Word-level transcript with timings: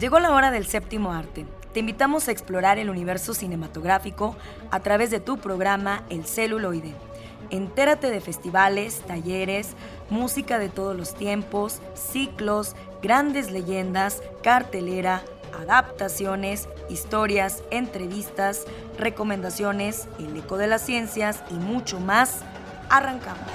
Llegó 0.00 0.18
la 0.18 0.32
hora 0.32 0.50
del 0.50 0.66
séptimo 0.66 1.12
arte. 1.12 1.44
Te 1.74 1.80
invitamos 1.80 2.26
a 2.26 2.32
explorar 2.32 2.78
el 2.78 2.88
universo 2.88 3.34
cinematográfico 3.34 4.34
a 4.70 4.80
través 4.80 5.10
de 5.10 5.20
tu 5.20 5.36
programa 5.36 6.04
El 6.08 6.24
celuloide. 6.24 6.94
Entérate 7.50 8.10
de 8.10 8.22
festivales, 8.22 9.02
talleres, 9.02 9.74
música 10.08 10.58
de 10.58 10.70
todos 10.70 10.96
los 10.96 11.14
tiempos, 11.14 11.82
ciclos, 11.92 12.76
grandes 13.02 13.50
leyendas, 13.50 14.22
cartelera, 14.42 15.22
adaptaciones, 15.60 16.66
historias, 16.88 17.62
entrevistas, 17.70 18.64
recomendaciones, 18.96 20.08
el 20.18 20.34
eco 20.34 20.56
de 20.56 20.66
las 20.66 20.80
ciencias 20.80 21.42
y 21.50 21.54
mucho 21.54 22.00
más. 22.00 22.40
Arrancamos. 22.88 23.50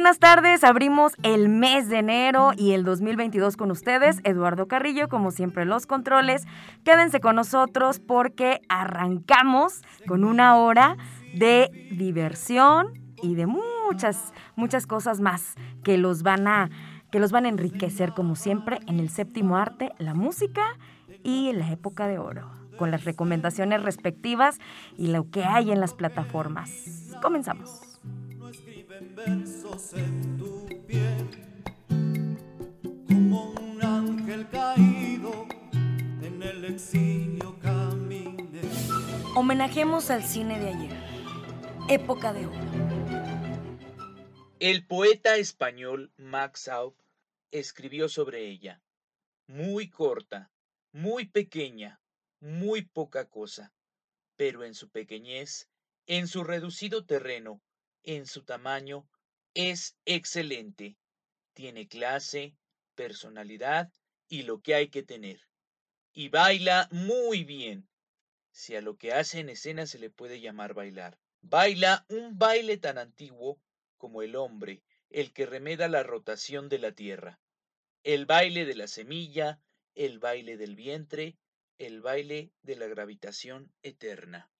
Buenas 0.00 0.18
tardes, 0.18 0.64
abrimos 0.64 1.12
el 1.22 1.50
mes 1.50 1.90
de 1.90 1.98
enero 1.98 2.52
y 2.56 2.72
el 2.72 2.84
2022 2.84 3.58
con 3.58 3.70
ustedes, 3.70 4.20
Eduardo 4.24 4.66
Carrillo, 4.66 5.10
como 5.10 5.30
siempre 5.30 5.66
los 5.66 5.84
controles. 5.84 6.46
Quédense 6.84 7.20
con 7.20 7.36
nosotros 7.36 8.00
porque 8.00 8.62
arrancamos 8.70 9.82
con 10.06 10.24
una 10.24 10.56
hora 10.56 10.96
de 11.34 11.68
diversión 11.90 12.98
y 13.22 13.34
de 13.34 13.44
muchas, 13.44 14.32
muchas 14.56 14.86
cosas 14.86 15.20
más 15.20 15.54
que 15.84 15.98
los 15.98 16.22
van 16.22 16.48
a, 16.48 16.70
que 17.12 17.20
los 17.20 17.30
van 17.30 17.44
a 17.44 17.50
enriquecer 17.50 18.14
como 18.14 18.36
siempre 18.36 18.78
en 18.86 19.00
el 19.00 19.10
séptimo 19.10 19.58
arte, 19.58 19.92
la 19.98 20.14
música 20.14 20.62
y 21.22 21.52
la 21.52 21.70
época 21.72 22.06
de 22.06 22.18
oro, 22.18 22.50
con 22.78 22.90
las 22.90 23.04
recomendaciones 23.04 23.82
respectivas 23.82 24.60
y 24.96 25.08
lo 25.08 25.28
que 25.28 25.44
hay 25.44 25.70
en 25.70 25.78
las 25.78 25.92
plataformas. 25.92 26.70
Comenzamos. 27.20 27.89
Como 33.08 33.50
un 33.52 33.82
ángel 33.82 34.48
caído 34.50 35.46
en 36.22 36.42
el 36.42 36.64
exilio 36.64 37.58
camine. 37.60 38.60
Homenajemos 39.34 40.10
al 40.10 40.24
cine 40.24 40.58
de 40.58 40.68
ayer, 40.68 40.98
época 41.88 42.32
de 42.32 42.46
oro. 42.46 42.60
El 44.58 44.86
poeta 44.86 45.36
español 45.36 46.12
Max 46.16 46.68
Aub 46.68 46.94
escribió 47.50 48.08
sobre 48.08 48.48
ella, 48.48 48.82
muy 49.46 49.88
corta, 49.88 50.50
muy 50.92 51.26
pequeña, 51.26 52.00
muy 52.40 52.82
poca 52.82 53.28
cosa, 53.28 53.72
pero 54.36 54.64
en 54.64 54.74
su 54.74 54.90
pequeñez, 54.90 55.68
en 56.06 56.28
su 56.28 56.44
reducido 56.44 57.06
terreno, 57.06 57.62
en 58.04 58.26
su 58.26 58.42
tamaño, 58.42 59.08
es 59.54 59.96
excelente. 60.04 60.96
Tiene 61.54 61.88
clase, 61.88 62.54
personalidad 62.94 63.92
y 64.28 64.42
lo 64.42 64.60
que 64.60 64.74
hay 64.74 64.88
que 64.88 65.02
tener. 65.02 65.40
Y 66.12 66.28
baila 66.28 66.88
muy 66.90 67.44
bien, 67.44 67.88
si 68.52 68.76
a 68.76 68.80
lo 68.80 68.96
que 68.96 69.12
hace 69.12 69.40
en 69.40 69.48
escena 69.48 69.86
se 69.86 69.98
le 69.98 70.10
puede 70.10 70.40
llamar 70.40 70.74
bailar. 70.74 71.18
Baila 71.42 72.04
un 72.08 72.38
baile 72.38 72.76
tan 72.76 72.98
antiguo 72.98 73.60
como 73.96 74.22
el 74.22 74.36
hombre, 74.36 74.82
el 75.08 75.32
que 75.32 75.46
remeda 75.46 75.88
la 75.88 76.02
rotación 76.02 76.68
de 76.68 76.78
la 76.78 76.92
tierra. 76.92 77.40
El 78.02 78.26
baile 78.26 78.64
de 78.64 78.74
la 78.74 78.86
semilla, 78.86 79.60
el 79.94 80.18
baile 80.18 80.56
del 80.56 80.76
vientre, 80.76 81.36
el 81.78 82.00
baile 82.00 82.52
de 82.62 82.76
la 82.76 82.86
gravitación 82.86 83.72
eterna. 83.82 84.50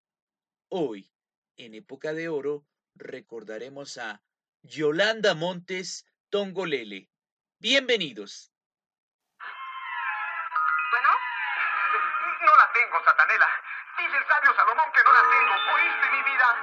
Hoy, 0.69 1.11
en 1.57 1.75
época 1.75 2.15
de 2.15 2.29
oro, 2.29 2.65
recordaremos 2.95 3.99
a 3.99 4.21
Yolanda 4.63 5.35
Montes 5.35 6.07
Tongolele. 6.31 7.09
Bienvenidos. 7.59 8.53
Bueno, 10.91 11.09
no 12.41 12.57
la 12.57 12.73
tengo, 12.73 13.05
Satanela. 13.05 13.49
Dice 13.99 14.17
el 14.17 14.27
sabio 14.27 14.55
Salomón 14.55 14.93
que 14.95 15.03
no 15.05 15.13
la 15.13 15.23
tengo. 15.23 15.75
¿Oíste 15.75 16.11
mi 16.11 16.23
vida? 16.23 16.57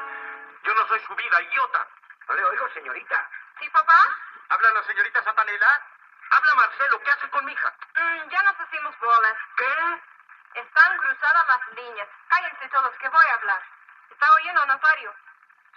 Yo 0.63 0.73
no 0.73 0.87
soy 0.87 0.99
su 1.07 1.15
vida, 1.15 1.41
idiota. 1.41 1.87
No 2.27 2.35
le 2.35 2.43
oigo, 2.43 2.73
señorita. 2.73 3.29
¿Sí, 3.59 3.69
papá? 3.69 4.17
¿Habla 4.49 4.71
la 4.73 4.83
señorita 4.83 5.23
Satanela? 5.23 5.81
Habla 6.29 6.55
Marcelo, 6.55 7.01
¿qué 7.03 7.11
hace 7.11 7.29
con 7.29 7.45
mi 7.45 7.53
hija? 7.53 7.73
Mm, 7.95 8.29
ya 8.29 8.43
nos 8.43 8.55
hicimos 8.67 8.95
bolas. 8.99 9.37
¿Qué? 9.57 10.59
Están 10.59 10.97
cruzadas 10.97 11.47
las 11.47 11.77
líneas. 11.77 12.07
Cállense 12.27 12.69
todos, 12.69 12.95
que 12.97 13.09
voy 13.09 13.25
a 13.31 13.33
hablar. 13.35 13.61
¿Está 14.11 14.33
oyendo, 14.35 14.65
notario? 14.65 15.13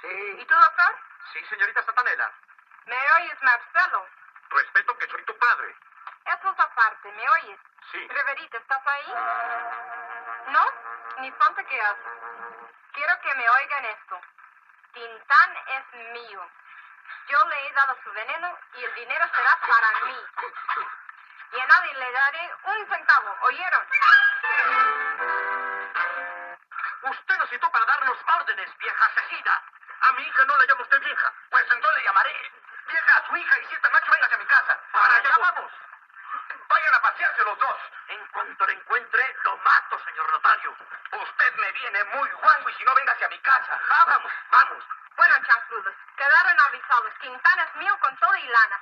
Sí. 0.01 0.37
¿Y 0.41 0.45
tú, 0.45 0.55
doctor? 0.55 0.99
Sí, 1.33 1.45
señorita 1.49 1.83
Satanela. 1.83 2.33
¿Me 2.87 2.97
oyes, 3.19 3.43
Marcelo? 3.43 4.07
Respeto 4.51 4.99
que 4.99 5.07
soy 5.09 5.25
tu 5.25 5.37
padre. 5.39 5.77
Eso 6.27 6.51
es 6.51 6.61
aparte, 6.61 7.13
¿me 7.13 7.29
oyes? 7.29 7.59
Sí. 7.93 8.09
Reverita, 8.09 8.59
¿estás 8.59 8.87
ahí? 8.87 9.15
¿No? 10.49 10.65
Ni 11.19 11.31
falta 11.33 11.63
que 11.65 11.81
haces. 11.81 12.13
Quiero 12.93 13.21
que 13.21 13.35
me 13.35 13.49
oigan 13.49 13.85
esto. 13.85 14.21
Tintán 14.93 15.57
es 15.69 15.93
mío. 16.13 16.51
Yo 17.29 17.45
le 17.49 17.67
he 17.67 17.73
dado 17.73 17.97
su 18.03 18.13
veneno 18.13 18.59
y 18.75 18.85
el 18.85 18.95
dinero 18.95 19.25
será 19.35 19.59
para 19.61 20.05
mí. 20.07 20.25
Y 21.53 21.61
a 21.61 21.67
nadie 21.67 21.95
le 21.95 22.13
daré 22.13 22.55
un 22.65 22.89
centavo, 22.89 23.37
¿oyeron? 23.43 23.87
Usted 27.03 27.39
nos 27.39 27.51
citó 27.51 27.71
para 27.71 27.85
darnos 27.87 28.19
órdenes, 28.37 28.79
vieja 28.79 29.07
asesina. 29.07 29.63
A 30.01 30.13
mi 30.13 30.23
hija 30.23 30.45
no 30.45 30.57
la 30.57 30.67
llama 30.67 30.83
usted 30.83 31.01
vieja. 31.01 31.33
Pues 31.51 31.65
entonces 31.71 31.99
le 31.99 32.05
llamaré. 32.05 32.53
Vieja 32.87 33.17
a 33.17 33.27
su 33.27 33.37
hija 33.37 33.59
y 33.61 33.67
si 33.67 33.75
esta 33.75 33.89
noche 33.91 34.11
vengas 34.11 34.33
a 34.33 34.39
mi 34.39 34.47
casa. 34.47 34.81
Para 34.93 35.15
allá 35.17 35.37
vamos. 35.39 35.73
Vayan 36.69 36.95
a 36.95 37.03
pasearse 37.03 37.45
los 37.45 37.59
dos. 37.59 37.77
En 38.09 38.27
cuanto 38.29 38.67
le 38.67 38.73
encuentre, 38.73 39.37
lo 39.45 39.57
mato, 39.59 40.05
señor 40.05 40.31
notario. 40.31 40.77
Usted 41.13 41.55
me 41.57 41.73
viene 41.73 42.05
muy 42.05 42.31
guango 42.31 42.69
y 42.69 42.75
si 42.75 42.85
no, 42.85 42.95
venga 42.95 43.13
hacia 43.13 43.29
mi 43.29 43.39
casa. 43.41 43.81
Ah, 43.91 44.05
vamos, 44.07 44.33
vamos. 44.51 44.85
Bueno, 45.17 45.35
chancludos, 45.47 45.95
quedaron 46.17 46.61
avisados. 46.61 47.13
Quintán 47.21 47.59
es 47.61 47.77
mío 47.77 47.97
con 48.01 48.17
todo 48.17 48.37
y 48.37 48.47
lana. 48.49 48.81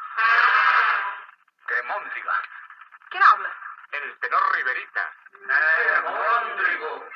¡Qué 1.67 1.83
móndriga! 1.83 2.33
¿Quién 3.11 3.23
habla? 3.23 3.51
El 3.93 4.19
tenor 4.19 4.55
Riverita. 4.55 5.13
¡Eh, 5.33 6.01
móndrigo! 6.05 7.09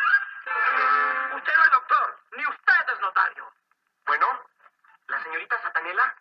Usted 1.35 1.57
no 1.57 1.65
es 1.65 1.71
doctor, 1.71 2.19
ni 2.33 2.47
usted 2.47 2.93
es 2.93 3.01
notario. 3.01 3.53
Bueno, 4.13 4.27
la 5.09 5.23
señorita 5.23 5.57
Satanela 5.63 6.15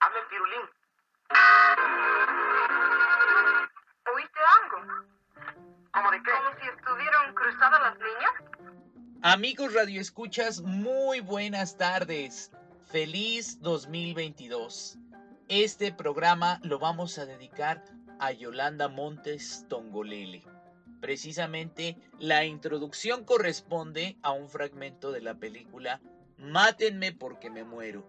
habla 0.00 0.18
el 0.18 0.26
pirulín. 0.26 0.60
¿Oíste 4.14 4.40
algo? 4.60 5.04
¿Cómo 5.90 6.10
de 6.10 6.22
qué? 6.22 6.30
¿Como 6.32 6.60
si 6.60 6.68
estuvieran 6.68 7.32
cruzadas 7.32 7.80
las 7.80 7.98
líneas? 7.98 8.32
Amigos 9.22 9.72
radioescuchas, 9.72 10.60
muy 10.60 11.20
buenas 11.20 11.78
tardes. 11.78 12.52
Feliz 12.92 13.58
2022. 13.62 14.98
Este 15.48 15.94
programa 15.94 16.60
lo 16.62 16.78
vamos 16.78 17.16
a 17.16 17.24
dedicar 17.24 17.82
a 18.20 18.32
Yolanda 18.32 18.88
Montes 18.88 19.64
Tongolele. 19.70 20.44
Precisamente 21.00 21.96
la 22.18 22.44
introducción 22.44 23.24
corresponde 23.24 24.18
a 24.22 24.32
un 24.32 24.50
fragmento 24.50 25.10
de 25.10 25.22
la 25.22 25.34
película 25.34 26.02
Mátenme 26.38 27.12
porque 27.12 27.50
me 27.50 27.64
muero, 27.64 28.04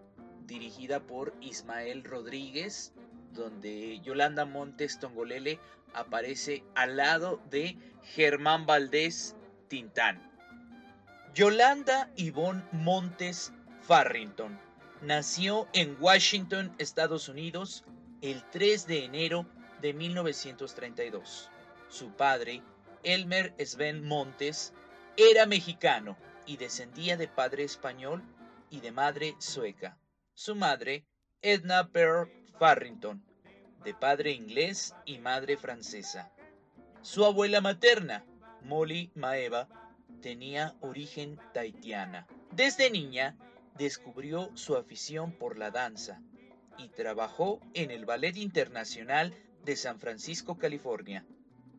dirigida 0.46 1.00
por 1.00 1.34
Ismael 1.42 2.04
Rodríguez, 2.04 2.94
donde 3.34 4.00
Yolanda 4.02 4.46
Montes 4.46 5.00
Tongolele 5.00 5.60
aparece 5.94 6.64
al 6.76 6.98
lado 6.98 7.42
de 7.50 7.78
Germán 8.04 8.66
Valdés 8.66 9.36
Tintán. 9.68 10.22
Yolanda 11.34 12.10
Yvonne 12.16 12.64
Montes 12.72 13.54
Farrington 13.82 14.60
nació 15.02 15.68
en 15.74 15.98
Washington, 16.00 16.74
Estados 16.78 17.30
Unidos, 17.30 17.84
el 18.22 18.44
3 18.52 18.88
de 18.88 19.06
enero 19.06 19.46
de 19.82 19.94
1932. 19.94 21.52
Su 21.90 22.12
padre, 22.12 22.64
Elmer 23.04 23.54
Sven 23.64 24.04
Montes, 24.04 24.74
era 25.18 25.46
mexicano 25.46 26.18
y 26.46 26.58
descendía 26.58 27.18
de 27.18 27.28
padre 27.28 27.64
español 27.64 28.24
y 28.70 28.80
de 28.80 28.92
madre 28.92 29.36
sueca. 29.40 29.98
Su 30.34 30.56
madre, 30.56 31.06
Edna 31.42 31.90
Pearl 31.92 32.30
Farrington, 32.60 33.24
de 33.84 33.94
padre 33.94 34.32
inglés 34.32 34.96
y 35.06 35.20
madre 35.20 35.58
francesa. 35.58 36.32
Su 37.02 37.24
abuela 37.24 37.62
materna, 37.62 38.26
Molly 38.62 39.12
Maeva, 39.16 39.68
tenía 40.22 40.76
origen 40.82 41.40
taitiana. 41.54 42.28
Desde 42.52 42.90
niña 42.90 43.38
descubrió 43.78 44.50
su 44.56 44.76
afición 44.76 45.32
por 45.32 45.58
la 45.58 45.70
danza 45.72 46.22
y 46.78 46.90
trabajó 46.90 47.60
en 47.74 47.92
el 47.92 48.06
Ballet 48.06 48.38
Internacional 48.38 49.34
de 49.64 49.76
San 49.76 50.00
Francisco, 50.00 50.58
California, 50.58 51.26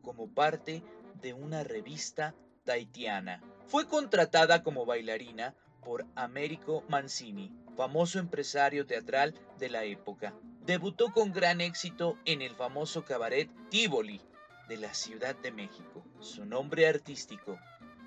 como 0.03 0.29
parte 0.29 0.83
de 1.21 1.33
una 1.33 1.65
revista 1.65 2.35
taitiana. 2.65 3.43
Fue 3.69 3.89
contratada 3.89 4.63
como 4.63 4.87
bailarina 4.87 5.53
por 5.85 6.07
Américo 6.15 6.85
Mancini, 6.89 7.53
famoso 7.77 8.21
empresario 8.21 8.87
teatral 8.87 9.35
de 9.59 9.69
la 9.69 9.83
época. 9.83 10.35
Debutó 10.65 11.13
con 11.13 11.33
gran 11.33 11.61
éxito 11.61 12.17
en 12.25 12.43
el 12.43 12.55
famoso 12.55 13.05
cabaret 13.05 13.51
Tivoli 13.69 14.21
de 14.69 14.77
la 14.77 14.95
Ciudad 14.95 15.35
de 15.35 15.51
México. 15.51 16.05
Su 16.21 16.45
nombre 16.45 16.87
artístico, 16.87 17.59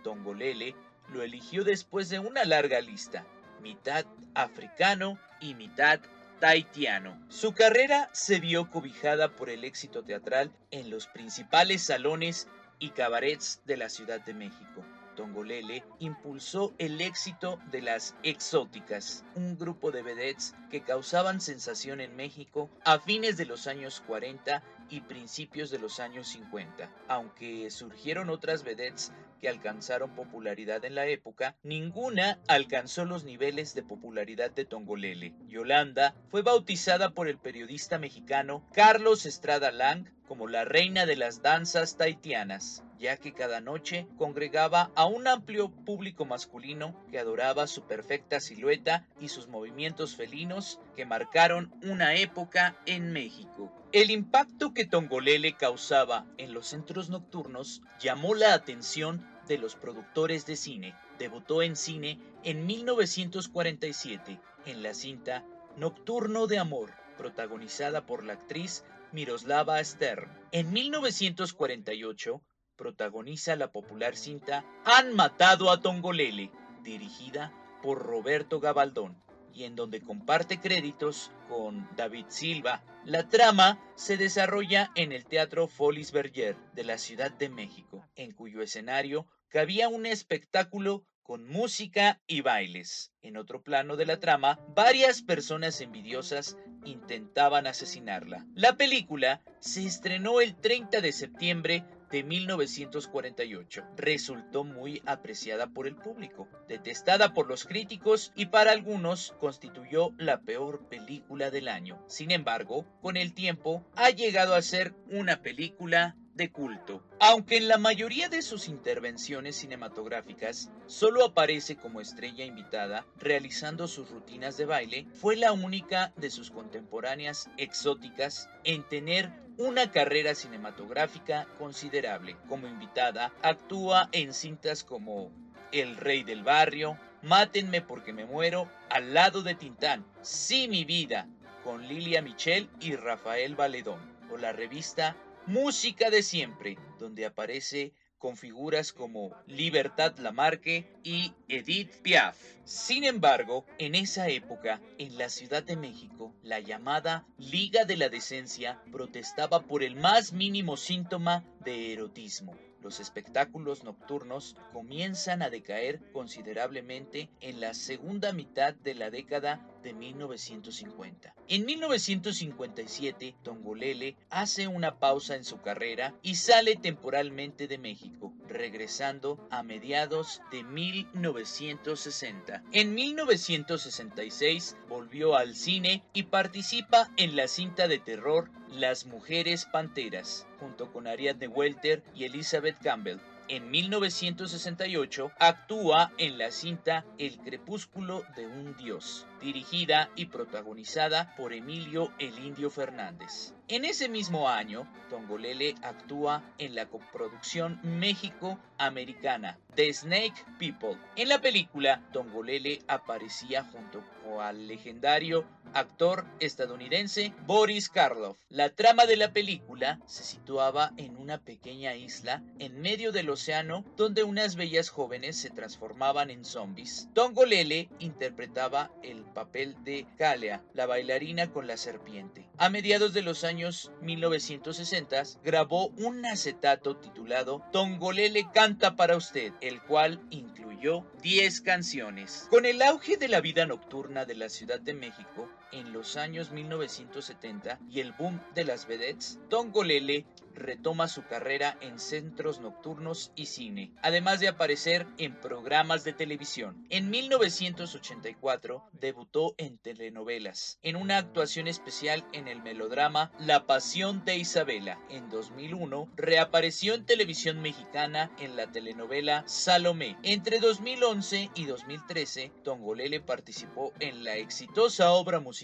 Tongolele, 0.02 0.76
lo 1.10 1.24
eligió 1.24 1.66
después 1.66 2.10
de 2.10 2.20
una 2.20 2.46
larga 2.46 2.80
lista, 2.80 3.26
mitad 3.62 4.06
africano 4.36 5.20
y 5.42 5.56
mitad 5.56 6.00
taitiano. 6.40 7.22
Su 7.28 7.54
carrera 7.54 8.10
se 8.14 8.40
vio 8.40 8.70
cobijada 8.70 9.36
por 9.36 9.50
el 9.50 9.66
éxito 9.66 10.04
teatral 10.04 10.52
en 10.72 10.90
los 10.90 11.08
principales 11.08 11.84
salones 11.84 12.48
y 12.80 12.92
cabarets 12.92 13.62
de 13.66 13.76
la 13.76 13.90
Ciudad 13.90 14.22
de 14.22 14.34
México. 14.34 14.86
Tongolele 15.20 15.84
impulsó 16.00 16.74
el 16.78 17.02
éxito 17.02 17.60
de 17.72 17.82
las 17.82 18.16
Exóticas, 18.24 19.26
un 19.36 19.58
grupo 19.58 19.92
de 19.92 20.02
vedettes 20.02 20.56
que 20.72 20.80
causaban 20.82 21.42
sensación 21.42 22.00
en 22.00 22.16
México 22.16 22.70
a 22.86 23.00
fines 23.00 23.36
de 23.36 23.46
los 23.46 23.68
años 23.68 24.02
40 24.08 24.64
y 24.90 25.02
principios 25.02 25.70
de 25.70 25.80
los 25.80 26.00
años 26.00 26.28
50. 26.30 26.90
Aunque 27.08 27.70
surgieron 27.70 28.30
otras 28.30 28.64
vedettes 28.64 29.12
que 29.40 29.50
alcanzaron 29.50 30.16
popularidad 30.16 30.84
en 30.86 30.96
la 30.96 31.08
época, 31.08 31.56
ninguna 31.64 32.40
alcanzó 32.48 33.06
los 33.06 33.24
niveles 33.24 33.74
de 33.74 33.84
popularidad 33.84 34.52
de 34.52 34.66
Tongolele. 34.66 35.34
Yolanda 35.48 36.14
fue 36.30 36.42
bautizada 36.42 37.12
por 37.12 37.28
el 37.28 37.38
periodista 37.38 37.98
mexicano 37.98 38.64
Carlos 38.74 39.26
Estrada 39.26 39.72
Lang 39.72 40.08
como 40.28 40.48
la 40.48 40.64
reina 40.64 41.08
de 41.08 41.16
las 41.16 41.42
danzas 41.42 41.98
taitianas, 41.98 42.84
ya 43.00 43.18
que 43.18 43.34
cada 43.34 43.62
noche 43.62 44.08
congregaba 44.16 44.92
a 44.96 45.06
un 45.06 45.28
amplio 45.28 45.72
público 45.72 46.24
masculino 46.24 46.96
que 47.10 47.18
adoraba 47.18 47.66
su 47.66 47.88
perfecta 47.88 48.40
silueta 48.40 49.08
y 49.20 49.30
sus 49.30 49.48
movimientos 49.48 50.16
felinos 50.16 50.80
que 50.96 51.08
marcaron 51.08 51.74
una 51.82 52.14
época 52.14 52.78
en 52.86 53.12
México. 53.12 53.74
El 53.92 54.12
impacto 54.12 54.72
que 54.72 54.86
Tongolele 54.86 55.58
causaba 55.58 56.28
en 56.38 56.54
los 56.54 56.68
centros 56.68 57.10
nocturnos 57.10 57.82
llamó 58.00 58.36
la 58.36 58.54
atención 58.54 59.28
de 59.48 59.58
los 59.58 59.76
productores 59.76 60.46
de 60.46 60.58
cine. 60.58 60.96
Debutó 61.18 61.64
en 61.64 61.76
cine 61.76 62.20
en 62.44 62.68
1947 62.68 64.40
en 64.68 64.84
la 64.84 64.94
cinta 64.94 65.44
Nocturno 65.76 66.46
de 66.46 66.60
Amor, 66.60 66.92
protagonizada 67.18 68.06
por 68.06 68.24
la 68.24 68.34
actriz 68.34 68.86
Miroslava 69.12 69.84
Stern. 69.84 70.30
En 70.52 70.72
1948 70.72 72.44
protagoniza 72.76 73.56
la 73.56 73.72
popular 73.72 74.16
cinta 74.16 74.66
Han 74.86 75.16
matado 75.16 75.72
a 75.72 75.82
Tongolele, 75.82 76.52
dirigida 76.84 77.52
por 77.82 78.04
Roberto 78.04 78.60
Gabaldón 78.60 79.18
y 79.54 79.64
en 79.64 79.76
donde 79.76 80.02
comparte 80.02 80.60
créditos 80.60 81.32
con 81.48 81.88
David 81.96 82.26
Silva. 82.30 82.84
La 83.06 83.28
trama 83.28 83.80
se 83.96 84.18
desarrolla 84.18 84.92
en 84.96 85.12
el 85.12 85.26
Teatro 85.26 85.68
Folies 85.68 86.12
Berger 86.12 86.58
de 86.74 86.84
la 86.84 86.98
Ciudad 86.98 87.32
de 87.32 87.50
México, 87.50 88.06
en 88.16 88.32
cuyo 88.32 88.62
escenario 88.62 89.28
cabía 89.50 89.88
un 89.90 90.06
espectáculo 90.06 91.04
con 91.24 91.48
música 91.48 92.20
y 92.26 92.42
bailes. 92.42 93.12
En 93.22 93.38
otro 93.38 93.62
plano 93.62 93.96
de 93.98 94.08
la 94.08 94.20
trama, 94.20 94.60
varias 94.76 95.22
personas 95.22 95.80
envidiosas 95.80 96.58
intentaban 96.86 97.68
asesinarla. 97.68 98.48
La 98.56 98.78
película 98.78 99.42
se 99.60 99.86
estrenó 99.86 100.42
el 100.42 100.56
30 100.56 101.02
de 101.02 101.12
septiembre 101.12 101.86
de 102.12 102.24
1948. 102.24 103.84
Resultó 103.96 104.64
muy 104.64 105.02
apreciada 105.06 105.68
por 105.68 105.88
el 105.88 105.96
público, 105.96 106.48
detestada 106.68 107.34
por 107.34 107.48
los 107.48 107.66
críticos 107.66 108.32
y 108.36 108.48
para 108.48 108.72
algunos 108.72 109.34
constituyó 109.40 110.14
la 110.18 110.42
peor 110.42 110.88
película 110.90 111.52
del 111.52 111.68
año. 111.68 112.04
Sin 112.08 112.32
embargo, 112.32 112.86
con 113.02 113.18
el 113.18 113.34
tiempo 113.34 113.86
ha 113.96 114.10
llegado 114.10 114.56
a 114.56 114.62
ser 114.62 114.94
una 115.10 115.42
película 115.42 116.16
de 116.40 116.52
culto. 116.52 117.04
Aunque 117.20 117.58
en 117.58 117.68
la 117.68 117.78
mayoría 117.78 118.30
de 118.30 118.42
sus 118.42 118.70
intervenciones 118.70 119.58
cinematográficas 119.58 120.72
solo 120.88 121.26
aparece 121.26 121.76
como 121.76 122.00
estrella 122.00 122.46
invitada 122.46 123.06
realizando 123.18 123.90
sus 123.90 124.10
rutinas 124.10 124.56
de 124.56 124.66
baile, 124.66 125.06
fue 125.12 125.36
la 125.36 125.52
única 125.52 126.14
de 126.16 126.30
sus 126.30 126.50
contemporáneas 126.50 127.50
exóticas 127.58 128.50
en 128.64 128.88
tener 128.88 129.34
una 129.60 129.92
carrera 129.92 130.36
cinematográfica 130.36 131.46
considerable. 131.58 132.38
Como 132.48 132.66
invitada, 132.66 133.34
actúa 133.42 134.08
en 134.14 134.34
cintas 134.34 134.86
como 134.86 135.34
El 135.74 135.98
Rey 135.98 136.24
del 136.24 136.44
Barrio, 136.44 136.98
Mátenme 137.22 137.82
porque 137.82 138.14
me 138.14 138.26
muero, 138.26 138.72
Al 138.90 139.14
lado 139.14 139.44
de 139.44 139.56
Tintán, 139.56 140.06
Sí 140.22 140.70
mi 140.70 140.86
vida, 140.86 141.28
con 141.66 141.86
Lilia 141.90 142.22
Michel 142.22 142.70
y 142.80 142.96
Rafael 142.96 143.56
Valedón, 143.56 144.00
o 144.32 144.38
la 144.38 144.54
revista 144.54 145.18
Música 145.46 146.10
de 146.10 146.24
Siempre, 146.24 146.78
donde 146.98 147.26
aparece 147.26 147.92
con 148.20 148.38
figuras 148.38 148.94
como 148.94 149.32
Libertad 149.48 150.18
Lamarque 150.20 150.86
y 151.04 151.34
Edith 151.48 151.92
Piaf. 152.02 152.38
Sin 152.66 153.04
embargo, 153.04 153.66
en 153.80 153.96
esa 153.96 154.28
época, 154.28 154.80
en 154.98 155.18
la 155.18 155.30
Ciudad 155.30 155.64
de 155.64 155.78
México, 155.78 156.34
la 156.44 156.60
llamada 156.60 157.26
Liga 157.38 157.86
de 157.86 157.98
la 157.98 158.10
Decencia 158.10 158.80
protestaba 158.92 159.62
por 159.62 159.82
el 159.82 159.96
más 159.96 160.34
mínimo 160.34 160.78
síntoma 160.78 161.44
de 161.64 161.94
erotismo 161.94 162.56
los 162.82 163.00
espectáculos 163.00 163.84
nocturnos 163.84 164.56
comienzan 164.72 165.42
a 165.42 165.50
decaer 165.50 166.00
considerablemente 166.14 167.30
en 167.42 167.60
la 167.60 167.74
segunda 167.74 168.32
mitad 168.32 168.74
de 168.74 168.96
la 168.96 169.10
década 169.10 169.60
de 169.84 169.94
1950. 169.94 171.34
En 171.48 171.66
1957, 171.66 173.36
Tongolele 173.44 174.16
hace 174.30 174.68
una 174.68 175.00
pausa 175.00 175.36
en 175.36 175.44
su 175.44 175.62
carrera 175.62 176.14
y 176.22 176.36
sale 176.36 176.76
temporalmente 176.76 177.68
de 177.68 177.78
México, 177.78 178.34
regresando 178.48 179.48
a 179.52 179.64
mediados 179.64 180.42
de 180.52 180.64
1960. 180.64 182.64
En 182.72 182.94
1966 182.94 184.78
volvió 184.88 185.36
al 185.36 185.56
cine 185.56 186.04
y 186.14 186.24
participa 186.24 187.12
en 187.18 187.36
la 187.36 187.48
cinta 187.48 187.88
de 187.88 188.00
terror 188.00 188.52
Las 188.70 189.06
Mujeres 189.06 189.66
Panteras, 189.66 190.48
junto 190.60 190.92
con 190.92 191.08
Ariadne 191.08 191.48
Welter 191.48 192.04
y 192.14 192.26
Elizabeth 192.26 192.78
Campbell. 192.82 193.20
En 193.50 193.72
1968 193.72 195.32
actúa 195.40 196.12
en 196.20 196.38
la 196.38 196.52
cinta 196.52 197.04
El 197.18 197.40
crepúsculo 197.40 198.24
de 198.36 198.46
un 198.46 198.78
dios, 198.78 199.26
dirigida 199.40 200.10
y 200.16 200.28
protagonizada 200.28 201.36
por 201.36 201.54
Emilio 201.54 202.12
El 202.20 202.38
Indio 202.40 202.70
Fernández. 202.70 203.54
En 203.68 203.86
ese 203.86 204.10
mismo 204.10 204.50
año, 204.50 204.92
Tongolele 205.10 205.76
actúa 205.84 206.44
en 206.58 206.74
la 206.74 206.88
coproducción 206.88 207.80
México-Americana 207.84 209.60
The 209.76 209.94
Snake 209.94 210.44
People. 210.58 210.98
En 211.16 211.30
la 211.30 211.40
película, 211.40 212.02
Tongolele 212.12 212.82
aparecía 212.88 213.64
junto 213.64 214.04
al 214.40 214.68
legendario 214.68 215.46
actor 215.74 216.26
estadounidense 216.40 217.34
Boris 217.46 217.90
Karloff. 217.90 218.38
La 218.50 218.70
trama 218.70 219.06
de 219.06 219.18
la 219.18 219.32
película 219.34 220.00
se 220.06 220.24
situaba 220.24 220.92
en 220.98 221.18
una 221.18 221.40
pequeña 221.40 221.96
isla 221.96 222.44
en 222.58 222.82
medio 222.82 223.12
del 223.12 223.30
océano 223.30 223.86
donde 223.96 224.24
unas 224.24 224.56
bellas 224.56 224.90
jóvenes 224.90 225.38
se 225.38 225.50
transformaban 225.50 226.30
en 226.30 226.46
zombies. 226.46 227.10
Tongolele 227.14 227.90
interpretaba 228.00 228.92
el 229.04 229.24
papel 229.30 229.76
de 229.84 230.06
Kalea, 230.18 230.64
la 230.74 230.86
bailarina 230.86 231.52
con 231.52 231.68
la 231.68 231.78
serpiente. 231.78 232.50
A 232.58 232.70
mediados 232.70 233.14
de 233.14 233.22
los 233.22 233.44
años 233.44 233.92
1960 234.02 235.24
grabó 235.44 235.88
un 235.98 236.26
acetato 236.26 236.98
titulado 236.98 237.64
Tongolele 237.72 238.48
canta 238.54 238.96
para 238.96 239.18
usted, 239.18 239.54
el 239.62 239.82
cual 239.82 240.22
incluyó 240.30 241.06
10 241.22 241.62
canciones. 241.62 242.48
Con 242.50 242.66
el 242.66 242.82
auge 242.82 243.18
de 243.18 243.28
la 243.28 243.42
vida 243.42 243.66
nocturna 243.66 244.26
de 244.26 244.36
la 244.36 244.50
Ciudad 244.50 244.80
de 244.80 244.94
México 244.94 245.50
en 245.72 245.94
los 245.94 246.18
años 246.18 246.52
1970 246.52 247.80
y 247.90 248.00
el 248.00 248.14
boom 248.14 248.40
de 248.56 248.66
las 248.66 248.88
vedettes, 248.88 249.40
Tongolele 249.50 250.26
retoma 250.56 251.08
su 251.08 251.26
carrera 251.26 251.78
en 251.80 252.00
centros 252.00 252.60
nocturnos 252.60 253.32
y 253.36 253.46
cine, 253.46 253.94
además 254.02 254.40
de 254.40 254.50
aparecer 254.50 255.08
en 255.18 255.40
programas 255.40 256.04
de 256.04 256.14
televisión. 256.14 256.86
En 256.90 257.10
1984 257.10 258.84
debutó 258.94 259.56
en 259.58 259.78
telenovelas, 259.78 260.80
en 260.84 260.96
una 260.96 261.18
actuación 261.18 261.68
especial 261.68 262.26
en 262.34 262.48
el 262.48 262.62
melodrama 262.62 263.32
La 263.40 263.66
Pasión 263.68 264.26
de 264.26 264.38
Isabela. 264.38 265.00
En 265.10 265.30
2001 265.30 266.10
reapareció 266.18 266.94
en 266.94 267.06
televisión 267.06 267.62
mexicana 267.62 268.32
en 268.40 268.56
la 268.56 268.72
telenovela 268.72 269.44
Salomé. 269.48 270.18
Entre 270.24 270.60
2011 270.60 271.52
y 271.56 271.66
2013, 271.66 272.52
Tongolele 272.64 273.22
participó 273.22 273.94
en 274.00 274.24
la 274.24 274.36
exitosa 274.36 275.12
obra 275.12 275.40
musical 275.40 275.59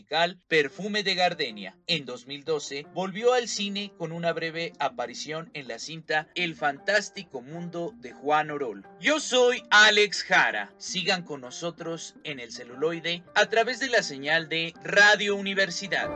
Perfume 0.48 1.04
de 1.04 1.16
Gardenia. 1.16 1.78
En 1.88 2.06
2012, 2.06 2.86
volvió 2.94 3.34
al 3.34 3.48
cine 3.48 3.94
con 3.98 4.12
una 4.12 4.34
breve 4.34 4.74
aparición 4.80 5.50
en 5.54 5.68
la 5.68 5.80
cinta 5.80 6.28
El 6.36 6.56
fantástico 6.56 7.42
mundo 7.42 7.94
de 7.98 8.12
Juan 8.12 8.52
Orol. 8.52 8.86
Yo 9.00 9.20
soy 9.20 9.64
Alex 9.70 10.24
Jara. 10.24 10.74
Sigan 10.78 11.24
con 11.24 11.42
nosotros 11.42 12.16
en 12.24 12.40
el 12.40 12.52
celuloide 12.52 13.24
a 13.36 13.46
través 13.48 13.80
de 13.80 13.90
la 13.90 14.04
señal 14.04 14.50
de 14.50 14.74
Radio 14.84 15.36
Universidad. 15.36 16.10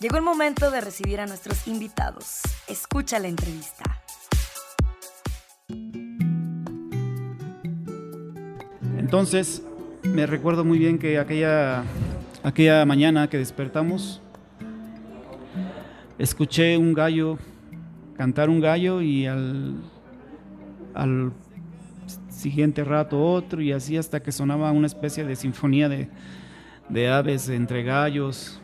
Llegó 0.00 0.16
el 0.16 0.22
momento 0.22 0.70
de 0.70 0.80
recibir 0.80 1.20
a 1.20 1.26
nuestros 1.26 1.66
invitados. 1.66 2.40
Escucha 2.68 3.18
la 3.18 3.28
entrevista. 3.28 4.02
Entonces, 8.96 9.62
me 10.12 10.26
recuerdo 10.26 10.64
muy 10.64 10.78
bien 10.78 10.98
que 10.98 11.18
aquella, 11.18 11.84
aquella 12.42 12.84
mañana 12.84 13.28
que 13.28 13.38
despertamos, 13.38 14.20
escuché 16.18 16.76
un 16.76 16.92
gallo 16.94 17.38
cantar 18.18 18.50
un 18.50 18.58
gallo 18.60 19.00
y 19.00 19.26
al, 19.26 19.76
al 20.92 21.32
siguiente 22.28 22.82
rato 22.82 23.24
otro 23.24 23.62
y 23.62 23.70
así 23.70 23.96
hasta 23.96 24.20
que 24.20 24.32
sonaba 24.32 24.72
una 24.72 24.88
especie 24.88 25.24
de 25.24 25.36
sinfonía 25.36 25.88
de, 25.88 26.08
de 26.88 27.08
aves 27.08 27.48
entre 27.48 27.84
gallos, 27.84 28.60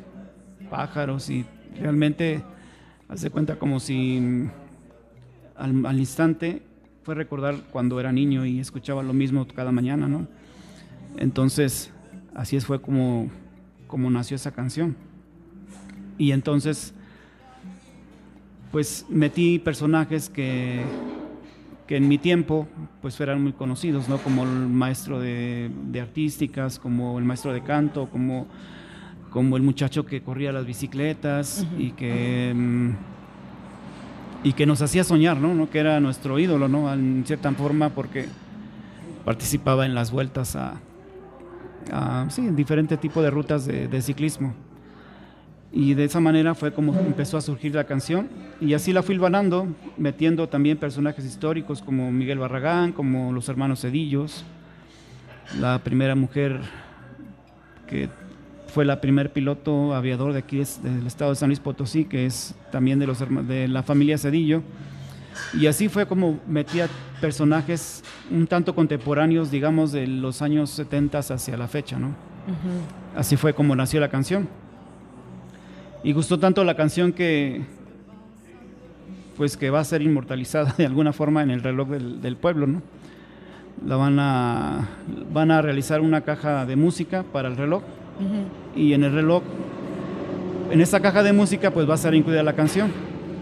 pájaros 0.68 1.30
y 1.30 1.46
realmente 1.80 2.42
hace 3.08 3.30
cuenta 3.30 3.56
como 3.56 3.78
si 3.78 4.48
al, 5.54 5.86
al 5.86 5.98
instante 6.00 6.62
fue 7.04 7.14
recordar 7.14 7.54
cuando 7.70 8.00
era 8.00 8.10
niño 8.10 8.44
y 8.44 8.58
escuchaba 8.58 9.04
lo 9.04 9.12
mismo 9.12 9.46
cada 9.46 9.70
mañana, 9.70 10.08
¿no? 10.08 10.26
Entonces, 11.16 11.92
así 12.34 12.58
fue 12.60 12.80
como, 12.80 13.30
como 13.86 14.10
nació 14.10 14.36
esa 14.36 14.52
canción. 14.52 14.96
Y 16.18 16.32
entonces, 16.32 16.94
pues 18.70 19.06
metí 19.08 19.58
personajes 19.58 20.28
que, 20.28 20.82
que 21.86 21.96
en 21.96 22.08
mi 22.08 22.18
tiempo 22.18 22.68
pues 23.02 23.20
eran 23.20 23.42
muy 23.42 23.52
conocidos, 23.52 24.08
¿no? 24.08 24.18
Como 24.18 24.44
el 24.44 24.48
maestro 24.48 25.20
de, 25.20 25.70
de 25.90 26.00
artísticas, 26.00 26.78
como 26.78 27.18
el 27.18 27.24
maestro 27.24 27.52
de 27.52 27.62
canto, 27.62 28.08
como, 28.10 28.46
como 29.30 29.56
el 29.56 29.62
muchacho 29.62 30.06
que 30.06 30.22
corría 30.22 30.52
las 30.52 30.66
bicicletas 30.66 31.66
y 31.78 31.92
que... 31.92 32.54
y 34.42 34.52
que 34.52 34.66
nos 34.66 34.82
hacía 34.82 35.04
soñar, 35.04 35.36
¿no? 35.38 35.54
¿no? 35.54 35.70
Que 35.70 35.78
era 35.78 36.00
nuestro 36.00 36.38
ídolo, 36.38 36.68
¿no? 36.68 36.92
En 36.92 37.24
cierta 37.26 37.50
forma, 37.52 37.90
porque 37.90 38.26
participaba 39.24 39.86
en 39.86 39.94
las 39.94 40.10
vueltas 40.10 40.54
a, 40.54 40.80
a 41.92 42.26
sí, 42.30 42.42
en 42.42 42.56
diferentes 42.56 43.00
tipos 43.00 43.22
de 43.22 43.30
rutas 43.30 43.66
de, 43.66 44.02
ciclismo. 44.02 44.54
Y 45.72 45.94
de 45.94 46.04
esa 46.04 46.20
manera 46.20 46.54
fue 46.54 46.72
como 46.72 46.94
empezó 46.94 47.36
a 47.36 47.40
surgir 47.40 47.74
la 47.74 47.84
canción. 47.84 48.28
Y 48.60 48.74
así 48.74 48.92
la 48.92 49.02
fui 49.02 49.18
ganando, 49.18 49.66
metiendo 49.96 50.48
también 50.48 50.78
personajes 50.78 51.24
históricos 51.24 51.82
como 51.82 52.12
Miguel 52.12 52.38
Barragán, 52.38 52.92
como 52.92 53.32
los 53.32 53.48
hermanos 53.48 53.80
Cedillos, 53.80 54.44
la 55.60 55.80
primera 55.80 56.14
mujer 56.14 56.60
que 57.88 58.08
fue 58.68 58.84
la 58.84 59.00
primer 59.00 59.32
piloto 59.32 59.94
aviador 59.94 60.32
de 60.32 60.40
aquí 60.40 60.62
del 60.82 61.06
estado 61.06 61.30
de 61.30 61.36
San 61.36 61.48
Luis 61.48 61.60
Potosí, 61.60 62.04
que 62.04 62.26
es 62.26 62.54
también 62.72 62.98
de, 62.98 63.06
los, 63.06 63.18
de 63.46 63.68
la 63.68 63.82
familia 63.82 64.18
Cedillo. 64.18 64.62
Y 65.52 65.66
así 65.66 65.88
fue 65.88 66.06
como 66.06 66.38
metía 66.46 66.88
personajes 67.20 68.02
un 68.30 68.46
tanto 68.46 68.74
contemporáneos, 68.74 69.50
digamos, 69.50 69.92
de 69.92 70.06
los 70.06 70.42
años 70.42 70.70
70 70.70 71.18
hacia 71.18 71.56
la 71.56 71.68
fecha, 71.68 71.98
¿no? 71.98 72.14
Así 73.16 73.36
fue 73.36 73.54
como 73.54 73.74
nació 73.74 74.00
la 74.00 74.08
canción. 74.08 74.48
Y 76.02 76.12
gustó 76.12 76.38
tanto 76.38 76.64
la 76.64 76.74
canción 76.76 77.12
que, 77.12 77.64
pues 79.36 79.56
que 79.56 79.70
va 79.70 79.80
a 79.80 79.84
ser 79.84 80.02
inmortalizada 80.02 80.74
de 80.76 80.86
alguna 80.86 81.12
forma 81.12 81.42
en 81.42 81.50
el 81.50 81.62
reloj 81.62 81.88
del, 81.88 82.20
del 82.20 82.36
pueblo, 82.36 82.66
¿no? 82.66 82.82
La 83.84 83.96
van 83.96 84.18
a, 84.18 84.88
van 85.32 85.50
a 85.50 85.60
realizar 85.60 86.00
una 86.00 86.20
caja 86.20 86.64
de 86.64 86.76
música 86.76 87.24
para 87.32 87.48
el 87.48 87.56
reloj 87.56 87.82
y 88.76 88.92
en 88.92 89.02
el 89.02 89.12
reloj, 89.12 89.42
en 90.70 90.80
esa 90.80 91.00
caja 91.00 91.22
de 91.22 91.32
música, 91.32 91.70
pues 91.72 91.88
va 91.88 91.94
a 91.94 91.98
ser 91.98 92.14
incluida 92.14 92.42
la 92.42 92.54
canción, 92.54 92.92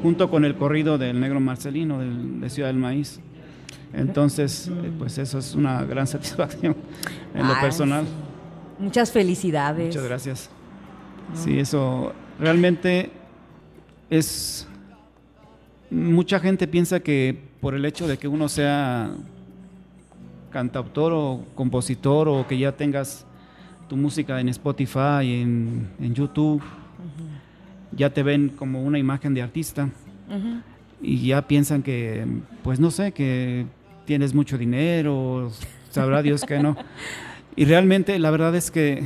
junto 0.03 0.31
con 0.31 0.45
el 0.45 0.55
corrido 0.57 0.99
del 0.99 1.19
negro 1.21 1.41
Marcelino 1.41 1.99
del- 1.99 2.41
de 2.41 2.51
Ciudad 2.51 2.69
del 2.69 2.77
Maíz. 2.79 3.21
Entonces, 3.95 4.69
eh, 4.69 4.91
pues 4.99 5.19
eso 5.19 5.39
es 5.39 5.55
una 5.55 5.85
gran 5.85 6.07
satisfacción 6.09 6.77
en 7.35 7.47
lo 7.47 7.55
Ay, 7.55 7.61
personal. 7.61 8.05
Muchas 8.79 9.13
felicidades. 9.13 9.87
Muchas 9.89 10.05
gracias. 10.05 10.51
Sí, 11.35 11.59
eso 11.59 12.13
realmente 12.41 13.11
es... 14.11 14.67
Mucha 15.91 16.41
gente 16.41 16.67
piensa 16.67 17.01
que 17.01 17.39
por 17.61 17.75
el 17.75 17.85
hecho 17.85 18.09
de 18.09 18.17
que 18.19 18.27
uno 18.27 18.49
sea 18.49 19.11
cantautor 20.51 21.13
o 21.15 21.45
compositor 21.55 22.29
o 22.29 22.47
que 22.47 22.59
ya 22.59 22.73
tengas 22.73 23.27
tu 23.89 23.97
música 23.97 24.41
en 24.41 24.49
Spotify, 24.49 25.41
en, 25.43 25.89
en 26.01 26.15
YouTube, 26.15 26.63
ya 27.97 28.11
te 28.11 28.23
ven 28.23 28.51
como 28.51 28.83
una 28.83 28.99
imagen 28.99 29.35
de 29.35 29.43
artista. 29.43 29.89
Y 31.01 31.27
ya 31.27 31.47
piensan 31.47 31.83
que, 31.83 32.27
pues 32.63 32.81
no 32.81 32.91
sé, 32.91 33.13
que 33.13 33.67
tienes 34.07 34.35
mucho 34.35 34.57
dinero, 34.57 35.51
sabrá 35.91 36.23
Dios 36.23 36.43
que 36.45 36.59
no. 36.59 36.77
Y 37.55 37.67
realmente 37.67 38.19
la 38.19 38.31
verdad 38.31 38.55
es 38.57 38.71
que, 38.71 39.05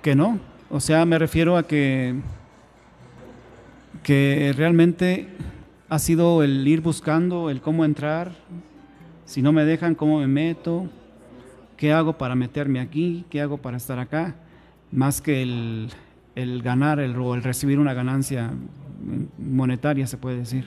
que 0.00 0.14
no. 0.14 0.38
O 0.70 0.78
sea, 0.78 1.04
me 1.04 1.18
refiero 1.18 1.56
a 1.56 1.64
que, 1.64 2.14
que 4.04 4.54
realmente 4.56 5.28
ha 5.88 5.98
sido 5.98 6.44
el 6.44 6.66
ir 6.68 6.82
buscando, 6.82 7.50
el 7.50 7.60
cómo 7.60 7.84
entrar, 7.84 8.30
si 9.24 9.42
no 9.42 9.52
me 9.52 9.64
dejan, 9.64 9.96
cómo 9.96 10.20
me 10.20 10.28
meto, 10.28 10.88
qué 11.76 11.92
hago 11.92 12.16
para 12.16 12.36
meterme 12.36 12.78
aquí, 12.78 13.24
qué 13.28 13.40
hago 13.40 13.58
para 13.58 13.76
estar 13.76 13.98
acá, 13.98 14.36
más 14.92 15.20
que 15.20 15.42
el, 15.42 15.88
el 16.36 16.62
ganar 16.62 17.00
el, 17.00 17.16
o 17.16 17.34
el 17.34 17.42
recibir 17.42 17.80
una 17.80 17.94
ganancia 17.94 18.52
monetaria, 19.38 20.06
se 20.06 20.18
puede 20.18 20.36
decir. 20.36 20.66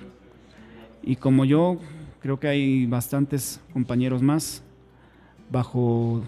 Y 1.02 1.16
como 1.16 1.46
yo, 1.46 1.78
creo 2.22 2.40
que 2.40 2.50
hay 2.50 2.86
bastantes 2.86 3.62
compañeros 3.72 4.22
más, 4.22 4.64
bajo 5.50 6.24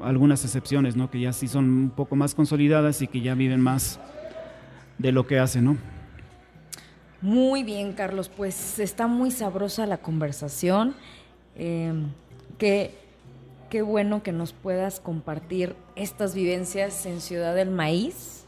algunas 0.00 0.44
excepciones, 0.44 0.96
¿no? 0.96 1.10
Que 1.10 1.20
ya 1.20 1.32
sí 1.32 1.48
son 1.48 1.68
un 1.68 1.90
poco 1.90 2.16
más 2.16 2.34
consolidadas 2.34 3.02
y 3.02 3.08
que 3.08 3.20
ya 3.20 3.34
viven 3.34 3.60
más 3.60 4.00
de 4.98 5.12
lo 5.12 5.26
que 5.26 5.38
hacen, 5.38 5.64
¿no? 5.64 5.76
Muy 7.20 7.62
bien, 7.62 7.92
Carlos. 7.92 8.28
Pues 8.28 8.78
está 8.78 9.06
muy 9.06 9.30
sabrosa 9.30 9.86
la 9.86 9.98
conversación. 9.98 10.94
Eh, 11.56 11.92
qué, 12.58 13.01
qué 13.72 13.80
bueno 13.80 14.22
que 14.22 14.32
nos 14.32 14.52
puedas 14.52 15.00
compartir 15.00 15.74
estas 15.96 16.34
vivencias 16.34 17.06
en 17.06 17.22
Ciudad 17.22 17.54
del 17.54 17.70
Maíz. 17.70 18.44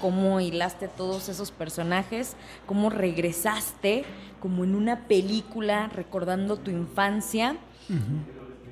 Cómo 0.00 0.38
hilaste 0.38 0.86
todos 0.86 1.28
esos 1.28 1.50
personajes, 1.50 2.36
cómo 2.66 2.88
regresaste 2.88 4.04
como 4.38 4.62
en 4.62 4.76
una 4.76 5.08
película 5.08 5.88
recordando 5.88 6.56
tu 6.56 6.70
infancia. 6.70 7.56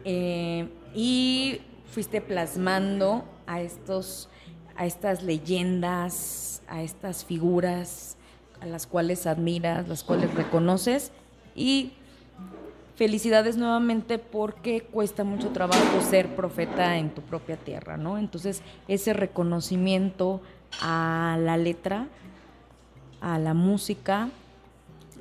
Eh, 0.05 0.69
y 0.95 1.63
fuiste 1.91 2.21
plasmando 2.21 3.25
a 3.49 3.61
estos 3.61 4.29
a 4.77 4.87
estas 4.87 5.25
leyendas, 5.25 6.63
a 6.69 6.81
estas 6.81 7.25
figuras 7.25 8.17
a 8.61 8.67
las 8.67 8.87
cuales 8.87 9.27
admiras, 9.27 9.89
las 9.89 10.05
cuales 10.05 10.33
reconoces 10.33 11.11
y 11.57 11.95
felicidades 12.99 13.57
nuevamente 13.57 14.19
porque 14.19 14.81
cuesta 14.83 15.23
mucho 15.23 15.51
trabajo 15.51 16.01
ser 16.11 16.35
profeta 16.35 16.99
en 16.99 17.11
tu 17.11 17.23
propia 17.23 17.57
tierra, 17.57 17.97
¿no? 17.97 18.19
Entonces, 18.19 18.61
ese 18.89 19.13
reconocimiento 19.13 20.43
a 20.83 21.39
la 21.41 21.57
letra, 21.57 22.09
a 23.21 23.39
la 23.39 23.55
música, 23.55 24.31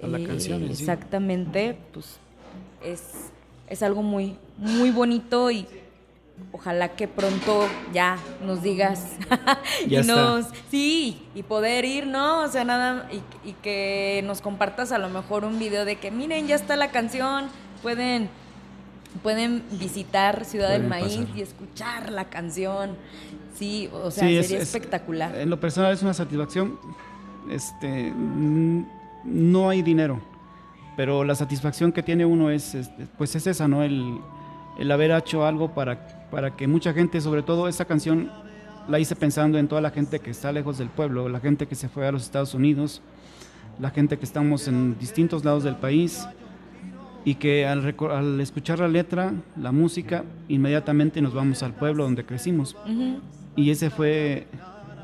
eh, 0.02 0.06
A 0.06 0.08
la 0.08 0.28
canción 0.28 0.64
en 0.64 0.76
sí. 0.76 0.82
exactamente, 0.84 1.78
pues 1.94 2.18
es, 2.84 3.32
es 3.70 3.84
algo 3.84 4.02
muy, 4.02 4.36
muy 4.58 4.90
bonito 4.90 5.52
y 5.52 5.68
ojalá 6.52 6.96
que 6.96 7.08
pronto 7.08 7.68
ya 7.94 8.18
nos 8.44 8.64
digas 8.64 9.18
y 9.88 9.96
está. 9.96 10.16
nos 10.16 10.46
sí 10.70 11.28
y 11.34 11.42
poder 11.42 11.84
ir 11.84 12.06
no 12.06 12.44
o 12.44 12.48
sea 12.48 12.64
nada 12.64 13.10
y, 13.12 13.50
y 13.50 13.54
que 13.54 14.22
nos 14.24 14.42
compartas 14.42 14.92
a 14.92 15.00
lo 15.00 15.10
mejor 15.10 15.46
un 15.46 15.58
video 15.58 15.84
de 15.84 15.96
que 15.96 16.12
miren 16.12 16.46
ya 16.46 16.54
está 16.54 16.76
la 16.76 16.92
canción 16.92 17.50
pueden 17.82 18.30
pueden 19.24 19.64
visitar 19.80 20.46
Ciudad 20.46 20.70
del 20.72 20.88
Maíz 20.88 21.18
pasar. 21.18 21.38
y 21.38 21.42
escuchar 21.42 22.12
la 22.12 22.26
canción 22.26 22.92
sí 23.56 23.90
o 23.92 24.12
sea 24.12 24.28
Sí, 24.28 24.44
sería 24.44 24.58
es- 24.58 24.64
espectacular 24.76 25.36
En 25.36 25.50
lo 25.50 25.60
personal 25.60 25.94
es 25.94 26.02
una 26.04 26.14
satisfacción. 26.14 26.78
Este, 27.50 28.12
no 29.24 29.70
hay 29.70 29.82
dinero. 29.82 30.22
pero 30.96 31.24
la 31.24 31.36
satisfacción 31.36 31.92
que 31.92 32.02
tiene 32.02 32.26
uno 32.26 32.50
es, 32.50 32.74
es- 32.76 32.90
pues 33.20 33.36
es 33.36 33.46
esa, 33.48 33.68
¿no? 33.68 33.84
El, 33.84 34.20
el 34.80 34.92
haber 34.92 35.12
hecho 35.12 35.46
algo 35.46 35.72
para, 35.76 36.28
para 36.32 36.56
que 36.56 36.68
mucha 36.68 36.92
gente, 36.92 37.22
sobre 37.22 37.44
todo 37.44 37.68
esa 37.68 37.86
canción 37.86 38.32
la 38.88 38.98
hice 39.00 39.16
pensando 39.16 39.60
en 39.60 39.68
toda 39.68 39.80
la 39.82 39.92
gente 39.92 40.20
que 40.20 40.32
está 40.32 40.52
lejos 40.52 40.78
del 40.80 40.90
pueblo, 40.90 41.30
la 41.30 41.40
gente 41.40 41.68
que 41.68 41.76
se 41.76 41.88
fue 41.88 42.08
a 42.08 42.12
los 42.12 42.24
Estados 42.24 42.54
Unidos, 42.56 43.02
la 43.80 43.92
gente 43.92 44.18
que 44.18 44.26
estamos 44.26 44.68
en 44.68 44.98
distintos 44.98 45.46
lados 45.46 45.64
del 45.64 45.76
país 45.76 46.28
y 47.28 47.36
que 47.36 47.66
al, 47.68 47.94
al 48.10 48.40
escuchar 48.40 48.80
la 48.80 48.88
letra, 48.88 49.34
la 49.62 49.74
música, 49.74 50.24
inmediatamente 50.48 51.22
nos 51.22 51.34
vamos 51.34 51.62
al 51.62 51.74
pueblo 51.74 52.04
donde 52.06 52.24
crecimos. 52.24 52.76
Ujú. 52.86 53.20
Y 53.58 53.70
ese 53.72 53.90
fue 53.90 54.48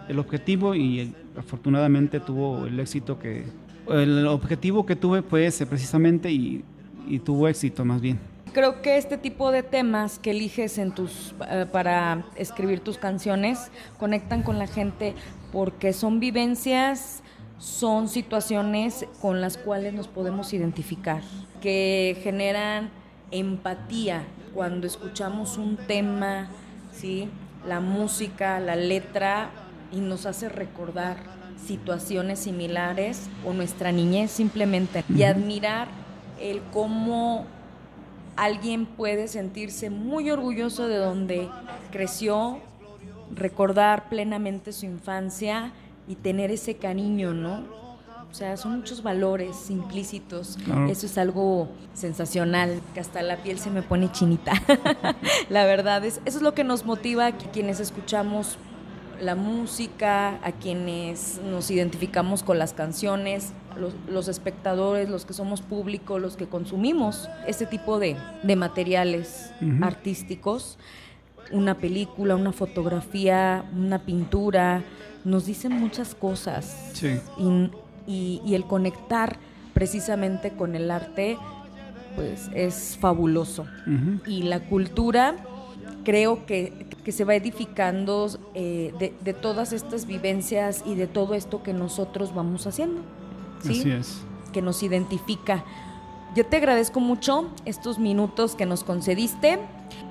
el 0.07 0.19
objetivo 0.19 0.73
y 0.73 0.99
el- 1.01 1.15
afortunadamente 1.37 2.21
tuvo 2.21 2.65
el 2.65 2.79
éxito 2.79 3.19
que... 3.19 3.43
El 3.89 4.25
objetivo 4.27 4.85
que 4.85 4.95
tuve 4.95 5.21
fue 5.21 5.45
ese 5.47 5.65
precisamente 5.65 6.31
y, 6.31 6.63
y 7.07 7.19
tuvo 7.19 7.49
éxito 7.49 7.83
más 7.83 7.99
bien. 7.99 8.17
Creo 8.53 8.81
que 8.81 8.97
este 8.97 9.17
tipo 9.17 9.51
de 9.51 9.61
temas 9.61 10.17
que 10.19 10.31
eliges 10.31 10.77
en 10.77 10.93
tus 10.93 11.33
eh, 11.49 11.65
para 11.69 12.25
escribir 12.37 12.79
tus 12.79 12.97
canciones 12.97 13.69
conectan 13.99 14.43
con 14.43 14.59
la 14.59 14.67
gente 14.67 15.13
porque 15.51 15.91
son 15.91 16.21
vivencias, 16.21 17.21
son 17.59 18.07
situaciones 18.07 19.05
con 19.21 19.41
las 19.41 19.57
cuales 19.57 19.93
nos 19.93 20.07
podemos 20.07 20.53
identificar, 20.53 21.21
que 21.63 22.19
generan 22.21 22.89
empatía 23.31 24.23
cuando 24.53 24.85
escuchamos 24.85 25.57
un 25.57 25.77
tema, 25.77 26.49
¿sí? 26.91 27.29
La 27.65 27.79
música, 27.79 28.59
la 28.59 28.75
letra 28.75 29.49
y 29.89 30.01
nos 30.01 30.25
hace 30.25 30.49
recordar 30.49 31.15
situaciones 31.65 32.39
similares 32.39 33.29
o 33.45 33.53
nuestra 33.53 33.93
niñez 33.93 34.29
simplemente 34.29 35.05
y 35.07 35.23
admirar 35.23 35.87
el 36.41 36.61
cómo 36.73 37.45
alguien 38.35 38.85
puede 38.85 39.29
sentirse 39.29 39.89
muy 39.89 40.31
orgulloso 40.31 40.89
de 40.89 40.97
donde 40.97 41.47
creció, 41.93 42.59
recordar 43.33 44.09
plenamente 44.09 44.73
su 44.73 44.85
infancia 44.85 45.71
y 46.09 46.15
tener 46.15 46.51
ese 46.51 46.75
cariño, 46.75 47.33
¿no? 47.33 47.82
O 48.33 48.35
sea, 48.35 48.57
son 48.57 48.77
muchos 48.77 49.03
valores 49.03 49.69
implícitos. 49.69 50.57
Claro. 50.65 50.87
Eso 50.87 51.05
es 51.05 51.19
algo 51.19 51.67
sensacional, 51.93 52.81
que 52.95 52.99
hasta 52.99 53.21
la 53.21 53.37
piel 53.37 53.59
se 53.59 53.69
me 53.69 53.83
pone 53.83 54.11
chinita. 54.11 54.53
la 55.49 55.65
verdad, 55.65 56.03
es, 56.03 56.19
eso 56.25 56.37
es 56.37 56.41
lo 56.41 56.55
que 56.55 56.63
nos 56.63 56.83
motiva 56.83 57.27
a 57.27 57.31
quienes 57.37 57.79
escuchamos 57.79 58.57
la 59.21 59.35
música, 59.35 60.39
a 60.43 60.51
quienes 60.51 61.41
nos 61.47 61.69
identificamos 61.69 62.41
con 62.41 62.57
las 62.57 62.73
canciones, 62.73 63.53
los, 63.77 63.93
los 64.09 64.27
espectadores, 64.27 65.11
los 65.11 65.25
que 65.25 65.33
somos 65.33 65.61
público, 65.61 66.17
los 66.17 66.35
que 66.35 66.47
consumimos 66.47 67.29
este 67.45 67.67
tipo 67.67 67.99
de, 67.99 68.17
de 68.41 68.55
materiales 68.55 69.51
artísticos, 69.83 70.79
una 71.51 71.77
película, 71.77 72.35
una 72.35 72.51
fotografía, 72.51 73.63
una 73.77 73.99
pintura, 73.99 74.81
nos 75.23 75.45
dicen 75.45 75.73
muchas 75.73 76.15
cosas 76.15 76.91
Sí. 76.93 77.19
y, 77.37 77.69
y- 78.07 78.41
y 78.45 78.55
el 78.55 78.65
conectar 78.65 79.37
precisamente 79.73 80.51
con 80.51 80.75
el 80.75 80.91
arte, 80.91 81.37
pues 82.15 82.49
es 82.53 82.97
fabuloso 82.99 83.65
y 84.27 84.43
la 84.43 84.59
cultura 84.61 85.35
creo 86.03 86.45
que, 86.45 86.85
que 87.03 87.11
se 87.11 87.23
va 87.25 87.33
edificando 87.35 88.27
eh, 88.53 88.93
de, 88.99 89.13
de 89.23 89.33
todas 89.33 89.73
estas 89.73 90.05
vivencias 90.05 90.83
y 90.85 90.95
de 90.95 91.07
todo 91.07 91.33
esto 91.33 91.63
que 91.63 91.73
nosotros 91.73 92.33
vamos 92.35 92.67
haciendo, 92.67 93.01
¿sí? 93.61 93.79
Así 93.79 93.91
es. 93.91 94.21
que 94.51 94.61
nos 94.61 94.83
identifica. 94.83 95.63
Yo 96.35 96.45
te 96.45 96.57
agradezco 96.57 96.99
mucho 96.99 97.49
estos 97.65 97.99
minutos 97.99 98.55
que 98.55 98.65
nos 98.65 98.83
concediste. 98.83 99.59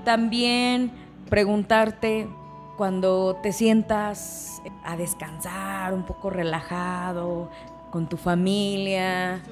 También 0.04 0.90
preguntarte 1.28 2.28
cuando 2.76 3.38
te 3.42 3.52
sientas 3.52 4.61
a 4.84 4.96
descansar, 4.96 5.94
un 5.94 6.04
poco 6.04 6.30
relajado, 6.30 7.49
con 7.92 8.08
tu 8.08 8.16
familia, 8.16 9.42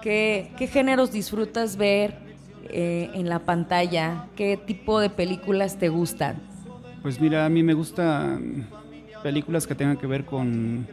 ¿qué, 0.00 0.52
qué 0.56 0.68
géneros 0.68 1.10
disfrutas 1.10 1.76
ver 1.76 2.14
eh, 2.70 3.10
en 3.12 3.28
la 3.28 3.40
pantalla? 3.40 4.28
¿Qué 4.36 4.56
tipo 4.56 5.00
de 5.00 5.10
películas 5.10 5.78
te 5.78 5.88
gustan? 5.88 6.36
Pues 7.02 7.20
mira, 7.20 7.44
a 7.44 7.48
mí 7.48 7.64
me 7.64 7.74
gustan 7.74 8.68
películas 9.24 9.66
que 9.66 9.74
tengan 9.74 9.96
que 9.96 10.06
ver 10.06 10.24
con, 10.24 10.86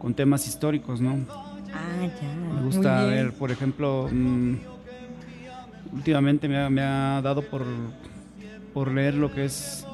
con 0.00 0.14
temas 0.14 0.48
históricos, 0.48 1.00
¿no? 1.00 1.16
Ah, 1.72 2.08
ya. 2.20 2.54
Me 2.54 2.62
gusta 2.62 3.04
ver, 3.04 3.32
por 3.32 3.52
ejemplo, 3.52 4.08
mm, 4.10 4.54
últimamente 5.92 6.48
me 6.48 6.58
ha, 6.58 6.68
me 6.68 6.82
ha 6.82 7.20
dado 7.22 7.42
por, 7.42 7.64
por 8.74 8.90
leer 8.90 9.14
lo 9.14 9.32
que 9.32 9.44
es 9.44 9.85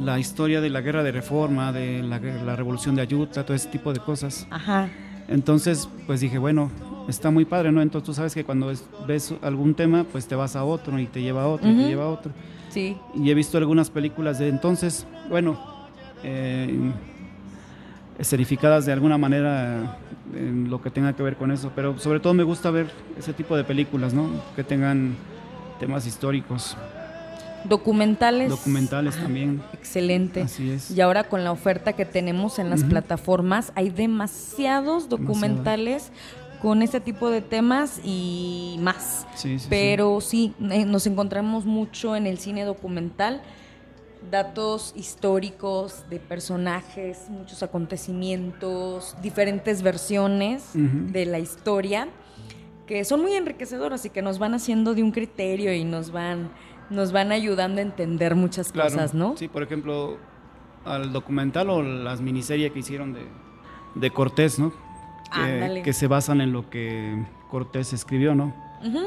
la 0.00 0.18
historia 0.18 0.60
de 0.60 0.70
la 0.70 0.80
guerra 0.80 1.02
de 1.02 1.12
reforma, 1.12 1.72
de 1.72 2.02
la, 2.02 2.18
revolución 2.56 2.94
de 2.94 3.02
Ayutla, 3.02 3.44
todo 3.44 3.54
ese 3.54 3.68
tipo 3.68 3.92
de 3.92 4.00
cosas. 4.00 4.46
Ajá. 4.50 4.88
Entonces, 5.28 5.88
pues 6.06 6.20
dije, 6.20 6.38
bueno, 6.38 6.70
está 7.08 7.30
muy 7.30 7.44
padre, 7.44 7.72
¿no? 7.72 7.80
Entonces 7.82 8.06
tú 8.06 8.14
sabes 8.14 8.34
que 8.34 8.44
cuando 8.44 8.70
es- 8.70 8.84
ves 9.06 9.34
algún 9.42 9.74
tema, 9.74 10.04
pues 10.04 10.26
te 10.26 10.34
vas 10.34 10.56
a 10.56 10.64
otro 10.64 10.98
y 10.98 11.06
te 11.06 11.22
lleva 11.22 11.44
a 11.44 11.46
otro 11.46 11.70
y 11.70 11.76
te 11.76 11.86
lleva 11.86 12.04
a 12.04 12.08
otro. 12.08 12.32
Sí. 12.68 12.96
Y 13.14 13.30
he 13.30 13.34
visto 13.34 13.58
algunas 13.58 13.90
películas 13.90 14.38
de 14.38 14.48
entonces, 14.48 15.06
bueno, 15.28 15.58
eh, 16.22 16.92
escenificadas 18.18 18.86
de 18.86 18.92
alguna 18.92 19.18
manera 19.18 19.98
en 20.34 20.70
lo 20.70 20.80
que 20.80 20.90
tenga 20.90 21.12
que 21.14 21.22
ver 21.22 21.36
con 21.36 21.50
eso, 21.50 21.72
pero 21.74 21.98
sobre 21.98 22.20
todo 22.20 22.34
me 22.34 22.42
gusta 22.42 22.70
ver 22.70 22.90
ese 23.18 23.32
tipo 23.32 23.56
de 23.56 23.64
películas, 23.64 24.14
¿no? 24.14 24.28
Que 24.56 24.64
tengan 24.64 25.14
temas 25.80 26.06
históricos, 26.06 26.76
Documentales. 27.64 28.48
documentales 28.50 29.16
Ah, 29.18 29.22
también. 29.22 29.62
Excelente. 29.72 30.42
Así 30.42 30.70
es. 30.70 30.90
Y 30.90 31.00
ahora 31.00 31.24
con 31.24 31.44
la 31.44 31.52
oferta 31.52 31.92
que 31.92 32.04
tenemos 32.04 32.58
en 32.58 32.70
las 32.70 32.84
plataformas, 32.84 33.72
hay 33.74 33.90
demasiados 33.90 35.08
documentales 35.08 36.10
con 36.60 36.82
este 36.82 37.00
tipo 37.00 37.28
de 37.30 37.40
temas 37.40 38.00
y 38.04 38.76
más. 38.80 39.26
Sí, 39.34 39.58
sí. 39.58 39.66
Pero 39.68 40.20
sí, 40.20 40.54
eh, 40.70 40.84
nos 40.84 41.06
encontramos 41.06 41.64
mucho 41.64 42.14
en 42.14 42.26
el 42.26 42.38
cine 42.38 42.64
documental, 42.64 43.42
datos 44.30 44.92
históricos 44.94 46.04
de 46.08 46.20
personajes, 46.20 47.22
muchos 47.28 47.62
acontecimientos, 47.64 49.16
diferentes 49.20 49.82
versiones 49.82 50.62
de 50.74 51.26
la 51.26 51.40
historia 51.40 52.08
que 52.86 53.04
son 53.04 53.22
muy 53.22 53.32
enriquecedoras 53.34 54.04
y 54.04 54.10
que 54.10 54.22
nos 54.22 54.38
van 54.38 54.54
haciendo 54.54 54.94
de 54.94 55.02
un 55.02 55.12
criterio 55.12 55.72
y 55.72 55.84
nos 55.84 56.10
van 56.12 56.50
nos 56.92 57.12
van 57.12 57.32
ayudando 57.32 57.80
a 57.80 57.82
entender 57.82 58.34
muchas 58.34 58.70
Claro. 58.72 58.90
cosas, 58.90 59.14
¿no? 59.14 59.36
Sí, 59.36 59.48
por 59.48 59.62
ejemplo, 59.62 60.18
al 60.84 61.12
documental 61.12 61.70
o 61.70 61.82
las 61.82 62.20
miniseries 62.20 62.70
que 62.72 62.78
hicieron 62.80 63.12
de, 63.12 63.26
de 63.94 64.10
Cortés, 64.10 64.58
¿no? 64.58 64.72
Que, 65.34 65.80
que 65.84 65.92
se 65.92 66.06
basan 66.06 66.40
en 66.40 66.52
lo 66.52 66.68
que 66.68 67.24
Cortés 67.50 67.92
escribió, 67.92 68.34
¿no? 68.34 68.54
Ujú. 68.84 68.98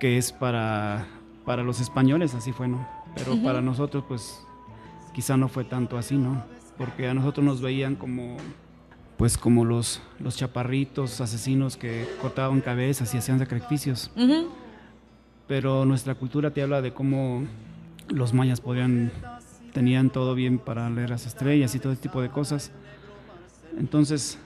que 0.00 0.16
es 0.18 0.32
para, 0.32 1.06
para 1.44 1.62
los 1.62 1.80
españoles, 1.80 2.34
así 2.34 2.52
fue, 2.52 2.66
¿no? 2.68 2.86
Pero 3.14 3.36
para 3.42 3.60
nosotros, 3.60 4.02
pues, 4.08 4.44
quizá 5.12 5.36
no 5.36 5.48
fue 5.48 5.64
tanto 5.64 5.96
así, 5.98 6.16
¿no? 6.16 6.42
Porque 6.78 7.06
a 7.08 7.14
nosotros 7.14 7.44
nos 7.46 7.60
veían 7.60 7.94
como, 7.94 8.36
pues, 9.16 9.38
como 9.38 9.64
los, 9.64 10.00
los 10.18 10.36
chaparritos 10.36 11.20
asesinos 11.20 11.76
que 11.76 12.08
cortaban 12.20 12.60
cabezas 12.60 13.14
y 13.14 13.18
hacían 13.18 13.38
sacrificios. 13.38 14.10
Ujú. 14.16 14.48
Pero 15.46 15.84
nuestra 15.84 16.14
cultura 16.14 16.50
te 16.50 16.62
habla 16.62 16.80
de 16.80 16.92
cómo 16.92 17.44
los 18.08 18.32
mayas 18.32 18.60
podían, 18.60 19.10
tenían 19.72 20.10
todo 20.10 20.34
bien 20.34 20.58
para 20.58 20.88
leer 20.90 21.10
las 21.10 21.26
estrellas 21.26 21.74
y 21.74 21.78
todo 21.78 21.92
ese 21.92 22.02
tipo 22.02 22.22
de 22.22 22.30
cosas. 22.30 22.70
Entonces, 23.78 24.38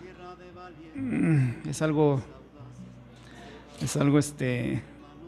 mm, 0.96 1.68
es 1.68 1.82
algo, 1.82 2.22
es 3.80 3.96
algo, 3.96 4.18
este, 4.18 4.82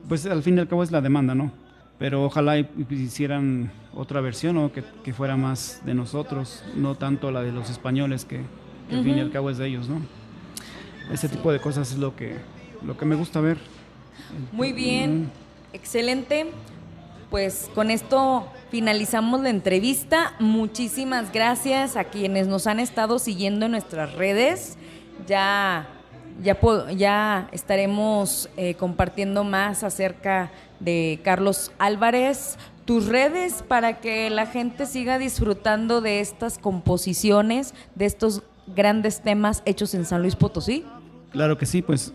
pues 0.08 0.26
al 0.26 0.42
fin 0.42 0.56
y 0.56 0.60
al 0.60 0.68
cabo 0.68 0.82
es 0.82 0.90
la 0.90 1.00
demanda, 1.00 1.34
¿no? 1.34 1.52
Pero 1.98 2.24
ojalá 2.24 2.58
hicieran 2.58 3.70
otra 3.94 4.20
versión 4.20 4.56
o 4.56 4.72
que, 4.72 4.82
que 5.04 5.12
fuera 5.12 5.36
más 5.36 5.82
de 5.84 5.94
nosotros, 5.94 6.64
no 6.74 6.94
tanto 6.94 7.30
la 7.30 7.42
de 7.42 7.52
los 7.52 7.68
españoles, 7.68 8.24
que, 8.24 8.40
que 8.88 8.96
al 8.96 9.04
fin 9.04 9.18
y 9.18 9.20
al 9.20 9.30
cabo 9.30 9.50
es 9.50 9.58
de 9.58 9.66
ellos, 9.68 9.88
¿no? 9.88 10.00
Ese 11.12 11.28
tipo 11.28 11.52
de 11.52 11.60
cosas 11.60 11.92
es 11.92 11.98
lo 11.98 12.16
que, 12.16 12.36
lo 12.86 12.96
que 12.96 13.04
me 13.04 13.16
gusta 13.16 13.40
ver. 13.40 13.58
Muy 14.52 14.72
bien, 14.72 15.30
excelente. 15.72 16.50
Pues 17.30 17.70
con 17.74 17.90
esto 17.90 18.48
finalizamos 18.70 19.40
la 19.40 19.50
entrevista. 19.50 20.34
Muchísimas 20.40 21.32
gracias 21.32 21.96
a 21.96 22.04
quienes 22.04 22.48
nos 22.48 22.66
han 22.66 22.80
estado 22.80 23.18
siguiendo 23.20 23.66
en 23.66 23.72
nuestras 23.72 24.14
redes. 24.14 24.76
Ya, 25.28 25.86
ya, 26.42 26.58
ya 26.96 27.48
estaremos 27.52 28.50
eh, 28.56 28.74
compartiendo 28.74 29.44
más 29.44 29.84
acerca 29.84 30.50
de 30.80 31.20
Carlos 31.22 31.70
Álvarez. 31.78 32.58
Tus 32.84 33.06
redes 33.06 33.62
para 33.62 34.00
que 34.00 34.28
la 34.30 34.46
gente 34.46 34.86
siga 34.86 35.18
disfrutando 35.18 36.00
de 36.00 36.18
estas 36.18 36.58
composiciones, 36.58 37.74
de 37.94 38.06
estos 38.06 38.42
grandes 38.66 39.20
temas 39.20 39.62
hechos 39.66 39.94
en 39.94 40.04
San 40.04 40.22
Luis 40.22 40.34
Potosí. 40.34 40.84
Claro 41.30 41.56
que 41.56 41.66
sí, 41.66 41.80
pues 41.80 42.12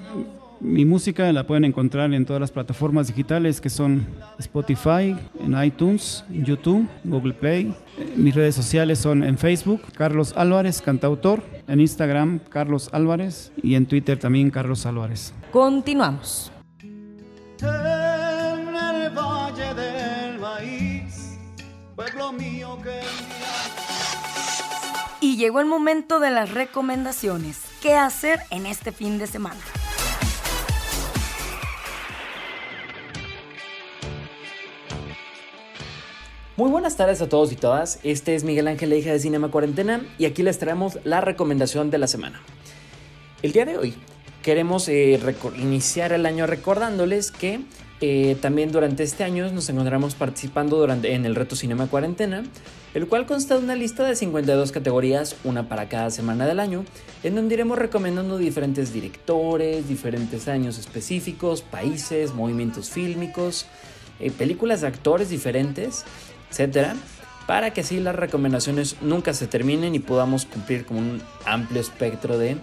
Mi 0.60 0.86
música 0.86 1.32
la 1.34 1.46
pueden 1.46 1.66
encontrar 1.66 2.14
en 2.14 2.26
todas 2.26 2.40
las 2.40 2.52
plataformas 2.52 3.08
digitales 3.08 3.60
que 3.60 3.70
son 3.70 4.08
Spotify, 4.40 5.16
en 5.40 5.64
iTunes, 5.64 6.24
en 6.30 6.46
YouTube, 6.46 6.88
Google 7.04 7.34
Play. 7.34 7.76
Mis 8.16 8.34
redes 8.34 8.56
sociales 8.56 9.00
son 9.00 9.24
en 9.24 9.38
Facebook, 9.38 9.82
Carlos 9.96 10.34
Álvarez, 10.36 10.82
cantautor, 10.82 11.44
en 11.68 11.82
Instagram, 11.82 12.40
Carlos 12.50 12.90
Álvarez 12.94 13.52
y 13.62 13.76
en 13.76 13.86
Twitter 13.86 14.18
también, 14.18 14.50
Carlos 14.50 14.86
Álvarez. 14.86 15.34
Continuamos. 15.52 16.52
En 17.62 17.68
el 17.68 19.10
valle 19.10 19.74
del 19.74 20.40
maíz, 20.40 21.38
pueblo 21.96 22.32
mío 22.32 22.78
que 22.82 23.02
Y 25.22 25.38
llegó 25.38 25.60
el 25.60 25.66
momento 25.66 26.20
de 26.20 26.32
las 26.32 26.54
recomendaciones. 26.54 27.62
¿Qué 27.82 27.94
hacer 27.96 28.40
en 28.52 28.66
este 28.66 28.92
fin 28.92 29.18
de 29.18 29.28
semana? 29.28 29.60
Muy 36.58 36.72
buenas 36.72 36.96
tardes 36.96 37.22
a 37.22 37.28
todos 37.28 37.52
y 37.52 37.58
todas. 37.58 38.00
Este 38.04 38.34
es 38.34 38.46
Miguel 38.46 38.70
Ángel, 38.70 38.94
hija 38.94 39.12
de 39.12 39.20
Cinema 39.20 39.52
Cuarentena, 39.52 40.02
y 40.18 40.24
aquí 40.24 40.42
les 40.42 40.58
traemos 40.58 40.98
la 41.04 41.20
recomendación 41.20 41.92
de 41.92 41.98
la 41.98 42.08
semana. 42.08 42.42
El 43.42 43.52
día 43.52 43.66
de 43.66 43.78
hoy 43.78 43.94
queremos 44.42 44.88
eh, 44.88 45.20
iniciar 45.58 46.14
el 46.14 46.26
año 46.26 46.48
recordándoles 46.48 47.32
que 47.32 47.60
eh, 48.00 48.38
también 48.40 48.72
durante 48.72 49.04
este 49.04 49.26
año 49.26 49.52
nos 49.52 49.68
encontramos 49.68 50.16
participando 50.16 50.86
en 50.90 51.26
el 51.26 51.36
reto 51.36 51.58
Cinema 51.58 51.88
Cuarentena, 51.88 52.46
el 52.94 53.06
cual 53.10 53.26
consta 53.26 53.58
de 53.58 53.64
una 53.66 53.76
lista 53.76 54.06
de 54.06 54.16
52 54.16 54.72
categorías, 54.72 55.36
una 55.44 55.68
para 55.68 55.90
cada 55.90 56.10
semana 56.10 56.46
del 56.48 56.62
año, 56.62 56.86
en 57.24 57.36
donde 57.36 57.56
iremos 57.56 57.78
recomendando 57.78 58.38
diferentes 58.38 58.94
directores, 58.94 59.90
diferentes 59.90 60.48
años 60.48 60.78
específicos, 60.78 61.62
países, 61.62 62.34
movimientos 62.34 62.92
fílmicos, 62.92 63.66
eh, 64.20 64.32
películas 64.32 64.82
de 64.82 64.88
actores 64.88 65.30
diferentes, 65.30 66.06
etcétera, 66.56 66.96
para 67.48 67.74
que 67.74 67.82
así 67.82 68.00
las 68.00 68.16
recomendaciones 68.16 68.96
nunca 69.02 69.34
se 69.34 69.48
terminen 69.48 69.94
y 69.94 70.00
podamos 70.00 70.46
cumplir 70.46 70.86
con 70.86 70.98
un 70.98 71.22
amplio 71.46 71.82
espectro 71.82 72.38
de, 72.38 72.58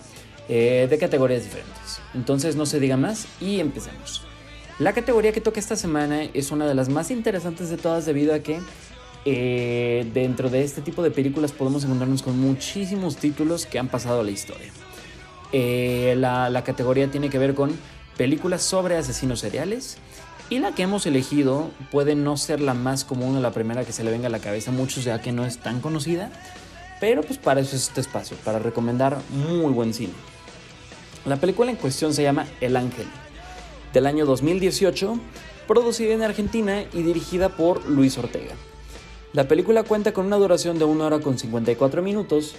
eh, 0.48 0.87
de 0.88 0.98
categorías 0.98 1.44
diferentes. 1.44 2.00
Entonces 2.14 2.57
no 2.57 2.64
se 2.64 2.81
diga 2.81 2.96
más 2.96 3.26
y 3.40 3.61
empecemos. 3.61 4.22
La 4.78 4.94
categoría 4.94 5.33
que 5.33 5.42
toca 5.42 5.61
esta 5.61 5.76
semana 5.76 6.24
es 6.24 6.50
una 6.50 6.66
de 6.66 6.74
las 6.74 6.88
más 6.88 7.11
interesantes 7.11 7.68
de 7.68 7.76
todas 7.76 8.07
debido 8.07 8.35
a 8.35 8.38
que 8.38 8.61
eh, 9.24 10.11
dentro 10.14 10.48
de 10.48 10.64
este 10.64 10.81
tipo 10.81 11.02
de 11.02 11.11
películas 11.11 11.52
podemos 11.52 11.85
encontrarnos 11.85 12.22
con 12.22 12.40
muchísimos 12.40 13.16
títulos 13.16 13.66
que 13.66 13.78
han 13.78 13.88
pasado 13.88 14.20
a 14.20 14.24
la 14.24 14.31
historia. 14.31 14.72
Eh, 15.52 16.14
la, 16.16 16.48
la 16.48 16.64
categoría 16.64 17.11
tiene 17.11 17.28
que 17.28 17.38
ver 17.38 17.55
con 17.55 17.70
películas 18.16 18.62
sobre 18.62 18.96
asesinos 18.96 19.40
seriales. 19.40 19.98
Y 20.52 20.58
la 20.58 20.74
que 20.74 20.82
hemos 20.82 21.06
elegido 21.06 21.70
puede 21.90 22.14
no 22.14 22.36
ser 22.36 22.60
la 22.60 22.74
más 22.74 23.06
común 23.06 23.34
o 23.34 23.40
la 23.40 23.52
primera 23.52 23.86
que 23.86 23.92
se 23.94 24.04
le 24.04 24.10
venga 24.10 24.26
a 24.26 24.30
la 24.30 24.38
cabeza 24.38 24.70
a 24.70 24.74
muchos, 24.74 25.02
ya 25.02 25.18
que 25.18 25.32
no 25.32 25.46
es 25.46 25.56
tan 25.56 25.80
conocida. 25.80 26.30
Pero 27.00 27.22
pues 27.22 27.38
para 27.38 27.60
eso 27.60 27.74
es 27.74 27.88
este 27.88 28.02
espacio, 28.02 28.36
para 28.44 28.58
recomendar 28.58 29.18
muy 29.30 29.72
buen 29.72 29.94
cine. 29.94 30.12
La 31.24 31.36
película 31.36 31.70
en 31.70 31.78
cuestión 31.78 32.12
se 32.12 32.22
llama 32.22 32.46
El 32.60 32.76
Ángel, 32.76 33.06
del 33.94 34.04
año 34.04 34.26
2018, 34.26 35.18
producida 35.66 36.12
en 36.12 36.22
Argentina 36.22 36.82
y 36.92 37.00
dirigida 37.00 37.48
por 37.48 37.86
Luis 37.88 38.18
Ortega. 38.18 38.52
La 39.32 39.48
película 39.48 39.84
cuenta 39.84 40.12
con 40.12 40.26
una 40.26 40.36
duración 40.36 40.78
de 40.78 40.84
1 40.84 41.02
hora 41.02 41.20
con 41.20 41.38
54 41.38 42.02
minutos 42.02 42.56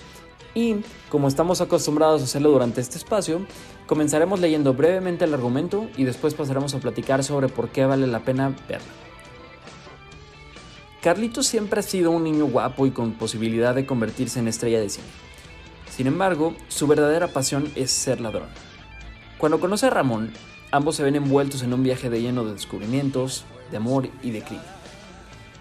y, 0.55 0.77
como 1.09 1.27
estamos 1.27 1.61
acostumbrados 1.61 2.21
a 2.21 2.25
hacerlo 2.25 2.51
durante 2.51 2.81
este 2.81 2.97
espacio, 2.97 3.45
comenzaremos 3.87 4.39
leyendo 4.39 4.73
brevemente 4.73 5.25
el 5.25 5.33
argumento 5.33 5.87
y 5.97 6.03
después 6.03 6.33
pasaremos 6.33 6.73
a 6.75 6.79
platicar 6.79 7.23
sobre 7.23 7.47
por 7.49 7.69
qué 7.69 7.85
vale 7.85 8.07
la 8.07 8.19
pena 8.19 8.55
verla. 8.67 8.87
Carlitos 11.01 11.47
siempre 11.47 11.81
ha 11.81 11.83
sido 11.83 12.11
un 12.11 12.23
niño 12.23 12.45
guapo 12.45 12.85
y 12.85 12.91
con 12.91 13.13
posibilidad 13.13 13.75
de 13.75 13.85
convertirse 13.85 14.39
en 14.39 14.47
estrella 14.47 14.79
de 14.79 14.89
cine. 14.89 15.07
Sin 15.89 16.07
embargo, 16.07 16.55
su 16.69 16.87
verdadera 16.87 17.27
pasión 17.27 17.69
es 17.75 17.91
ser 17.91 18.21
ladrón. 18.21 18.47
Cuando 19.37 19.59
conoce 19.59 19.87
a 19.87 19.89
Ramón, 19.89 20.31
ambos 20.71 20.95
se 20.95 21.03
ven 21.03 21.15
envueltos 21.15 21.61
en 21.61 21.73
un 21.73 21.83
viaje 21.83 22.09
de 22.09 22.21
lleno 22.21 22.45
de 22.45 22.53
descubrimientos, 22.53 23.43
de 23.69 23.77
amor 23.77 24.07
y 24.21 24.31
de 24.31 24.43
crimen. 24.43 24.82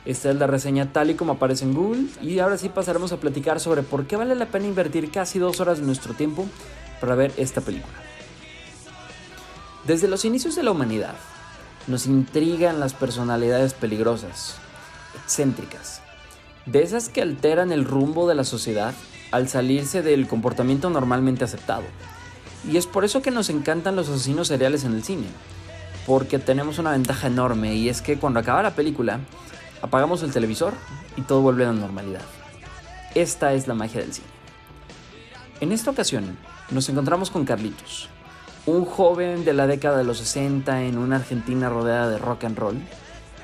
Esta 0.04 0.30
es 0.30 0.36
la 0.36 0.48
reseña 0.48 0.92
tal 0.92 1.10
y 1.10 1.14
como 1.14 1.32
aparece 1.32 1.64
en 1.64 1.74
Google 1.74 2.06
y 2.20 2.40
ahora 2.40 2.58
sí 2.58 2.68
pasaremos 2.68 3.12
a 3.12 3.18
platicar 3.18 3.60
sobre 3.60 3.82
por 3.82 4.06
qué 4.06 4.16
vale 4.16 4.34
la 4.34 4.46
pena 4.46 4.66
invertir 4.66 5.10
casi 5.12 5.38
dos 5.38 5.60
horas 5.60 5.78
de 5.78 5.86
nuestro 5.86 6.14
tiempo 6.14 6.46
para 7.00 7.14
ver 7.14 7.32
esta 7.36 7.60
película. 7.60 7.94
Desde 9.86 10.08
los 10.08 10.24
inicios 10.24 10.56
de 10.56 10.64
la 10.64 10.72
humanidad, 10.72 11.14
nos 11.86 12.06
intrigan 12.06 12.80
las 12.80 12.94
personalidades 12.94 13.74
peligrosas, 13.74 14.56
excéntricas, 15.22 16.00
de 16.66 16.82
esas 16.82 17.08
que 17.08 17.22
alteran 17.22 17.72
el 17.72 17.84
rumbo 17.84 18.28
de 18.28 18.34
la 18.34 18.44
sociedad 18.44 18.94
al 19.30 19.48
salirse 19.48 20.02
del 20.02 20.28
comportamiento 20.28 20.90
normalmente 20.90 21.44
aceptado. 21.44 21.82
Y 22.70 22.76
es 22.76 22.86
por 22.86 23.04
eso 23.04 23.22
que 23.22 23.32
nos 23.32 23.50
encantan 23.50 23.96
los 23.96 24.08
asesinos 24.08 24.48
seriales 24.48 24.84
en 24.84 24.94
el 24.94 25.02
cine, 25.02 25.26
porque 26.06 26.38
tenemos 26.38 26.78
una 26.78 26.92
ventaja 26.92 27.26
enorme 27.26 27.74
y 27.74 27.88
es 27.88 28.02
que 28.02 28.18
cuando 28.18 28.38
acaba 28.38 28.62
la 28.62 28.76
película, 28.76 29.20
apagamos 29.82 30.22
el 30.22 30.32
televisor 30.32 30.72
y 31.16 31.22
todo 31.22 31.42
vuelve 31.42 31.64
a 31.64 31.72
la 31.72 31.80
normalidad. 31.80 32.22
Esta 33.14 33.52
es 33.52 33.68
la 33.68 33.74
magia 33.74 34.00
del 34.00 34.14
cine. 34.14 34.28
En 35.60 35.72
esta 35.72 35.90
ocasión, 35.90 36.38
nos 36.70 36.88
encontramos 36.88 37.30
con 37.30 37.44
Carlitos, 37.44 38.08
un 38.64 38.84
joven 38.84 39.44
de 39.44 39.52
la 39.52 39.66
década 39.66 39.98
de 39.98 40.04
los 40.04 40.18
60 40.18 40.84
en 40.84 40.96
una 40.96 41.16
Argentina 41.16 41.68
rodeada 41.68 42.08
de 42.08 42.18
rock 42.18 42.44
and 42.44 42.58
roll, 42.58 42.80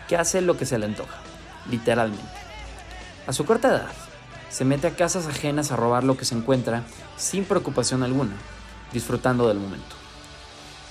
que 0.09 0.17
hace 0.17 0.41
lo 0.41 0.57
que 0.57 0.65
se 0.65 0.79
le 0.79 0.87
antoja, 0.87 1.19
literalmente. 1.71 2.23
A 3.27 3.33
su 3.33 3.45
corta 3.45 3.69
edad, 3.69 3.89
se 4.49 4.65
mete 4.65 4.87
a 4.87 4.97
casas 4.97 5.27
ajenas 5.27 5.71
a 5.71 5.77
robar 5.77 6.05
lo 6.05 6.17
que 6.17 6.25
se 6.25 6.35
encuentra 6.35 6.83
sin 7.17 7.45
preocupación 7.45 8.03
alguna, 8.03 8.37
disfrutando 8.93 9.49
del 9.49 9.59
momento. 9.59 9.97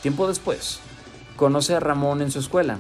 Tiempo 0.01 0.27
después, 0.27 0.79
conoce 1.36 1.73
a 1.73 1.79
Ramón 1.79 2.21
en 2.21 2.31
su 2.31 2.39
escuela, 2.39 2.77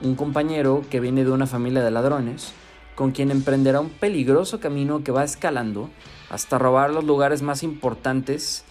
un 0.00 0.14
compañero 0.14 0.84
que 0.90 1.00
viene 1.00 1.24
de 1.24 1.30
una 1.30 1.46
familia 1.46 1.82
de 1.82 1.90
ladrones, 1.90 2.52
con 2.94 3.12
quien 3.12 3.30
emprenderá 3.30 3.80
un 3.80 3.90
peligroso 3.90 4.60
camino 4.60 5.04
que 5.04 5.12
va 5.12 5.24
escalando 5.24 5.90
hasta 6.30 6.58
robar 6.58 6.90
los 6.90 7.04
lugares 7.04 7.42
más 7.42 7.62
importantes 7.62 8.64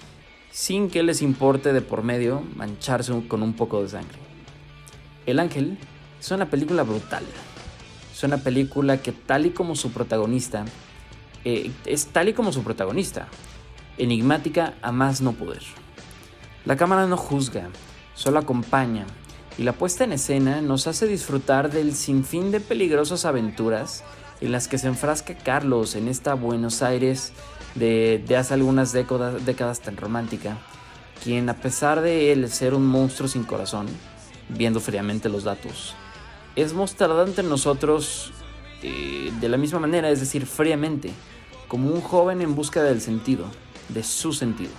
sin 0.52 0.90
que 0.90 1.04
les 1.04 1.22
importe 1.22 1.74
de 1.74 1.82
por 1.82 2.04
medio 2.04 2.42
mancharse 2.56 3.14
con 3.28 3.44
un 3.44 3.54
poco 3.54 3.82
de 3.82 3.90
sangre. 3.90 4.18
El 5.26 5.40
Ángel 5.40 5.78
es 6.20 6.32
una 6.32 6.50
película 6.50 6.84
brutal. 6.84 7.24
Es 8.14 8.24
una 8.24 8.38
película 8.38 8.98
que 8.98 9.12
tal 9.12 9.46
y 9.46 9.50
como 9.50 9.76
su 9.76 9.92
protagonista, 9.92 10.66
eh, 11.44 11.72
es 11.86 12.08
tal 12.08 12.30
y 12.30 12.34
como 12.34 12.54
su 12.54 12.64
protagonista, 12.64 13.28
enigmática 13.98 14.76
a 14.82 14.92
más 14.92 15.22
no 15.22 15.34
poder. 15.34 15.62
La 16.64 16.78
cámara 16.78 17.06
no 17.06 17.18
juzga, 17.18 17.68
solo 18.14 18.40
acompaña, 18.40 19.06
y 19.58 19.63
la 19.63 19.74
puesta 19.74 20.04
en 20.04 20.12
escena 20.12 20.62
nos 20.62 20.88
hace 20.88 21.08
disfrutar 21.08 21.72
del 21.72 21.96
sinfín 21.96 22.52
de 22.52 22.60
peligrosas 22.60 23.26
aventuras 23.26 24.04
en 24.41 24.52
las 24.52 24.68
que 24.68 24.78
se 24.78 24.88
enfrasca 24.88 25.36
Carlos 25.36 25.96
en 25.96 26.08
esta 26.08 26.34
Buenos 26.34 26.82
Aires 26.82 27.32
de, 27.76 28.24
hace 28.38 28.54
algunas 28.54 28.91
décadas, 28.91 29.46
décadas 29.46 29.80
tan 29.80 29.96
romántica, 29.98 30.58
quien 31.24 31.50
a 31.50 31.56
pesar 31.56 32.02
de 32.02 32.32
él 32.32 32.50
ser 32.52 32.74
un 32.74 32.86
monstruo 32.86 33.30
sin 33.30 33.44
corazón, 33.44 33.88
viendo 34.50 34.80
fríamente 34.80 35.30
los 35.30 35.46
datos, 35.46 35.96
es 36.56 36.74
mostrada 36.74 37.24
ante 37.24 37.44
nosotros 37.44 38.34
eh, 38.82 39.32
de 39.39 39.50
la 39.50 39.58
misma 39.58 39.80
manera, 39.80 40.10
es 40.10 40.20
decir, 40.20 40.46
fríamente, 40.46 41.12
como 41.68 41.89
un 41.89 42.02
joven 42.02 42.41
en 42.41 42.56
busca 42.56 42.84
del 42.84 43.02
sentido, 43.02 43.46
de 43.89 44.04
su 44.04 44.34
sentido. 44.34 44.72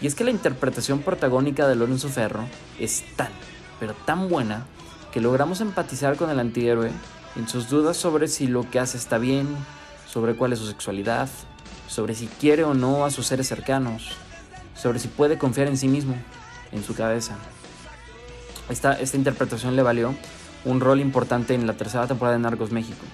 Y 0.00 0.06
es 0.06 0.14
que 0.14 0.24
la 0.24 0.30
interpretación 0.30 1.00
protagónica 1.00 1.68
de 1.68 1.76
Lorenzo 1.76 2.08
Ferro 2.08 2.44
es 2.80 3.04
tan, 3.16 3.30
pero 3.82 3.94
tan 3.94 4.28
buena 4.28 4.64
que 5.12 5.20
logramos 5.20 5.60
empatizar 5.60 6.14
con 6.14 6.30
el 6.30 6.38
antihéroe 6.38 6.92
en 7.34 7.48
sus 7.48 7.68
dudas 7.68 7.96
sobre 7.96 8.28
si 8.28 8.46
lo 8.46 8.70
que 8.70 8.78
hace 8.78 8.96
está 8.96 9.18
bien, 9.18 9.48
sobre 10.08 10.36
cuál 10.36 10.52
es 10.52 10.60
su 10.60 10.68
sexualidad, 10.68 11.28
sobre 11.88 12.14
si 12.14 12.28
quiere 12.28 12.62
o 12.62 12.74
no 12.74 13.04
a 13.04 13.10
sus 13.10 13.26
seres 13.26 13.48
cercanos, 13.48 14.12
sobre 14.80 15.00
si 15.00 15.08
puede 15.08 15.36
confiar 15.36 15.66
en 15.66 15.76
sí 15.76 15.88
mismo, 15.88 16.14
en 16.70 16.84
su 16.84 16.94
cabeza. 16.94 17.34
Esta, 18.68 18.96
interpretación 19.14 19.74
le 19.74 19.82
valió 19.82 20.14
un 20.64 20.78
rol 20.78 21.00
importante 21.00 21.52
en 21.52 21.66
la 21.66 21.72
tercera 21.72 22.06
temporada 22.06 22.36
de 22.36 22.42
Narcos 22.44 22.70
México. 22.70 23.04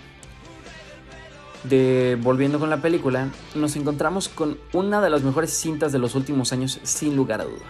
De, 1.64 2.18
volviendo 2.20 2.59
con 2.59 2.68
la 2.68 2.83
película, 2.83 3.28
nos 3.54 3.74
encontramos 3.76 4.28
con 4.28 4.59
una 4.74 5.00
de 5.00 5.09
las 5.09 5.22
mejores 5.22 5.50
cintas 5.50 5.92
de 5.92 5.98
los 5.98 6.14
últimos 6.14 6.52
años, 6.52 6.78
sin 6.83 7.16
lugar 7.16 7.40
a 7.40 7.44
duda. 7.44 7.64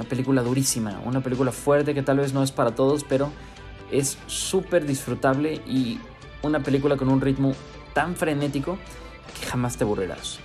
Una 0.00 0.08
película 0.08 0.40
durísima, 0.40 0.98
una 1.04 1.20
película 1.20 1.52
fuerte 1.52 1.92
que 1.92 2.02
tal 2.02 2.16
vez 2.16 2.32
no 2.32 2.42
es 2.42 2.52
para 2.52 2.74
todos, 2.74 3.04
pero 3.04 3.30
es 3.92 4.16
súper 4.28 4.86
disfrutable 4.86 5.60
y 5.66 6.00
una 6.40 6.60
película 6.60 6.96
con 6.96 7.10
un 7.10 7.20
ritmo 7.20 7.52
tan 7.92 8.16
frenético 8.16 8.78
que 9.38 9.46
jamás 9.46 9.76
te 9.76 9.84
aburrirás. 9.84 10.38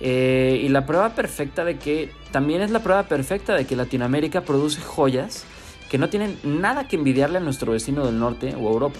Eh, 0.00 0.62
y 0.64 0.68
la 0.68 0.84
prueba 0.84 1.10
perfecta 1.10 1.64
de 1.64 1.78
que, 1.78 2.10
también 2.32 2.60
es 2.60 2.72
la 2.72 2.80
prueba 2.80 3.04
perfecta 3.04 3.54
de 3.54 3.66
que 3.66 3.76
Latinoamérica 3.76 4.40
produce 4.40 4.80
joyas 4.80 5.44
que 5.88 5.96
no 5.96 6.08
tienen 6.08 6.36
nada 6.42 6.88
que 6.88 6.96
envidiarle 6.96 7.38
a 7.38 7.40
nuestro 7.40 7.70
vecino 7.70 8.04
del 8.04 8.18
norte 8.18 8.56
o 8.56 8.68
Europa. 8.68 8.98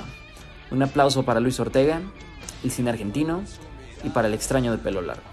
Un 0.70 0.80
aplauso 0.80 1.24
para 1.24 1.40
Luis 1.40 1.58
Ortega, 1.58 2.02
el 2.62 2.70
cine 2.70 2.90
argentino 2.90 3.42
y 4.04 4.10
para 4.10 4.28
el 4.28 4.34
extraño 4.34 4.70
de 4.70 4.78
pelo 4.78 5.02
largo. 5.02 5.24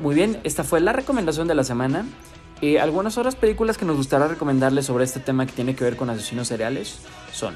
Muy 0.00 0.14
bien, 0.14 0.40
esta 0.44 0.64
fue 0.64 0.80
la 0.80 0.94
recomendación 0.94 1.46
de 1.46 1.54
la 1.54 1.62
semana. 1.62 2.06
Eh, 2.62 2.80
algunas 2.80 3.18
otras 3.18 3.36
películas 3.36 3.76
que 3.76 3.84
nos 3.84 3.96
gustaría 3.96 4.28
recomendarles 4.28 4.86
sobre 4.86 5.04
este 5.04 5.20
tema 5.20 5.44
que 5.46 5.52
tiene 5.52 5.76
que 5.76 5.84
ver 5.84 5.96
con 5.96 6.08
asesinos 6.08 6.48
seriales 6.48 6.98
son 7.32 7.54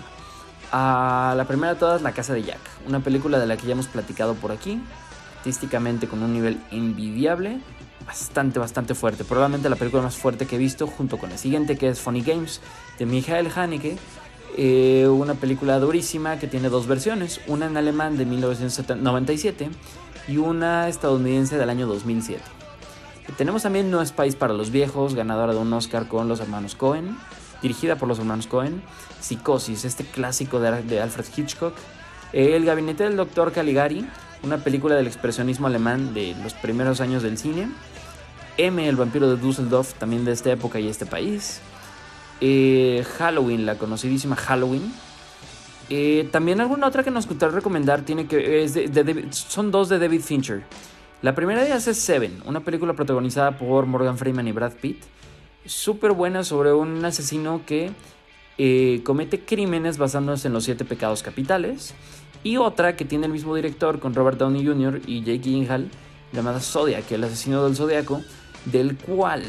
a 0.73 1.35
la 1.37 1.47
primera 1.47 1.75
de 1.75 1.81
todas, 1.81 2.03
La 2.03 2.13
Casa 2.13 2.35
de 2.35 2.43
Jack, 2.43 2.61
una 2.87 3.01
película 3.01 3.39
de 3.39 3.47
la 3.47 3.57
que 3.57 3.67
ya 3.67 3.73
hemos 3.73 3.89
platicado 3.89 4.35
por 4.35 4.53
aquí, 4.53 4.81
artísticamente 5.39 6.07
con 6.07 6.23
un 6.23 6.33
nivel 6.33 6.61
envidiable, 6.71 7.59
bastante, 8.07 8.59
bastante 8.59 8.95
fuerte, 8.95 9.25
probablemente 9.25 9.69
la 9.69 9.77
película 9.77 10.03
más 10.03 10.17
fuerte 10.17 10.47
que 10.47 10.57
he 10.57 10.59
visto, 10.59 10.87
junto 10.87 11.19
con 11.19 11.31
la 11.31 11.39
siguiente 11.39 11.77
que 11.77 11.89
es 11.89 11.99
Funny 11.99 12.23
Games, 12.23 12.61
de 12.99 13.07
Michael 13.07 13.51
Haneke, 13.55 13.97
eh, 14.57 15.09
una 15.09 15.35
película 15.35 15.79
durísima 15.79 16.39
que 16.39 16.47
tiene 16.47 16.69
dos 16.69 16.87
versiones, 16.87 17.41
una 17.47 17.67
en 17.67 17.77
alemán 17.77 18.17
de 18.17 18.27
1997 18.27 19.71
y 20.29 20.37
una 20.37 20.89
estadounidense 20.89 21.57
del 21.57 21.71
año 21.71 21.87
2007. 21.87 22.60
Tenemos 23.37 23.63
también 23.63 23.91
No 23.91 24.03
es 24.03 24.13
País 24.13 24.37
para 24.37 24.55
los 24.55 24.71
Viejos, 24.71 25.15
ganadora 25.15 25.53
de 25.53 25.59
un 25.59 25.73
Oscar 25.73 26.09
con 26.09 26.29
los 26.29 26.41
hermanos 26.41 26.75
Cohen, 26.75 27.17
dirigida 27.63 27.97
por 27.97 28.09
los 28.09 28.19
hermanos 28.19 28.47
Cohen, 28.47 28.83
Psicosis, 29.21 29.85
este 29.85 30.05
clásico 30.05 30.61
de, 30.61 31.01
Alfred 31.01 31.27
Hitchcock, 31.37 31.75
El 32.33 32.65
Gabinete 32.65 33.05
del 33.05 33.17
Doctor 33.17 33.53
Caligari, 33.53 34.07
una 34.43 34.59
película 34.59 34.95
del 34.95 35.07
expresionismo 35.07 35.67
alemán 35.67 36.15
de 36.15 36.35
los 36.43 36.55
primeros 36.55 37.01
años 37.01 37.23
del 37.23 37.39
cine, 37.39 37.69
M, 38.57 38.89
el 38.89 38.97
vampiro 38.97 39.29
de 39.29 39.37
Düsseldorf, 39.37 39.95
también 39.95 40.25
de 40.25 40.33
esta 40.33 40.51
época 40.51 40.81
y 40.81 40.89
este 40.89 41.07
país, 41.07 41.61
eh, 42.41 43.05
Halloween, 43.19 43.67
la 43.67 43.77
conocidísima 43.77 44.37
Halloween, 44.37 44.93
eh, 45.89 46.29
también 46.31 46.61
alguna 46.61 46.87
otra 46.87 47.03
que 47.03 47.11
nos 47.11 47.27
gustaría 47.27 47.55
recomendar 47.55 48.03
tiene 48.03 48.27
que 48.27 48.69
son 49.33 49.71
dos 49.73 49.89
de 49.89 49.99
David 49.99 50.21
Fincher. 50.21 50.63
La 51.23 51.35
primera 51.35 51.61
de 51.61 51.67
ellas 51.67 51.87
es 51.87 51.99
Seven, 51.99 52.43
una 52.47 52.61
película 52.61 52.95
protagonizada 52.95 53.59
por 53.59 53.85
Morgan 53.85 54.17
Freeman 54.17 54.49
y 54.49 54.53
Brad 54.53 54.73
Pitt. 54.73 55.03
Súper 55.67 56.13
buena 56.13 56.45
sobre 56.45 56.73
un 56.73 57.05
asesino 57.05 57.61
que 57.67 57.91
eh, 58.57 59.03
comete 59.05 59.45
crímenes 59.45 59.99
basándose 59.99 60.49
en 60.49 60.55
los 60.55 60.65
siete 60.65 60.87
pecados 60.87 61.23
capitales. 61.23 61.95
Y 62.43 62.57
otra 62.57 62.97
que 62.97 63.05
tiene 63.05 63.27
el 63.27 63.33
mismo 63.33 63.55
director 63.55 64.01
con 64.01 64.15
Robert 64.15 64.39
Downey 64.39 64.65
Jr. 64.65 65.03
y 65.07 65.21
Jake 65.21 65.41
Gyllenhaal, 65.41 65.91
llamada 66.33 66.59
Zodiac, 66.59 67.13
el 67.13 67.25
asesino 67.25 67.65
del 67.65 67.77
zodiaco, 67.77 68.23
del 68.65 68.97
cual 68.97 69.43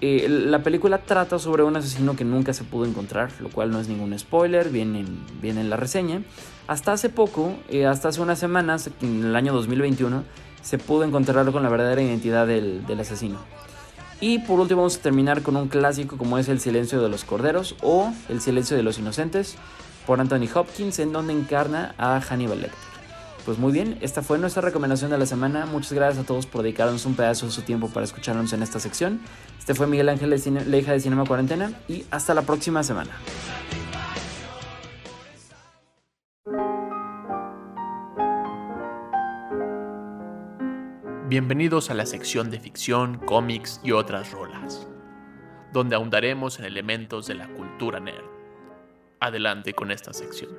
eh, 0.00 0.26
la 0.28 0.64
película 0.64 0.98
trata 0.98 1.38
sobre 1.38 1.62
un 1.62 1.76
asesino 1.76 2.16
que 2.16 2.24
nunca 2.24 2.52
se 2.52 2.64
pudo 2.64 2.84
encontrar, 2.84 3.30
lo 3.38 3.48
cual 3.48 3.70
no 3.70 3.78
es 3.78 3.86
ningún 3.86 4.18
spoiler, 4.18 4.70
viene 4.70 5.00
en, 5.00 5.58
en 5.58 5.70
la 5.70 5.76
reseña. 5.76 6.22
Hasta 6.66 6.92
hace 6.92 7.10
poco, 7.10 7.54
eh, 7.68 7.86
hasta 7.86 8.08
hace 8.08 8.20
unas 8.20 8.40
semanas, 8.40 8.90
en 9.00 9.24
el 9.24 9.36
año 9.36 9.52
2021, 9.54 10.24
se 10.66 10.78
pudo 10.78 11.04
encontrar 11.04 11.50
con 11.52 11.62
la 11.62 11.68
verdadera 11.68 12.02
identidad 12.02 12.44
del, 12.44 12.84
del 12.86 12.98
asesino. 12.98 13.38
Y 14.20 14.40
por 14.40 14.58
último 14.58 14.80
vamos 14.80 14.96
a 14.96 15.00
terminar 15.00 15.42
con 15.42 15.56
un 15.56 15.68
clásico 15.68 16.16
como 16.16 16.38
es 16.38 16.48
El 16.48 16.58
silencio 16.58 17.00
de 17.00 17.08
los 17.08 17.22
corderos 17.22 17.76
o 17.82 18.12
El 18.28 18.40
silencio 18.40 18.76
de 18.76 18.82
los 18.82 18.98
inocentes 18.98 19.54
por 20.06 20.20
Anthony 20.20 20.48
Hopkins 20.52 20.98
en 20.98 21.12
donde 21.12 21.34
encarna 21.34 21.94
a 21.98 22.20
Hannibal 22.20 22.62
Lecter. 22.62 22.80
Pues 23.44 23.58
muy 23.58 23.72
bien, 23.72 23.96
esta 24.00 24.22
fue 24.22 24.38
nuestra 24.38 24.60
recomendación 24.60 25.12
de 25.12 25.18
la 25.18 25.26
semana. 25.26 25.66
Muchas 25.66 25.92
gracias 25.92 26.24
a 26.24 26.26
todos 26.26 26.46
por 26.46 26.64
dedicarnos 26.64 27.06
un 27.06 27.14
pedazo 27.14 27.46
de 27.46 27.52
su 27.52 27.62
tiempo 27.62 27.88
para 27.88 28.02
escucharnos 28.04 28.52
en 28.52 28.64
esta 28.64 28.80
sección. 28.80 29.20
Este 29.60 29.72
fue 29.72 29.86
Miguel 29.86 30.08
Ángel, 30.08 30.30
la 30.30 30.76
hija 30.76 30.90
de 30.90 30.98
Cinema 30.98 31.24
Cuarentena, 31.26 31.70
y 31.86 32.04
hasta 32.10 32.34
la 32.34 32.42
próxima 32.42 32.82
semana. 32.82 33.12
Bienvenidos 41.28 41.90
a 41.90 41.94
la 41.94 42.06
sección 42.06 42.52
de 42.52 42.60
ficción, 42.60 43.16
cómics 43.16 43.80
y 43.82 43.90
otras 43.90 44.30
rolas, 44.30 44.86
donde 45.72 45.96
ahondaremos 45.96 46.60
en 46.60 46.66
elementos 46.66 47.26
de 47.26 47.34
la 47.34 47.48
cultura 47.48 47.98
nerd. 47.98 48.22
Adelante 49.18 49.74
con 49.74 49.90
esta 49.90 50.12
sección. 50.12 50.50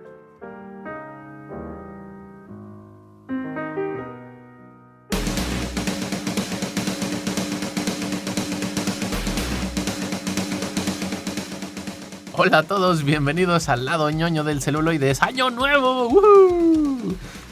Hola 12.33 12.57
a 12.57 12.63
todos, 12.63 13.05
bienvenidos 13.05 13.69
al 13.69 13.85
lado 13.85 14.11
ñoño 14.11 14.43
del 14.43 14.61
celuloides. 14.61 15.21
¡Año 15.21 15.49
nuevo! 15.49 16.09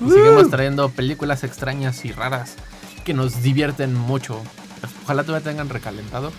Seguimos 0.06 0.50
trayendo 0.50 0.90
películas 0.90 1.46
extrañas 1.46 2.04
y 2.04 2.12
raras 2.12 2.58
que 3.06 3.14
nos 3.14 3.42
divierten 3.42 3.94
mucho. 3.94 4.42
Ojalá 5.04 5.24
todavía 5.24 5.50
tengan 5.50 5.70
recalentado 5.70 6.34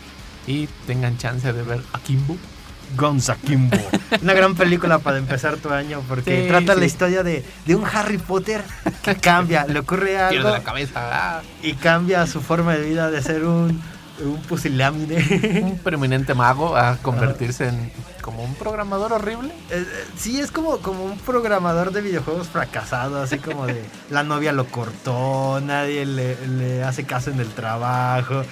y 0.46 0.66
tengan 0.86 1.16
chance 1.16 1.50
de 1.50 1.62
ver 1.62 1.80
a 1.94 1.98
Kimbo. 2.00 2.36
Gonza 2.96 3.36
Kimbo. 3.36 3.76
Una 4.22 4.34
gran 4.34 4.54
película 4.54 4.98
para 4.98 5.18
empezar 5.18 5.56
tu 5.56 5.70
año 5.70 6.02
porque 6.08 6.46
trata 6.46 6.74
la 6.74 6.84
historia 6.84 7.22
de, 7.22 7.44
un 7.68 7.84
Harry 7.84 8.18
Potter 8.18 8.62
que 9.02 9.16
cambia, 9.16 9.64
le 9.66 9.80
ocurre 9.80 10.18
algo. 10.18 10.30
Pierde 10.30 10.50
la 10.50 10.62
cabeza. 10.62 11.42
Y 11.62 11.72
cambia 11.74 12.26
su 12.26 12.40
forma 12.42 12.74
de 12.74 12.84
vida 12.88 13.10
de 13.10 13.22
ser 13.22 13.44
un 13.44 13.80
un 14.20 14.40
pusilámine. 14.42 15.62
Un 15.62 15.78
preeminente 15.78 16.34
mago 16.34 16.76
a 16.76 16.96
convertirse 16.98 17.68
en 17.68 17.92
como 18.26 18.42
un 18.42 18.54
programador 18.56 19.12
horrible. 19.12 19.50
Eh, 19.70 19.86
eh, 19.86 20.04
sí, 20.16 20.40
es 20.40 20.50
como, 20.50 20.78
como 20.78 21.04
un 21.04 21.16
programador 21.16 21.92
de 21.92 22.00
videojuegos 22.00 22.48
fracasado, 22.48 23.22
así 23.22 23.38
como 23.38 23.66
de 23.66 23.84
la 24.10 24.24
novia 24.24 24.52
lo 24.52 24.66
cortó, 24.66 25.60
nadie 25.60 26.04
le, 26.04 26.82
hace 26.82 27.04
caso 27.04 27.30
en 27.30 27.38
el 27.38 27.48
trabajo. 27.48 28.42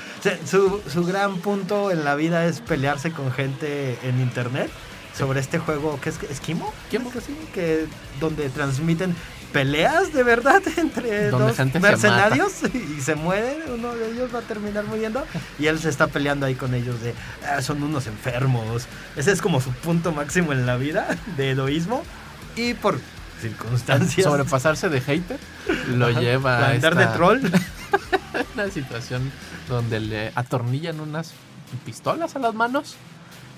su, 0.47 0.81
su 0.89 1.05
gran 1.05 1.39
punto 1.39 1.91
en 1.91 2.05
la 2.05 2.15
vida 2.15 2.47
es 2.47 2.61
pelearse 2.61 3.11
con 3.11 3.33
gente 3.33 3.99
en 4.05 4.21
internet 4.21 4.71
sobre 5.17 5.41
este 5.41 5.59
juego 5.59 6.01
que 6.01 6.11
es 6.11 6.23
Esquimo, 6.25 6.73
¿Esquimo? 6.85 7.11
que 7.11 7.21
sí, 7.21 7.37
que 7.53 7.87
donde 8.21 8.49
transmiten 8.51 9.15
peleas 9.55 10.13
de 10.13 10.25
verdad 10.25 10.61
entre 10.77 11.31
dos 11.31 11.57
mercenarios 11.81 12.53
y 12.75 13.01
se 13.01 13.15
muere, 13.15 13.73
uno 13.73 13.95
de 13.95 14.11
ellos 14.11 14.35
va 14.35 14.41
a 14.41 14.43
terminar 14.43 14.85
muriendo 14.85 15.25
y 15.61 15.67
él 15.67 15.79
se 15.79 15.89
está 15.89 16.09
peleando 16.09 16.45
ahí 16.45 16.57
con 16.57 16.75
ellos 16.75 17.01
de 17.01 17.15
ah, 17.49 17.63
son 17.63 17.83
unos 17.83 18.09
enfermos. 18.09 18.87
Ese 19.17 19.31
es 19.31 19.41
como 19.41 19.61
su 19.61 19.71
punto 19.71 20.13
máximo 20.13 20.53
en 20.53 20.67
la 20.67 20.77
vida 20.77 21.07
de 21.37 21.51
heroísmo 21.53 22.03
y 22.57 22.75
por 22.75 22.99
circunstancias 23.41 24.25
sobrepasarse 24.25 24.89
de 24.89 25.01
hater 25.01 25.39
lo 25.89 26.11
lleva 26.11 26.59
a 26.59 26.71
andar 26.73 26.97
de 26.97 27.07
troll. 27.07 27.41
una 28.55 28.69
situación 28.71 29.31
donde 29.69 30.01
le 30.01 30.33
atornillan 30.35 30.99
unas 30.99 31.33
pistolas 31.85 32.35
a 32.35 32.41
las 32.41 32.55
manos 32.55 32.97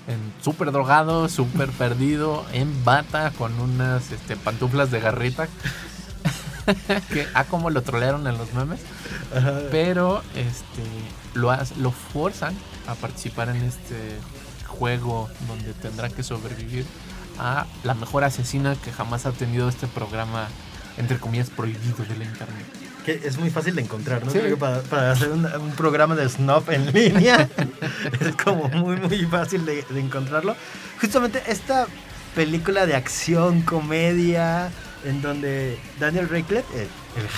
en 0.07 0.17
súper 0.41 0.71
drogado, 0.71 1.27
súper 1.27 1.69
perdido, 1.69 2.45
en 2.53 2.85
bata, 2.85 3.31
con 3.37 3.59
unas 3.59 4.11
este, 4.11 4.37
pantuflas 4.37 4.89
de 4.89 4.99
garrita. 4.99 5.47
que 7.09 7.27
ah, 7.33 7.45
como 7.45 7.69
lo 7.69 7.81
trolearon 7.81 8.27
en 8.27 8.37
los 8.37 8.53
memes. 8.53 8.79
Pero 9.71 10.21
este 10.35 10.83
lo, 11.33 11.55
lo 11.79 11.91
forzan 11.91 12.55
a 12.87 12.95
participar 12.95 13.49
en 13.49 13.57
este 13.63 14.17
juego 14.65 15.29
donde 15.47 15.73
tendrá 15.73 16.09
que 16.09 16.23
sobrevivir 16.23 16.85
a 17.39 17.65
la 17.83 17.93
mejor 17.93 18.23
asesina 18.23 18.75
que 18.75 18.91
jamás 18.91 19.25
ha 19.25 19.31
tenido 19.31 19.69
este 19.69 19.87
programa, 19.87 20.47
entre 20.97 21.17
comillas, 21.19 21.49
prohibido 21.49 22.03
de 22.05 22.17
la 22.17 22.25
internet 22.25 22.65
es 23.13 23.37
muy 23.37 23.49
fácil 23.49 23.75
de 23.75 23.81
encontrar, 23.81 24.25
¿no? 24.25 24.31
Creo 24.31 24.49
que 24.49 24.57
para, 24.57 25.11
hacer 25.11 25.29
un, 25.29 25.71
programa 25.75 26.15
de 26.15 26.27
snuff 26.27 26.69
en 26.69 26.91
línea 26.93 27.49
es 28.19 28.35
como 28.35 28.67
muy, 28.69 28.97
muy 28.97 29.25
fácil 29.25 29.65
de, 29.65 29.85
encontrarlo. 29.95 30.55
Justamente 30.99 31.41
esta 31.47 31.87
película 32.35 32.85
de 32.85 32.95
acción, 32.95 33.61
comedia, 33.61 34.71
en 35.05 35.21
donde 35.21 35.77
Daniel 35.99 36.29
Radcliffe, 36.29 36.65
el, 36.75 36.87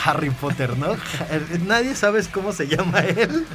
Harry 0.04 0.30
Potter, 0.30 0.78
¿no? 0.78 0.96
nadie 1.68 1.96
sabe 1.96 2.24
cómo 2.34 2.54
se 2.54 2.68
llama 2.68 3.00
él, 3.00 3.46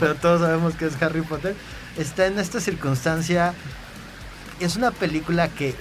pero 0.00 0.14
todos 0.14 0.40
sabemos 0.40 0.74
que 0.74 0.86
es 0.86 1.02
Harry 1.02 1.22
Potter. 1.22 1.54
Está 1.96 2.26
en 2.26 2.38
esta 2.38 2.60
circunstancia. 2.60 3.54
Es 4.60 4.76
una 4.76 4.90
película 4.90 5.48
que 5.48 5.74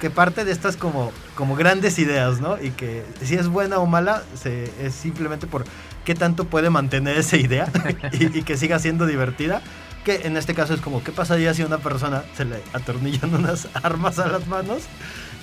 que 0.00 0.10
parte 0.10 0.44
de 0.44 0.52
estas 0.52 0.76
como, 0.76 1.12
como 1.34 1.56
grandes 1.56 1.98
ideas, 1.98 2.40
¿no? 2.40 2.60
Y 2.62 2.70
que 2.70 3.04
si 3.22 3.34
es 3.34 3.48
buena 3.48 3.78
o 3.78 3.86
mala, 3.86 4.22
se, 4.40 4.70
es 4.80 4.94
simplemente 4.94 5.46
por 5.46 5.64
qué 6.04 6.14
tanto 6.14 6.44
puede 6.44 6.70
mantener 6.70 7.18
esa 7.18 7.36
idea 7.36 7.70
y, 8.12 8.42
que 8.42 8.56
siga 8.56 8.78
siendo 8.78 9.06
divertida. 9.06 9.62
Que 10.04 10.26
en 10.26 10.36
este 10.36 10.54
caso 10.54 10.74
es 10.74 10.80
como, 10.80 11.02
¿qué 11.02 11.12
pasaría 11.12 11.52
si 11.52 11.62
a 11.62 11.66
una 11.66 11.78
persona 11.78 12.22
se 12.36 12.44
le 12.44 12.62
atornillan 12.72 13.34
unas 13.34 13.68
armas 13.74 14.18
a 14.18 14.28
las 14.28 14.46
manos 14.46 14.84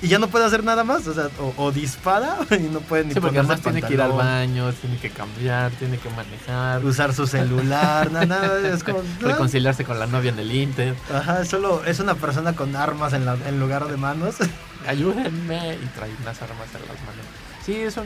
y 0.01 0.07
ya 0.07 0.19
no 0.19 0.27
puede 0.27 0.45
hacer 0.45 0.63
nada 0.63 0.83
más? 0.83 1.07
O 1.07 1.13
sea, 1.13 1.29
o, 1.39 1.53
o 1.57 1.71
dispara 1.71 2.37
y 2.51 2.63
no 2.63 2.79
puede 2.81 3.05
ni 3.05 3.13
Sí, 3.13 3.19
porque 3.19 3.39
además 3.39 3.61
tiene 3.61 3.81
que 3.81 3.93
ir 3.93 4.01
al 4.01 4.11
baño, 4.11 4.71
tiene 4.73 4.97
que 4.97 5.09
cambiar, 5.09 5.71
tiene 5.73 5.97
que 5.97 6.09
manejar, 6.09 6.83
Usar 6.85 7.13
su 7.13 7.25
celular, 7.27 8.11
nada, 8.11 8.25
nada, 8.25 8.69
es 8.73 8.83
como... 8.83 9.01
¿no? 9.21 9.27
reconciliarse 9.27 9.83
con 9.85 9.97
la 9.99 10.07
novia 10.07 10.31
en 10.31 10.39
el 10.39 10.51
Inter. 10.51 10.95
Ajá, 11.13 11.45
solo 11.45 11.83
es 11.85 11.99
una 11.99 12.15
persona 12.15 12.53
con 12.55 12.75
armas 12.75 13.13
en, 13.13 13.25
la- 13.25 13.37
en 13.47 13.59
lugar 13.59 13.87
de 13.87 13.97
manos. 13.97 14.35
ayúdenme 14.87 15.75
y 15.75 15.85
trae 15.95 16.11
unas 16.21 16.41
armas 16.41 16.67
en 16.75 16.81
las 16.81 16.99
manos. 17.05 17.25
Sí, 17.65 17.73
eso 17.75 18.03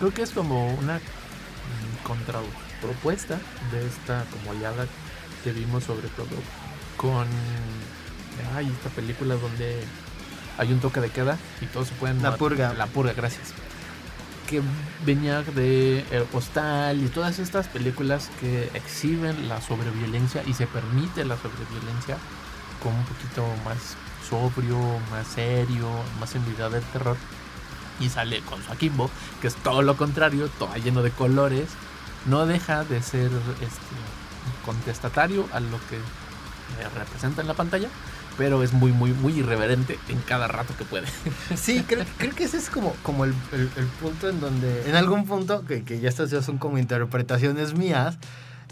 creo 0.00 0.12
que 0.12 0.22
es 0.22 0.30
como 0.30 0.74
una 0.74 0.96
mm, 0.96 2.04
contrapropuesta 2.04 3.38
de 3.70 3.86
esta 3.86 4.24
como 4.32 4.50
oleada 4.58 4.86
que 5.44 5.52
vimos 5.52 5.84
sobre 5.84 6.08
todo 6.08 6.26
con 6.96 7.26
ay, 8.56 8.66
esta 8.66 8.88
película 8.90 9.34
donde 9.36 9.84
hay 10.58 10.72
un 10.72 10.80
toque 10.80 11.00
de 11.00 11.10
queda 11.10 11.38
y 11.60 11.66
todos 11.66 11.88
se 11.88 11.94
pueden 11.94 12.22
La 12.22 12.36
Purga. 12.36 12.74
La 12.74 12.86
purga, 12.86 13.12
gracias. 13.12 13.52
Que 14.48 14.62
venía 15.04 15.42
de 15.42 16.04
El 16.10 16.26
Hostal 16.32 17.02
y 17.02 17.08
todas 17.08 17.38
estas 17.38 17.66
películas 17.68 18.30
que 18.40 18.70
exhiben 18.74 19.48
la 19.48 19.60
sobreviolencia 19.60 20.42
y 20.46 20.54
se 20.54 20.66
permite 20.66 21.24
la 21.24 21.36
sobreviolencia 21.36 22.18
con 22.82 22.92
un 22.92 23.04
poquito 23.04 23.46
más 23.64 23.96
sobrio, 24.28 24.78
más 25.10 25.26
serio, 25.26 25.88
más 26.20 26.34
en 26.34 26.44
vida 26.44 26.68
del 26.68 26.82
terror. 26.84 27.16
Y 28.00 28.08
sale 28.08 28.40
con 28.40 28.62
su 28.62 28.72
Akimbo, 28.72 29.08
que 29.40 29.46
es 29.46 29.54
todo 29.54 29.82
lo 29.82 29.96
contrario, 29.96 30.48
todo 30.58 30.74
lleno 30.76 31.02
de 31.02 31.10
colores. 31.10 31.68
No 32.26 32.46
deja 32.46 32.84
de 32.84 33.02
ser 33.02 33.30
este, 33.60 33.94
contestatario 34.64 35.46
a 35.52 35.60
lo 35.60 35.78
que 35.88 35.96
eh, 35.96 36.88
representa 36.96 37.42
en 37.42 37.48
la 37.48 37.54
pantalla, 37.54 37.88
pero 38.36 38.62
es 38.62 38.72
muy, 38.72 38.92
muy, 38.92 39.12
muy 39.12 39.38
irreverente 39.38 39.98
en 40.08 40.18
cada 40.20 40.48
rato 40.48 40.74
que 40.76 40.84
puede. 40.84 41.06
Sí, 41.56 41.84
creo, 41.86 42.04
creo 42.18 42.34
que 42.34 42.44
ese 42.44 42.56
es 42.58 42.68
como, 42.70 42.94
como 43.02 43.24
el, 43.24 43.34
el- 43.52 43.68
punto 44.00 44.28
en 44.28 44.40
donde, 44.40 44.88
en 44.88 44.94
algún 44.96 45.24
punto, 45.26 45.64
que, 45.64 45.82
que 45.84 46.00
ya 46.00 46.08
estas 46.08 46.30
ya 46.30 46.42
son 46.42 46.58
como 46.58 46.78
interpretaciones 46.78 47.74
mías, 47.74 48.16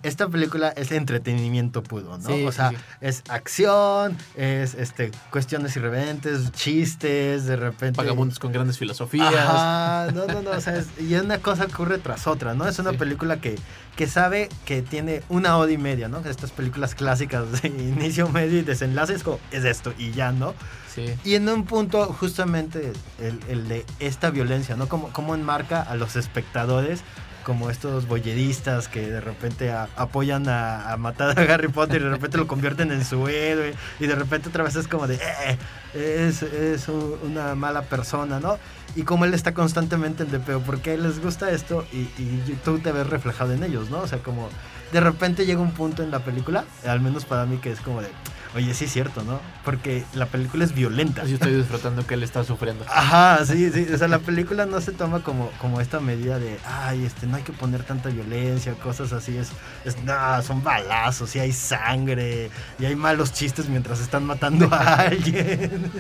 esta 0.03 0.29
película 0.29 0.69
es 0.71 0.91
entretenimiento 0.93 1.83
puro, 1.83 2.19
¿no? 2.19 2.27
Sí, 2.27 2.45
o 2.45 2.53
sea, 2.53 2.71
sí. 2.71 2.77
es 3.01 3.23
acción, 3.29 4.17
es 4.37 4.75
este 4.75 5.11
cuestiones 5.31 5.77
irreverentes, 5.77 6.51
chistes, 6.53 7.47
de 7.47 7.57
repente... 7.57 7.99
Vagabundos 7.99 8.39
con 8.39 8.53
grandes 8.53 8.79
filosofías. 8.79 9.33
Ajá, 9.35 10.11
no, 10.13 10.27
no, 10.27 10.43
no, 10.43 10.51
o 10.51 10.61
sea, 10.61 10.77
es- 10.77 10.89
y 11.01 11.15
una 11.15 11.39
cosa 11.39 11.65
ocurre 11.67 11.99
tras 11.99 12.27
otra, 12.27 12.55
¿no? 12.55 12.67
Es 12.67 12.79
una 12.79 12.91
Sí. 12.93 12.97
película 12.97 13.41
que, 13.41 13.57
que 13.97 14.07
sabe 14.07 14.49
que 14.65 14.83
tiene 14.83 15.23
una 15.29 15.57
hora 15.57 15.71
y 15.73 15.79
media, 15.79 16.09
¿no? 16.09 16.19
Estas 16.21 16.51
películas 16.51 16.95
clásicas 16.95 17.63
de 17.63 17.69
inicio, 17.69 18.29
medio 18.29 18.59
y 18.59 18.63
desenlace 18.63 19.15
es 19.15 19.23
como, 19.23 19.39
es 19.51 19.65
esto 19.65 19.93
y 19.99 20.11
ya, 20.13 20.33
¿no? 20.33 20.55
Sí. 20.95 21.07
Y 21.25 21.37
en 21.37 21.49
un 21.49 21.65
punto, 21.65 22.07
justamente, 22.13 22.93
el, 23.19 23.41
el 23.49 23.69
de 23.69 23.87
esta 23.99 24.31
violencia, 24.31 24.77
¿no? 24.77 24.89
Como, 24.89 25.09
como 25.13 25.35
enmarca 25.35 25.81
a 25.81 25.95
los 25.95 26.17
espectadores 26.17 27.01
como 27.45 27.71
estos 27.71 28.07
boyeristas 28.07 28.89
que 28.89 29.11
de 29.11 29.21
repente 29.21 29.71
a- 29.73 29.89
apoyan 29.97 30.49
a, 30.49 30.93
a 30.93 30.97
matar 30.97 31.39
a 31.39 31.55
Harry 31.55 31.69
Potter 31.69 32.01
y 32.01 32.05
de 32.05 32.11
repente 32.11 32.39
lo 32.39 32.47
convierten 32.47 32.91
en 32.93 33.05
su 33.05 33.29
héroe 33.29 33.75
y 34.01 34.07
de 34.07 34.15
repente 34.15 34.49
otra 34.49 34.65
vez 34.65 34.77
es 34.77 34.89
como 34.89 35.07
de, 35.07 35.17
"Eh, 35.17 35.59
es, 35.95 36.43
es 36.43 36.89
un- 36.89 37.19
una 37.25 37.55
mala 37.55 37.83
persona, 37.83 38.41
¿no? 38.41 38.59
Y 38.95 39.03
como 39.03 39.25
él 39.25 39.35
está 39.35 39.55
constantemente 39.55 40.23
en 40.25 40.31
de 40.31 40.39
pero 40.41 40.61
¿por 40.61 40.81
qué 40.81 40.97
les 40.99 41.21
gusta 41.21 41.51
esto? 41.51 41.85
Y, 41.93 42.01
y 42.21 42.59
tú 42.65 42.79
te 42.79 42.93
ves 42.93 43.07
reflejado 43.07 43.53
en 43.53 43.63
ellos, 43.65 43.91
¿no? 43.91 43.99
O 44.01 44.07
sea, 44.07 44.19
como 44.19 44.49
de 44.93 45.01
repente 45.01 45.47
llega 45.47 45.61
un 45.61 45.73
punto 45.73 46.03
en 46.03 46.11
la 46.11 46.19
película, 46.21 46.65
al 46.87 47.01
menos 47.01 47.25
para 47.25 47.47
mí, 47.47 47.57
que 47.57 47.71
es 47.73 47.81
como 47.81 48.03
de, 48.03 48.09
oye, 48.55 48.75
sí 48.75 48.85
es 48.85 48.93
cierto, 48.93 49.23
¿no? 49.23 49.41
Porque 49.65 50.05
la 50.15 50.27
película 50.27 50.65
es 50.65 50.75
violenta. 50.75 51.25
Yo 51.25 51.35
estoy 51.35 51.55
disfrutando 51.55 52.07
que 52.07 52.15
él 52.15 52.23
está 52.23 52.45
sufriendo. 52.45 52.85
Ajá, 52.89 53.45
sí, 53.45 53.71
sí. 53.73 53.87
O 53.93 53.99
sea, 53.99 54.09
la 54.09 54.19
película 54.19 54.67
no 54.67 54.81
se 54.81 54.93
toma 54.93 55.23
como, 55.23 55.51
como 55.61 55.81
esta 55.81 56.01
medida 56.01 56.39
de, 56.39 56.59
ay, 56.67 57.05
este, 57.05 57.27
no 57.27 57.37
hay 57.37 57.43
que 57.43 57.53
poner 57.53 57.85
tanta 57.85 58.09
violencia, 58.11 58.75
cosas 58.75 59.13
así. 59.13 59.37
Es, 59.37 59.51
es 59.85 60.03
no, 60.05 60.43
son 60.43 60.63
balazos, 60.63 61.35
y 61.37 61.41
hay 61.41 61.53
sangre, 61.53 62.51
y 62.79 62.85
hay 62.85 62.97
malos 62.97 63.33
chistes 63.33 63.69
mientras 63.69 64.01
están 64.01 64.25
matando 64.25 64.69
a 64.73 64.95
alguien. 65.07 65.91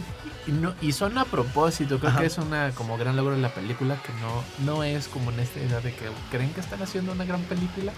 Y, 0.46 0.52
no, 0.52 0.74
y 0.80 0.92
son 0.92 1.16
a 1.18 1.24
propósito, 1.24 1.98
creo 1.98 2.10
Ajá. 2.10 2.20
que 2.20 2.26
es 2.26 2.38
una 2.38 2.70
como 2.72 2.98
gran 2.98 3.16
logro 3.16 3.34
de 3.34 3.40
la 3.40 3.50
película 3.54 3.96
que 4.04 4.12
no, 4.14 4.74
no 4.74 4.84
es 4.84 5.08
como 5.08 5.30
en 5.30 5.40
esta 5.40 5.60
idea 5.60 5.80
de 5.80 5.94
que 5.94 6.06
creen 6.30 6.52
que 6.52 6.60
están 6.60 6.82
haciendo 6.82 7.12
una 7.12 7.24
gran 7.24 7.42
película. 7.42 7.92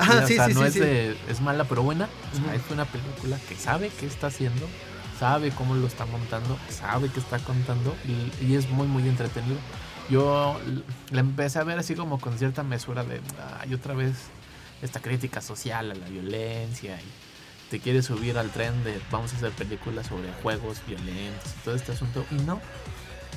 Ajá, 0.00 0.24
o 0.24 0.26
sí, 0.26 0.34
sea, 0.34 0.46
sí, 0.46 0.54
no 0.54 0.60
sí, 0.62 0.66
es, 0.66 0.74
de- 0.74 1.16
es 1.28 1.40
mala 1.40 1.64
pero 1.64 1.82
buena. 1.82 2.08
O 2.32 2.36
sea, 2.36 2.46
Ujú. 2.46 2.54
es 2.64 2.70
una 2.70 2.84
película 2.86 3.38
que 3.48 3.54
sabe 3.56 3.90
qué 4.00 4.06
está 4.06 4.28
haciendo, 4.28 4.66
sabe 5.18 5.50
cómo 5.50 5.74
lo 5.74 5.86
está 5.86 6.06
montando, 6.06 6.58
sabe 6.70 7.08
qué 7.10 7.20
está 7.20 7.38
contando 7.40 7.94
y, 8.06 8.44
y 8.46 8.54
es 8.56 8.68
muy, 8.70 8.86
muy 8.86 9.08
entretenido. 9.08 9.56
Yo 10.08 10.58
la 11.10 11.20
empecé 11.20 11.58
a 11.60 11.64
ver 11.64 11.78
así 11.78 11.94
como 11.94 12.18
con 12.20 12.36
cierta 12.38 12.62
mesura 12.62 13.04
de, 13.04 13.20
ay, 13.60 13.74
otra 13.74 13.94
vez 13.94 14.14
esta 14.82 14.98
crítica 15.00 15.40
social 15.40 15.90
a 15.90 15.94
la 15.94 16.06
violencia 16.08 16.96
y 17.00 17.70
te 17.70 17.78
quieres 17.78 18.06
subir 18.06 18.36
al 18.38 18.50
tren 18.50 18.82
de 18.82 19.00
vamos 19.12 19.32
a 19.32 19.36
hacer 19.36 19.50
películas 19.52 20.06
sobre 20.08 20.32
juegos 20.42 20.78
violentos 20.86 21.52
y 21.60 21.64
todo 21.64 21.74
este 21.76 21.92
asunto. 21.92 22.24
Y 22.32 22.34
no, 22.42 22.60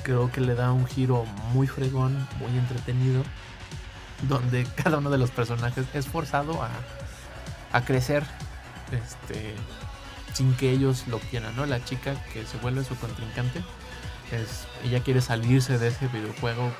creo 0.02 0.32
que 0.32 0.40
le 0.40 0.54
da 0.56 0.72
un 0.72 0.86
giro 0.86 1.24
muy 1.52 1.66
fregón, 1.68 2.26
muy 2.40 2.58
entretenido, 2.58 3.22
donde 4.28 4.66
cada 4.82 4.98
uno 4.98 5.10
de 5.10 5.18
los 5.18 5.30
personajes 5.30 5.86
es 5.94 6.06
forzado 6.06 6.62
a, 6.62 6.70
a 7.72 7.84
crecer 7.84 8.24
este, 8.92 9.54
sin 10.32 10.54
que 10.54 10.70
ellos 10.70 11.04
lo 11.06 11.18
quieran, 11.18 11.54
¿no? 11.56 11.64
La 11.66 11.84
chica 11.84 12.14
que 12.32 12.44
se 12.44 12.58
vuelve 12.58 12.84
su 12.84 12.96
contrincante. 12.96 13.62
Ella 14.82 15.00
quiere 15.00 15.20
salirse 15.20 15.78
de 15.78 15.88
ese 15.88 16.08
videojuego 16.08 16.72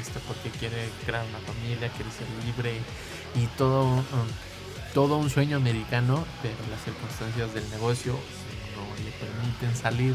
este, 0.00 0.20
porque 0.28 0.50
quiere 0.50 0.88
crear 1.04 1.24
una 1.26 1.38
familia, 1.38 1.88
quiere 1.88 2.10
ser 2.12 2.28
libre 2.44 2.78
y 3.34 3.46
todo, 3.58 3.84
um, 3.84 4.04
todo 4.94 5.16
un 5.16 5.28
sueño 5.28 5.56
americano, 5.56 6.24
pero 6.40 6.54
las 6.70 6.80
circunstancias 6.84 7.52
del 7.52 7.68
negocio 7.70 8.12
no 8.12 9.04
le 9.04 9.10
permiten 9.12 9.74
salir 9.74 10.14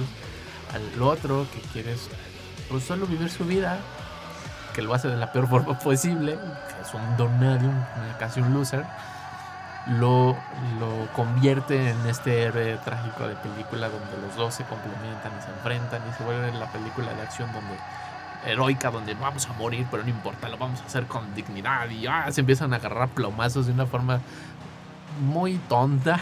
al 0.73 1.01
otro 1.01 1.45
que 1.53 1.59
quiere 1.73 1.93
es, 1.93 2.07
pues, 2.69 2.83
solo 2.83 3.07
vivir 3.07 3.29
su 3.29 3.43
vida, 3.43 3.79
que 4.75 4.81
lo 4.81 4.93
hace 4.93 5.07
de 5.07 5.17
la 5.17 5.31
peor 5.31 5.47
forma 5.47 5.79
posible, 5.79 6.33
que 6.33 6.81
es 6.81 6.93
un 6.93 7.01
un- 7.21 7.85
casi 8.19 8.41
un 8.41 8.53
loser, 8.53 8.85
lo, 9.85 10.35
lo 10.79 11.07
convierte 11.13 11.91
en 11.91 12.07
este 12.07 12.43
héroe 12.43 12.77
trágico 12.83 13.27
de 13.27 13.35
película 13.35 13.88
donde 13.89 14.17
los 14.17 14.35
dos 14.35 14.55
se 14.55 14.63
complementan 14.65 15.31
y 15.39 15.41
se 15.43 15.51
enfrentan 15.51 16.01
y 16.09 16.13
se 16.13 16.23
vuelve 16.23 16.51
la 16.53 16.71
película 16.71 17.13
de 17.13 17.21
acción 17.21 17.51
donde 17.53 17.75
heroica 18.45 18.91
donde 18.91 19.13
vamos 19.15 19.47
a 19.49 19.53
morir 19.53 19.88
pero 19.91 20.03
no 20.03 20.09
importa 20.09 20.49
lo 20.49 20.57
vamos 20.57 20.81
a 20.81 20.85
hacer 20.85 21.05
con 21.05 21.33
dignidad 21.35 21.89
y 21.89 22.07
ah, 22.07 22.31
se 22.31 22.41
empiezan 22.41 22.73
a 22.73 22.77
agarrar 22.77 23.09
plomazos 23.09 23.67
de 23.67 23.73
una 23.73 23.85
forma 23.85 24.21
muy 25.19 25.57
tonta 25.69 26.19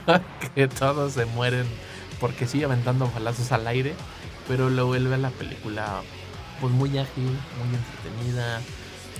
que 0.54 0.68
todos 0.68 1.12
se 1.14 1.24
mueren 1.26 1.66
porque 2.20 2.46
sigue 2.46 2.64
aventando 2.64 3.10
balazos 3.12 3.52
al 3.52 3.66
aire 3.66 3.94
pero 4.48 4.70
lo 4.70 4.86
vuelve 4.86 5.14
a 5.14 5.18
la 5.18 5.30
película 5.30 6.02
pues 6.60 6.72
muy 6.72 6.96
ágil 6.98 7.24
muy 7.24 7.76
entretenida 7.76 8.60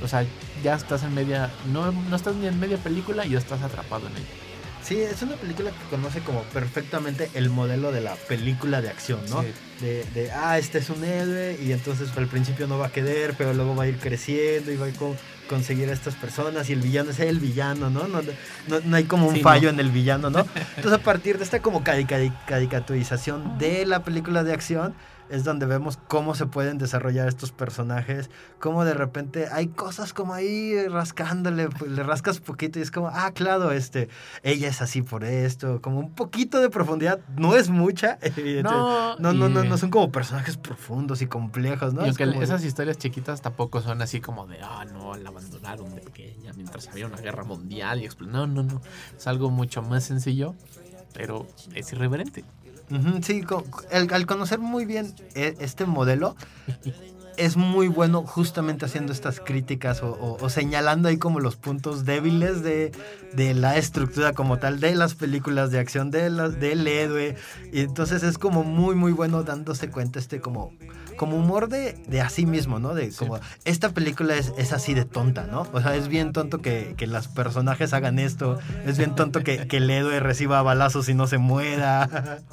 o 0.03 0.09
sea 0.09 0.25
ya 0.63 0.75
estás 0.75 1.03
en 1.03 1.15
media 1.15 1.51
no, 1.73 1.93
no 1.93 2.17
estás 2.17 2.35
ni 2.37 2.47
en 2.47 2.59
media 2.59 2.77
película 2.79 3.25
y 3.27 3.31
ya 3.31 3.39
estás 3.39 3.63
atrapado 3.63 4.07
en 4.09 4.13
ella 4.17 4.27
Sí, 4.83 5.01
es 5.01 5.23
una 5.23 5.37
película 5.37 5.71
que 5.71 5.97
conoce 5.97 6.21
como 6.21 6.43
perfectamente 6.43 7.31
el 7.33 7.49
modelo 7.49 7.91
de 7.91 8.03
la 8.03 8.17
película 8.17 8.83
de 8.83 8.91
acción, 8.91 9.21
¿no? 9.31 9.41
Sí. 9.41 9.49
De, 9.81 10.05
de, 10.13 10.31
ah, 10.31 10.59
este 10.59 10.77
es 10.77 10.91
un 10.91 11.03
héroe 11.03 11.57
y 11.59 11.73
entonces 11.73 12.11
al 12.15 12.27
principio 12.27 12.67
no 12.67 12.77
va 12.77 12.89
a 12.89 12.93
querer, 12.93 13.33
pero 13.39 13.55
luego 13.55 13.75
va 13.75 13.85
a 13.85 13.87
ir 13.87 13.97
creciendo 13.99 14.71
y 14.71 14.77
va 14.77 14.85
a 14.85 14.91
co- 14.91 15.17
conseguir 15.49 15.89
a 15.89 15.95
estas 15.95 16.17
personas 16.17 16.69
y 16.69 16.75
el 16.75 16.83
villano 16.83 17.13
es 17.13 17.21
el 17.21 17.41
villano, 17.41 17.89
¿no? 17.89 18.07
No, 18.09 18.21
no, 18.69 18.81
no 18.85 18.97
hay 18.97 19.05
como 19.05 19.29
un 19.29 19.37
Sí, 19.37 19.41
fallo 19.41 19.73
no. 19.73 19.81
en 19.81 19.87
el 19.87 19.91
villano, 19.91 20.29
¿no? 20.29 20.41
Entonces 20.77 20.93
a 20.93 21.03
partir 21.03 21.39
de 21.39 21.45
esta 21.45 21.63
como 21.63 21.83
cari- 21.83 22.07
cari- 22.07 22.35
caricaturización 22.47 23.57
de 23.59 23.87
la 23.87 24.03
película 24.05 24.45
de 24.45 24.53
acción 24.53 24.93
es 25.29 25.45
donde 25.45 25.67
vemos 25.67 25.99
cómo 26.09 26.35
se 26.35 26.47
pueden 26.47 26.79
desarrollar 26.79 27.29
estos 27.29 27.51
personajes, 27.53 28.31
cómo 28.61 28.85
de 28.85 28.95
repente 28.95 29.47
hay 29.51 29.69
cosas 29.69 30.13
como 30.13 30.35
ahí 30.35 30.87
rascándole, 30.89 31.69
pues, 31.69 31.91
le 31.91 32.03
rascas 32.03 32.41
poquito 32.41 32.79
y 32.79 32.83
es 32.83 32.91
como, 32.91 33.09
ah, 33.09 33.31
claro, 33.33 33.73
este, 33.73 34.09
ella 34.43 34.69
es 34.69 34.83
así 34.83 35.03
por 35.03 35.25
esto, 35.25 35.81
como 35.81 35.99
un 35.99 36.15
poquito 36.15 36.61
de 36.61 36.69
profundidad, 36.71 37.21
no 37.37 37.57
es 37.57 37.71
mucha, 37.71 38.19
no 38.63 39.17
no, 39.19 39.33
no, 39.33 39.49
no, 39.49 39.65
no 39.65 39.79
son 39.79 39.91
como 39.91 40.11
personajes 40.13 40.57
profundos 40.57 41.23
y 41.23 41.27
complejos, 41.27 41.95
¿no? 41.95 42.03
Y 42.03 42.05
Es 42.05 42.09
aunque 42.11 42.27
como 42.27 42.39
de- 42.41 42.45
esas 42.45 42.65
historias 42.65 42.99
chiquitas 42.99 43.41
tampoco 43.43 43.81
son 43.81 44.03
así 44.03 44.21
como 44.21 44.47
de, 44.47 44.59
ah, 44.63 44.85
no, 44.93 45.17
la 45.17 45.31
abandonaron 45.31 45.95
de 45.95 46.01
pequeña 46.03 46.53
mientras 46.55 46.89
había 46.89 47.07
una 47.07 47.17
guerra 47.19 47.45
mundial 47.45 48.01
y 48.01 48.05
explotó. 48.05 48.33
No, 48.33 48.47
no, 48.47 48.63
no. 48.63 48.81
Es 49.17 49.27
algo 49.27 49.51
mucho 49.51 49.83
más 49.83 50.05
sencillo, 50.05 50.55
pero 51.13 51.47
es 51.75 51.93
irreverente. 51.93 52.45
Sí, 53.23 53.43
co- 53.43 53.65
el- 53.91 54.13
al 54.13 54.27
conocer 54.27 54.59
muy 54.59 54.85
bien 54.85 55.15
e- 55.35 55.55
este 55.61 55.87
modelo, 55.87 56.37
es 57.37 57.57
muy 57.57 57.89
bueno 57.89 58.23
justamente 58.23 58.85
haciendo 58.87 59.13
estas 59.13 59.41
críticas 59.41 60.03
o, 60.03 60.11
o- 60.13 60.37
o 60.45 60.49
señalando 60.49 61.09
ahí 61.09 61.17
como 61.19 61.41
los 61.41 61.57
puntos 61.57 62.05
débiles 62.05 62.63
de, 62.63 62.93
de 63.33 63.55
la 63.55 63.77
estructura 63.77 64.33
como 64.33 64.59
tal 64.59 64.81
de 64.81 64.95
las 64.95 65.15
películas 65.15 65.71
de 65.71 65.79
acción 65.79 66.11
de 66.11 66.31
las, 66.31 66.59
del 66.61 66.87
héroe. 66.87 67.37
Y 67.73 67.81
entonces 67.81 68.23
es 68.23 68.39
como 68.39 68.65
muy, 68.65 68.95
muy 68.95 69.13
bueno 69.13 69.43
dándose 69.43 69.89
cuenta 69.91 70.19
este 70.19 70.41
como, 70.41 70.73
como 71.17 71.37
humor 71.37 71.69
de, 71.69 71.97
de 72.09 72.21
a 72.21 72.29
sí 72.29 72.47
mismo, 72.47 72.79
¿no? 72.79 72.95
De 72.95 73.11
como, 73.13 73.39
esta 73.65 73.91
película 73.91 74.35
es, 74.37 74.53
es 74.59 74.73
así 74.73 74.95
de 74.95 75.05
tonta, 75.05 75.47
¿no? 75.47 75.67
O 75.73 75.81
sea, 75.81 75.95
es 75.97 76.09
bien 76.09 76.33
tonto 76.33 76.59
que, 76.61 76.95
que 76.97 77.07
los 77.07 77.29
personajes 77.29 77.93
hagan 77.93 78.19
esto, 78.19 78.59
es 78.87 78.99
bien 78.99 79.15
tonto 79.15 79.43
que, 79.43 79.67
que 79.67 79.77
el 79.79 79.91
héroe 79.91 80.21
reciba 80.21 80.63
balazos 80.63 81.09
y 81.09 81.15
no 81.15 81.27
se 81.27 81.39
muera. 81.39 82.41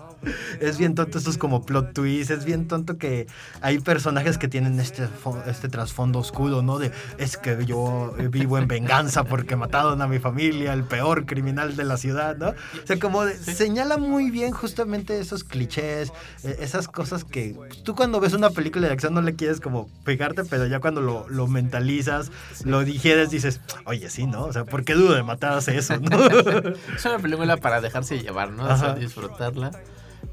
Es 0.59 0.77
bien 0.77 0.93
tonto 0.93 1.17
estos 1.17 1.39
como 1.39 1.65
plot 1.65 1.93
twists, 1.93 2.29
es 2.29 2.45
bien 2.45 2.67
tonto 2.67 2.99
que 2.99 3.25
hay 3.61 3.79
personajes 3.79 4.37
que 4.37 4.47
tienen 4.47 4.70
este, 4.79 5.07
fo- 5.07 5.41
este 5.47 5.67
trasfondo 5.69 6.19
oscuro, 6.19 6.61
¿no? 6.61 6.79
De 6.79 6.91
es 7.17 7.37
que 7.37 7.65
yo 7.65 8.13
vivo 8.29 8.57
en 8.57 8.67
venganza 8.67 9.23
porque 9.23 9.55
mataron 9.55 10.01
a 10.01 10.07
mi 10.07 10.19
familia, 10.19 10.73
el 10.73 10.83
peor 10.83 11.25
criminal 11.25 11.75
de 11.75 11.83
la 11.83 11.97
ciudad, 11.97 12.37
¿no? 12.37 12.49
O 12.49 12.87
sea, 12.87 12.99
como 12.99 13.25
de- 13.25 13.37
señala 13.37 13.97
muy 13.97 14.31
bien 14.31 14.51
justamente 14.51 15.19
esos 15.19 15.43
clichés, 15.43 16.11
eh, 16.43 16.57
esas 16.59 16.87
cosas 16.87 17.23
que 17.23 17.55
tú 17.83 17.95
cuando 17.95 18.19
ves 18.19 18.33
una 18.33 18.49
película 18.51 18.87
de 18.87 18.93
acción 18.93 19.13
no 19.13 19.21
le 19.21 19.35
quieres 19.35 19.59
como 19.59 19.89
pegarte, 20.05 20.43
pero 20.45 20.65
ya 20.67 20.79
cuando 20.79 21.01
lo, 21.01 21.27
lo 21.29 21.47
mentalizas, 21.47 22.31
lo 22.63 22.83
digieres, 22.83 23.29
dices, 23.29 23.59
oye, 23.85 24.09
sí, 24.09 24.25
¿no? 24.27 24.45
O 24.45 24.53
sea, 24.53 24.65
¿por 24.65 24.83
qué 24.85 24.93
dudo 24.93 25.13
de 25.13 25.23
matar 25.23 25.53
hace 25.53 25.77
eso, 25.77 25.97
no? 25.99 26.17
Es 26.95 27.05
una 27.05 27.19
película 27.19 27.57
para 27.57 27.81
dejarse 27.81 28.19
llevar, 28.19 28.51
¿no? 28.51 28.65
O 28.71 28.77
sea, 28.77 28.93
disfrutarla. 28.95 29.71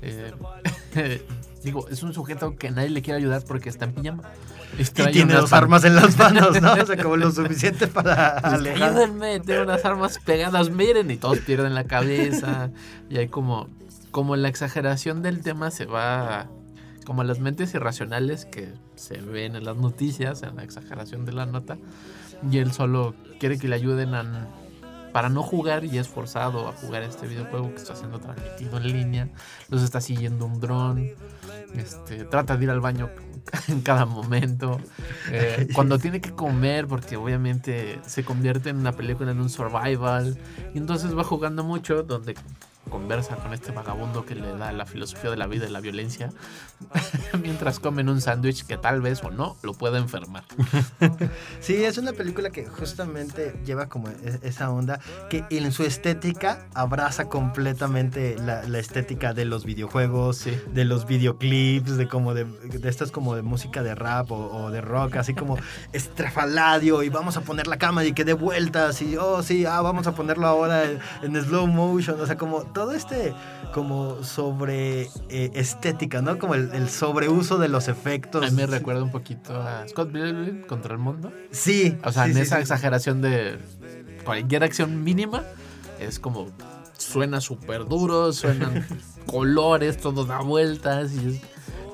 Eh, 0.03 0.32
digo, 1.68 1.88
es 1.88 2.02
un 2.02 2.12
sujeto 2.12 2.56
que 2.56 2.70
nadie 2.70 2.90
le 2.90 3.02
quiere 3.02 3.18
ayudar 3.18 3.42
porque 3.46 3.68
está 3.68 3.84
en 3.86 3.92
pijama. 3.94 4.22
y 4.78 4.84
trae 4.84 5.12
tiene 5.12 5.34
dos 5.34 5.50
pan- 5.50 5.64
armas 5.64 5.84
en 5.84 5.94
las 5.96 6.16
manos, 6.18 6.60
¿no? 6.60 6.72
O 6.74 6.86
sea, 6.86 7.02
como 7.02 7.16
lo 7.16 7.30
suficiente 7.32 7.86
para 7.86 8.28
alejar. 8.38 8.90
Ayúdenme, 8.90 9.40
tengo 9.40 9.62
unas 9.62 9.84
armas 9.84 10.18
pegadas, 10.24 10.70
miren, 10.70 11.10
y 11.10 11.16
todos 11.16 11.38
pierden 11.38 11.74
la 11.74 11.84
cabeza. 11.84 12.70
Y 13.08 13.18
hay 13.18 13.28
como, 13.28 13.68
como 14.10 14.36
la 14.36 14.48
exageración 14.48 15.22
del 15.22 15.42
tema 15.42 15.70
se 15.70 15.86
va, 15.86 16.46
como 17.06 17.24
las 17.24 17.38
mentes 17.40 17.72
irracionales 17.74 18.44
que 18.44 18.72
se 18.96 19.18
ven 19.20 19.56
en 19.56 19.64
las 19.64 19.76
noticias, 19.76 20.42
en 20.42 20.56
la 20.56 20.64
exageración 20.64 21.24
de 21.24 21.32
la 21.32 21.46
nota. 21.46 21.76
Y 22.50 22.58
él 22.58 22.72
solo 22.72 23.14
quiere 23.40 23.58
que 23.58 23.68
le 23.68 23.74
ayuden 23.76 24.14
a, 24.14 24.46
para 25.18 25.30
no 25.30 25.42
jugar 25.42 25.84
y 25.84 25.98
es 25.98 26.06
forzado 26.06 26.68
a 26.68 26.72
jugar 26.74 27.02
este 27.02 27.26
videojuego 27.26 27.70
que 27.70 27.78
está 27.78 27.96
siendo 27.96 28.20
transmitido 28.20 28.76
en 28.76 28.84
línea. 28.84 29.28
Los 29.68 29.82
está 29.82 30.00
siguiendo 30.00 30.46
un 30.46 30.60
dron. 30.60 31.10
Este, 31.74 32.22
trata 32.22 32.56
de 32.56 32.62
ir 32.62 32.70
al 32.70 32.78
baño 32.78 33.10
en 33.66 33.80
cada 33.80 34.06
momento. 34.06 34.80
Eh, 35.32 35.66
cuando 35.74 35.98
tiene 35.98 36.20
que 36.20 36.30
comer, 36.30 36.86
porque 36.86 37.16
obviamente 37.16 37.98
se 38.06 38.24
convierte 38.24 38.70
en 38.70 38.76
una 38.76 38.92
película 38.92 39.32
en 39.32 39.40
un 39.40 39.50
survival. 39.50 40.38
Y 40.72 40.78
entonces 40.78 41.18
va 41.18 41.24
jugando 41.24 41.64
mucho, 41.64 42.04
donde 42.04 42.36
conversa 42.91 43.37
con 43.37 43.53
este 43.53 43.70
vagabundo 43.70 44.24
que 44.24 44.35
le 44.35 44.51
da 44.57 44.72
la 44.72 44.87
filosofía 44.87 45.31
de 45.31 45.37
la 45.37 45.47
vida 45.47 45.66
y 45.66 45.70
la 45.70 45.81
violencia, 45.81 46.31
mientras 47.43 47.81
comen 47.81 48.09
un 48.09 48.20
sándwich 48.20 48.64
que 48.64 48.79
tal 48.79 49.01
vez 49.03 49.22
o 49.22 49.31
no 49.31 49.57
lo 49.62 49.74
pueda 49.74 49.99
enfermar. 49.99 50.45
Sí, 51.61 51.85
es 51.85 51.99
una 51.99 52.12
película 52.12 52.51
que 52.51 52.64
justamente 52.66 53.55
lleva 53.64 53.89
como 53.89 54.09
e- 54.09 54.39
esa 54.43 54.70
onda 54.70 55.01
que 55.29 55.45
en 55.51 55.70
su 55.72 55.83
estética 55.85 56.66
abraza 56.74 57.29
completamente 57.29 58.37
la, 58.39 58.62
la 58.62 58.79
estética 58.79 59.35
de 59.35 59.45
los 59.45 59.64
videojuegos, 59.64 60.39
Sí. 60.39 60.57
de 60.72 60.85
los 60.85 61.07
videoclips, 61.07 61.97
de 61.97 62.09
como 62.09 62.33
de, 62.35 62.45
de 62.45 62.89
estas 62.89 63.11
como 63.11 63.35
de 63.35 63.43
música 63.43 63.83
de 63.83 63.95
rap 63.95 64.31
o, 64.33 64.37
o 64.64 64.70
de 64.70 64.81
rock, 64.81 65.16
así 65.16 65.35
como 65.35 65.59
estrafaladio 65.93 67.03
y 67.03 67.09
vamos 67.09 67.37
a 67.37 67.41
poner 67.43 67.66
la 67.66 67.76
cámara 67.79 68.07
y 68.07 68.12
que 68.12 68.24
dé 68.24 68.33
vueltas 68.33 69.03
y 69.03 69.16
oh 69.16 69.43
sí, 69.43 69.66
ah, 69.66 69.81
vamos 69.81 70.07
a 70.07 70.14
ponerlo 70.14 70.47
ahora 70.47 70.85
en, 70.85 71.01
en 71.22 71.43
slow 71.45 71.66
motion, 71.66 72.20
o 72.20 72.26
sea, 72.26 72.37
como 72.37 72.67
todo 72.68 72.92
este 72.92 73.34
como 73.72 74.22
sobre 74.22 75.02
eh, 75.28 75.50
estética, 75.54 76.22
¿no? 76.22 76.38
Como 76.38 76.54
el, 76.54 76.70
el 76.72 76.88
sobreuso 76.88 77.58
de 77.58 77.68
los 77.68 77.88
efectos. 77.88 78.44
A 78.46 78.50
mí 78.50 78.56
me 78.56 78.66
recuerda 78.66 79.02
un 79.02 79.10
poquito 79.10 79.60
a 79.60 79.86
Scott 79.88 80.10
Pilgrim 80.12 80.62
contra 80.66 80.92
el 80.94 80.98
mundo. 80.98 81.32
Sí. 81.50 81.96
O 82.04 82.12
sea, 82.12 82.24
sí, 82.24 82.30
en 82.30 82.36
sí, 82.36 82.42
esa 82.42 82.56
sí. 82.56 82.62
exageración 82.62 83.20
de 83.22 83.58
cualquier 84.24 84.64
acción 84.64 85.02
mínima, 85.04 85.42
es 86.00 86.18
como 86.18 86.46
suena 86.96 87.40
súper 87.40 87.84
duro, 87.86 88.32
suenan 88.32 88.86
colores, 89.26 89.98
todo 89.98 90.24
da 90.24 90.40
vueltas 90.40 91.12
y 91.12 91.28
es- 91.36 91.40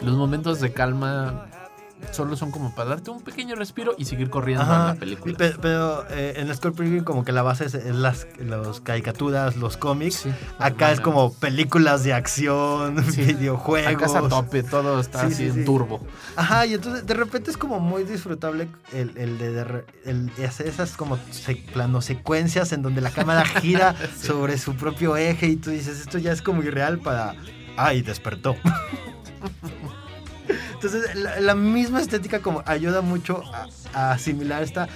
los 0.00 0.16
momentos 0.16 0.60
de 0.60 0.72
calma 0.72 1.46
solo 2.10 2.36
son 2.36 2.50
como 2.50 2.74
para 2.74 2.90
darte 2.90 3.10
un 3.10 3.22
pequeño 3.22 3.54
respiro 3.54 3.94
y 3.98 4.04
seguir 4.04 4.30
corriendo 4.30 4.64
en 4.64 4.68
la 4.68 4.94
película. 4.94 5.34
Pero, 5.36 5.58
pero, 5.60 6.06
eh, 6.10 6.34
en 6.36 6.72
Pilgrim 6.74 7.04
como 7.04 7.24
que 7.24 7.32
la 7.32 7.42
base 7.42 7.66
es, 7.66 7.74
es 7.74 7.94
las 7.94 8.26
los 8.38 8.80
caricaturas, 8.80 9.56
los 9.56 9.76
cómics. 9.76 10.16
Sí, 10.16 10.30
Acá 10.58 10.92
es 10.92 11.00
como 11.00 11.32
películas 11.32 12.04
de 12.04 12.12
acción, 12.12 13.02
Sí. 13.12 13.22
videojuegos. 13.22 13.94
Acá 13.94 14.06
es 14.06 14.14
a 14.14 14.28
tope, 14.28 14.62
todo 14.62 15.00
está 15.00 15.20
Sí, 15.20 15.26
así 15.26 15.50
sí, 15.50 15.58
en 15.60 15.64
turbo. 15.64 16.04
Ajá, 16.36 16.66
y 16.66 16.74
entonces 16.74 17.06
de 17.06 17.14
repente 17.14 17.50
es 17.50 17.56
como 17.56 17.80
muy 17.80 18.04
disfrutable 18.04 18.68
el, 18.92 19.16
el 19.16 19.38
de, 19.38 19.52
de 19.52 19.84
el 20.04 20.30
esas 20.38 20.96
como 20.96 21.18
se, 21.30 21.56
plano 21.56 22.00
secuencias 22.00 22.72
en 22.72 22.82
donde 22.82 23.00
la 23.00 23.10
cámara 23.10 23.44
gira 23.60 23.94
sobre 24.20 24.58
su 24.58 24.74
propio 24.74 25.16
eje 25.16 25.46
y 25.46 25.56
tú 25.56 25.70
dices, 25.70 26.00
esto 26.00 26.18
ya 26.18 26.32
es 26.32 26.42
como 26.42 26.62
irreal 26.62 26.98
para... 26.98 27.34
Ay, 27.76 28.02
despertó. 28.02 28.54
Entonces 30.84 31.14
la, 31.16 31.40
la 31.40 31.54
misma 31.54 32.00
estética 32.00 32.40
como 32.40 32.62
ayuda 32.66 33.00
mucho 33.00 33.42
a, 33.54 33.66
a 33.94 34.12
asimilar 34.12 34.62
esta 34.62 34.88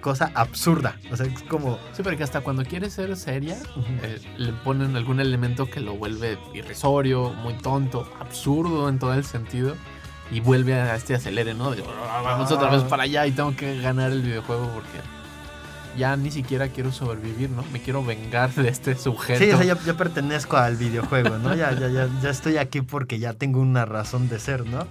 cosa 0.00 0.30
absurda. 0.34 0.96
O 1.12 1.16
sea, 1.16 1.26
es 1.26 1.42
como... 1.44 1.78
Sí, 1.92 2.02
porque 2.02 2.22
hasta 2.24 2.40
cuando 2.40 2.64
quiere 2.64 2.90
ser 2.90 3.16
seria, 3.16 3.56
eh, 4.02 4.20
le 4.36 4.52
ponen 4.52 4.96
algún 4.96 5.20
elemento 5.20 5.66
que 5.70 5.80
lo 5.80 5.94
vuelve 5.94 6.38
irrisorio, 6.54 7.30
muy 7.30 7.54
tonto, 7.54 8.12
absurdo 8.20 8.88
en 8.88 8.98
todo 8.98 9.14
el 9.14 9.24
sentido. 9.24 9.76
Y 10.30 10.40
vuelve 10.40 10.74
a 10.74 10.94
este 10.96 11.14
acelere, 11.14 11.52
¿no? 11.54 11.70
De, 11.72 11.82
"Ah, 12.08 12.20
vamos 12.24 12.50
otra 12.50 12.70
vez 12.70 12.82
para 12.84 13.02
allá 13.02 13.26
y 13.26 13.32
tengo 13.32 13.54
que 13.54 13.80
ganar 13.80 14.10
el 14.12 14.22
videojuego 14.22 14.66
porque 14.74 14.98
ya 15.96 16.16
ni 16.16 16.30
siquiera 16.30 16.68
quiero 16.68 16.90
sobrevivir, 16.90 17.50
¿no? 17.50 17.62
Me 17.70 17.80
quiero 17.82 18.02
vengar 18.02 18.50
de 18.54 18.68
este 18.70 18.96
sujeto. 18.96 19.38
Sí, 19.44 19.50
o 19.50 19.58
sea, 19.58 19.66
ya, 19.66 19.78
ya 19.84 19.94
pertenezco 19.94 20.56
al 20.56 20.76
videojuego, 20.76 21.36
¿no? 21.38 21.54
Ya, 21.54 21.72
ya, 21.78 21.88
ya, 21.88 22.08
ya 22.22 22.30
estoy 22.30 22.56
aquí 22.56 22.80
porque 22.80 23.18
ya 23.18 23.34
tengo 23.34 23.60
una 23.60 23.84
razón 23.84 24.28
de 24.30 24.38
ser, 24.38 24.64
¿no? 24.66 24.86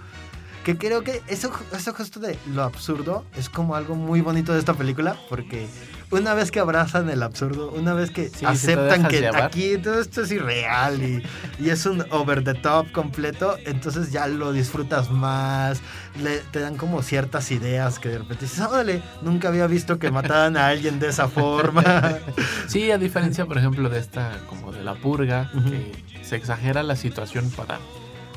Que 0.63 0.77
creo 0.77 1.03
que 1.03 1.21
eso, 1.27 1.51
eso 1.75 1.93
justo 1.93 2.19
de 2.19 2.37
lo 2.53 2.61
absurdo 2.63 3.25
es 3.35 3.49
como 3.49 3.75
algo 3.75 3.95
muy 3.95 4.21
bonito 4.21 4.53
de 4.53 4.59
esta 4.59 4.75
película, 4.75 5.15
porque 5.27 5.67
una 6.11 6.35
vez 6.35 6.51
que 6.51 6.59
abrazan 6.59 7.09
el 7.09 7.23
absurdo, 7.23 7.71
una 7.71 7.93
vez 7.95 8.11
que 8.11 8.29
Sí, 8.29 8.45
aceptan 8.45 9.07
que 9.07 9.21
llevar. 9.21 9.41
aquí 9.43 9.77
todo 9.79 9.99
esto 9.99 10.21
es 10.21 10.31
irreal 10.31 11.01
y, 11.01 11.23
y 11.57 11.69
es 11.69 11.87
un 11.87 12.05
over 12.11 12.43
the 12.43 12.53
top 12.53 12.91
completo, 12.91 13.55
entonces 13.65 14.11
ya 14.11 14.27
lo 14.27 14.51
disfrutas 14.53 15.09
más, 15.09 15.81
le, 16.21 16.37
te 16.51 16.59
dan 16.59 16.77
como 16.77 17.01
ciertas 17.01 17.49
ideas 17.49 17.97
que 17.97 18.09
de 18.09 18.19
repente 18.19 18.45
dices, 18.45 18.59
órale, 18.59 19.01
nunca 19.23 19.47
había 19.47 19.65
visto 19.65 19.97
que 19.97 20.11
mataran 20.11 20.57
a 20.57 20.67
alguien 20.67 20.99
de 20.99 21.07
esa 21.09 21.27
forma. 21.27 21.81
Sí, 22.67 22.91
a 22.91 22.97
diferencia, 22.99 23.45
por 23.47 23.57
ejemplo, 23.57 23.89
de 23.89 23.99
esta, 23.99 24.37
como 24.47 24.71
de 24.71 24.83
la 24.83 24.93
purga, 24.95 25.51
que 25.67 26.23
se 26.23 26.35
exagera 26.35 26.83
la 26.83 26.95
situación 26.95 27.49
para 27.49 27.79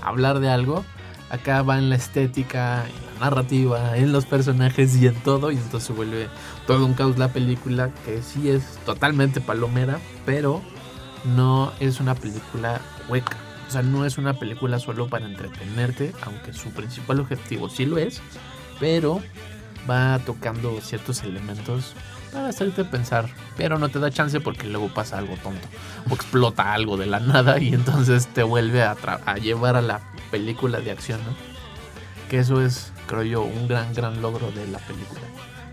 hablar 0.03 0.41
de 0.41 0.49
algo. 0.49 0.85
Acá 1.31 1.63
va 1.63 1.79
en 1.79 1.91
la 1.91 1.97
estética, 1.97 2.85
en 2.87 3.15
la 3.15 3.25
narrativa, 3.25 3.97
en 3.97 4.13
los 4.13 4.27
personajes 4.27 4.97
y 4.97 5.07
en 5.07 5.15
todo. 5.15 5.51
Y 5.51 5.57
entonces 5.57 5.89
se 5.89 5.93
vuelve 5.93 6.29
todo 6.67 6.85
un 6.85 6.95
caos 6.95 7.19
la 7.19 7.29
película, 7.29 7.91
que 8.05 8.23
sí 8.23 8.49
es 8.49 8.79
totalmente 8.85 9.41
palomera, 9.41 9.99
pero 10.27 10.63
no 11.37 11.73
es 11.81 12.01
una 12.01 12.15
película 12.15 12.81
hueca. 13.09 13.37
O 13.69 13.71
sea, 13.71 13.83
no 13.83 14.05
es 14.05 14.19
una 14.19 14.35
película 14.35 14.79
solo 14.79 15.09
para 15.09 15.27
entretenerte, 15.27 16.13
aunque 16.23 16.53
su 16.53 16.71
principal 16.71 17.21
objetivo 17.21 17.69
sí 17.69 17.87
lo 17.87 17.99
es, 17.99 18.21
pero 18.79 19.21
va 19.89 20.19
tocando 20.25 20.81
ciertos 20.81 21.23
elementos 21.23 21.95
para 22.33 22.49
hacerte 22.49 22.85
pensar, 22.85 23.29
pero 23.57 23.79
no 23.79 23.89
te 23.89 23.99
da 23.99 24.11
chance 24.11 24.41
porque 24.41 24.67
luego 24.67 24.89
pasa 24.89 25.19
algo 25.19 25.37
tonto 25.37 25.67
o 26.11 26.15
explota 26.15 26.73
algo 26.73 26.97
de 26.97 27.07
la 27.07 27.21
nada 27.21 27.59
y 27.59 27.73
entonces 27.73 28.27
te 28.27 28.43
vuelve 28.43 28.83
a, 28.83 28.97
a 29.25 29.37
llevar 29.37 29.77
a 29.77 29.83
la 29.83 30.01
película 30.35 30.81
de 30.81 30.91
acción, 30.91 31.21
¿no? 31.21 31.33
Que 32.29 32.41
eso 32.41 32.61
es, 32.61 32.93
creo 33.07 33.23
yo, 33.23 33.43
un 33.43 33.69
gran, 33.69 33.95
gran 33.95 34.21
logro 34.21 34.51
de 34.51 34.67
la 34.67 34.81
película. 34.81 35.21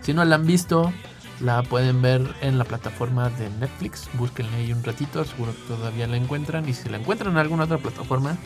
Si 0.02 0.14
no 0.14 0.24
la 0.24 0.36
han 0.36 0.46
visto, 0.46 0.92
la 1.40 1.64
pueden 1.64 2.00
ver 2.00 2.22
en 2.42 2.58
la 2.58 2.64
plataforma 2.64 3.28
de 3.30 3.50
Netflix. 3.50 4.08
Búsquenle 4.12 4.56
ahí 4.58 4.72
un 4.72 4.84
ratito, 4.84 5.24
seguro 5.24 5.52
que 5.52 5.74
todavía 5.74 6.06
la 6.06 6.16
encuentran. 6.16 6.68
Y 6.68 6.74
si 6.74 6.88
la 6.88 6.98
encuentran 6.98 7.32
en 7.32 7.38
alguna 7.38 7.64
otra 7.64 7.78
plataforma, 7.78 8.36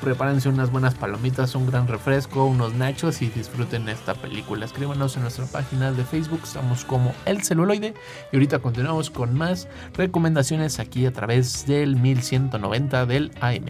prepárense 0.00 0.48
unas 0.48 0.70
buenas 0.70 0.94
palomitas, 0.94 1.54
un 1.56 1.66
gran 1.66 1.88
refresco, 1.88 2.46
unos 2.46 2.72
nachos 2.72 3.20
y 3.20 3.28
disfruten 3.28 3.90
esta 3.90 4.14
película. 4.14 4.64
Escríbanos 4.64 5.14
en 5.16 5.24
nuestra 5.24 5.44
página 5.44 5.92
de 5.92 6.04
Facebook, 6.04 6.40
estamos 6.44 6.86
como 6.86 7.12
El 7.26 7.42
Celuloide. 7.42 7.92
Y 8.32 8.36
ahorita 8.36 8.60
continuamos 8.60 9.10
con 9.10 9.34
más 9.34 9.68
recomendaciones 9.92 10.78
aquí 10.78 11.04
a 11.04 11.12
través 11.12 11.66
del 11.66 11.96
1190 11.96 13.04
del 13.04 13.30
AM. 13.42 13.66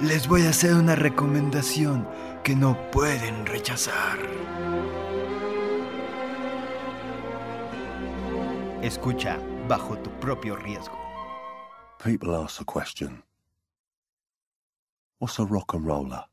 Les 0.00 0.28
voy 0.28 0.42
a 0.42 0.50
hacer 0.50 0.74
una 0.74 0.94
recomendación 0.94 2.08
que 2.44 2.54
no 2.54 2.78
pueden 2.90 3.46
rechazar. 3.46 4.18
Escucha 8.80 9.38
bajo 9.66 9.98
tu 9.98 10.10
propio 10.20 10.56
riesgo. 10.56 10.96
People 12.02 12.36
ask 12.36 12.58
the 12.58 12.64
question 12.64 13.24
What's 15.18 15.40
a 15.40 15.44
rock 15.44 15.74
and 15.74 15.84
roller? 15.84 16.24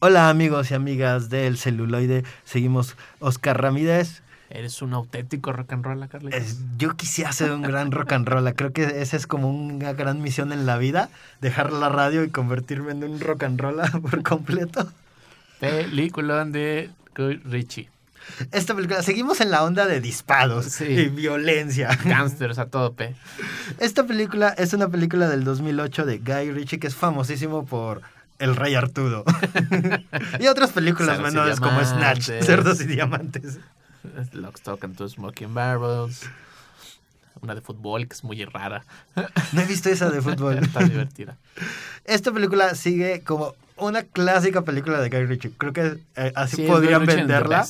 Hola 0.00 0.30
amigos 0.30 0.70
y 0.70 0.74
amigas 0.74 1.28
del 1.28 1.58
celuloide, 1.58 2.24
seguimos 2.44 2.96
Oscar 3.18 3.60
Ramírez. 3.60 4.22
Eres 4.50 4.80
un 4.80 4.94
auténtico 4.94 5.52
rock 5.52 5.72
and 5.72 5.84
roll, 5.84 6.08
Carlitos. 6.08 6.40
Es- 6.40 6.58
yo 6.78 6.96
quisiera 6.96 7.32
ser 7.32 7.50
un 7.52 7.62
gran 7.62 7.90
rock 7.90 8.12
and 8.12 8.28
roll, 8.28 8.52
creo 8.54 8.72
que 8.72 9.02
esa 9.02 9.16
es 9.16 9.26
como 9.26 9.50
una 9.50 9.92
gran 9.92 10.22
misión 10.22 10.52
en 10.52 10.66
la 10.66 10.78
vida, 10.78 11.08
dejar 11.40 11.72
la 11.72 11.88
radio 11.88 12.22
y 12.24 12.30
convertirme 12.30 12.92
en 12.92 13.02
un 13.04 13.20
rock 13.20 13.42
and 13.44 13.60
roll 13.60 13.76
por 14.02 14.22
completo. 14.22 14.88
Película 15.60 16.44
de 16.44 16.90
Guy 17.16 17.36
Ritchie. 17.44 17.88
Esta 18.50 18.74
película, 18.74 19.02
seguimos 19.02 19.40
en 19.40 19.50
la 19.52 19.62
onda 19.62 19.86
de 19.86 20.00
disparos 20.00 20.66
Sí. 20.66 20.84
y 20.84 21.08
violencia. 21.08 21.96
Gangsters 22.04 22.58
a 22.58 22.66
todo 22.66 22.92
P. 22.92 23.14
Esta 23.78 24.04
película 24.04 24.48
es 24.58 24.72
una 24.72 24.88
película 24.88 25.28
del 25.28 25.44
2008 25.44 26.04
de 26.04 26.18
Guy 26.18 26.50
Ritchie 26.50 26.78
que 26.80 26.88
es 26.88 26.94
famosísimo 26.96 27.64
por 27.64 28.02
El 28.40 28.56
Rey 28.56 28.74
Arturo. 28.74 29.24
y 30.40 30.46
otras 30.48 30.72
películas 30.72 31.16
Cerdos 31.16 31.32
menores 31.32 31.60
como 31.60 31.82
Snatch. 31.84 32.30
Cerdos 32.42 32.80
y 32.80 32.86
Diamantes. 32.86 33.58
Lock, 34.32 34.56
Stock 34.56 34.82
and 34.84 34.96
Two 34.96 35.08
Smoking 35.08 35.54
Barrels. 35.54 36.22
Una 37.42 37.54
de 37.54 37.60
fútbol 37.60 38.08
que 38.08 38.14
es 38.14 38.24
muy 38.24 38.44
rara. 38.44 38.84
No 39.52 39.60
he 39.60 39.66
visto 39.66 39.88
esa 39.90 40.10
de 40.10 40.22
fútbol. 40.22 40.58
Está 40.62 40.84
divertida. 40.84 41.36
Esta 42.04 42.32
película 42.32 42.74
sigue 42.74 43.22
como 43.22 43.54
una 43.76 44.02
clásica 44.04 44.62
película 44.62 45.00
de 45.00 45.10
Guy 45.10 45.26
Ritchie. 45.26 45.52
Creo 45.58 45.72
que 45.72 45.98
eh, 46.16 46.32
así 46.34 46.56
Sí, 46.56 46.66
podrían 46.66 47.04
venderla. 47.04 47.66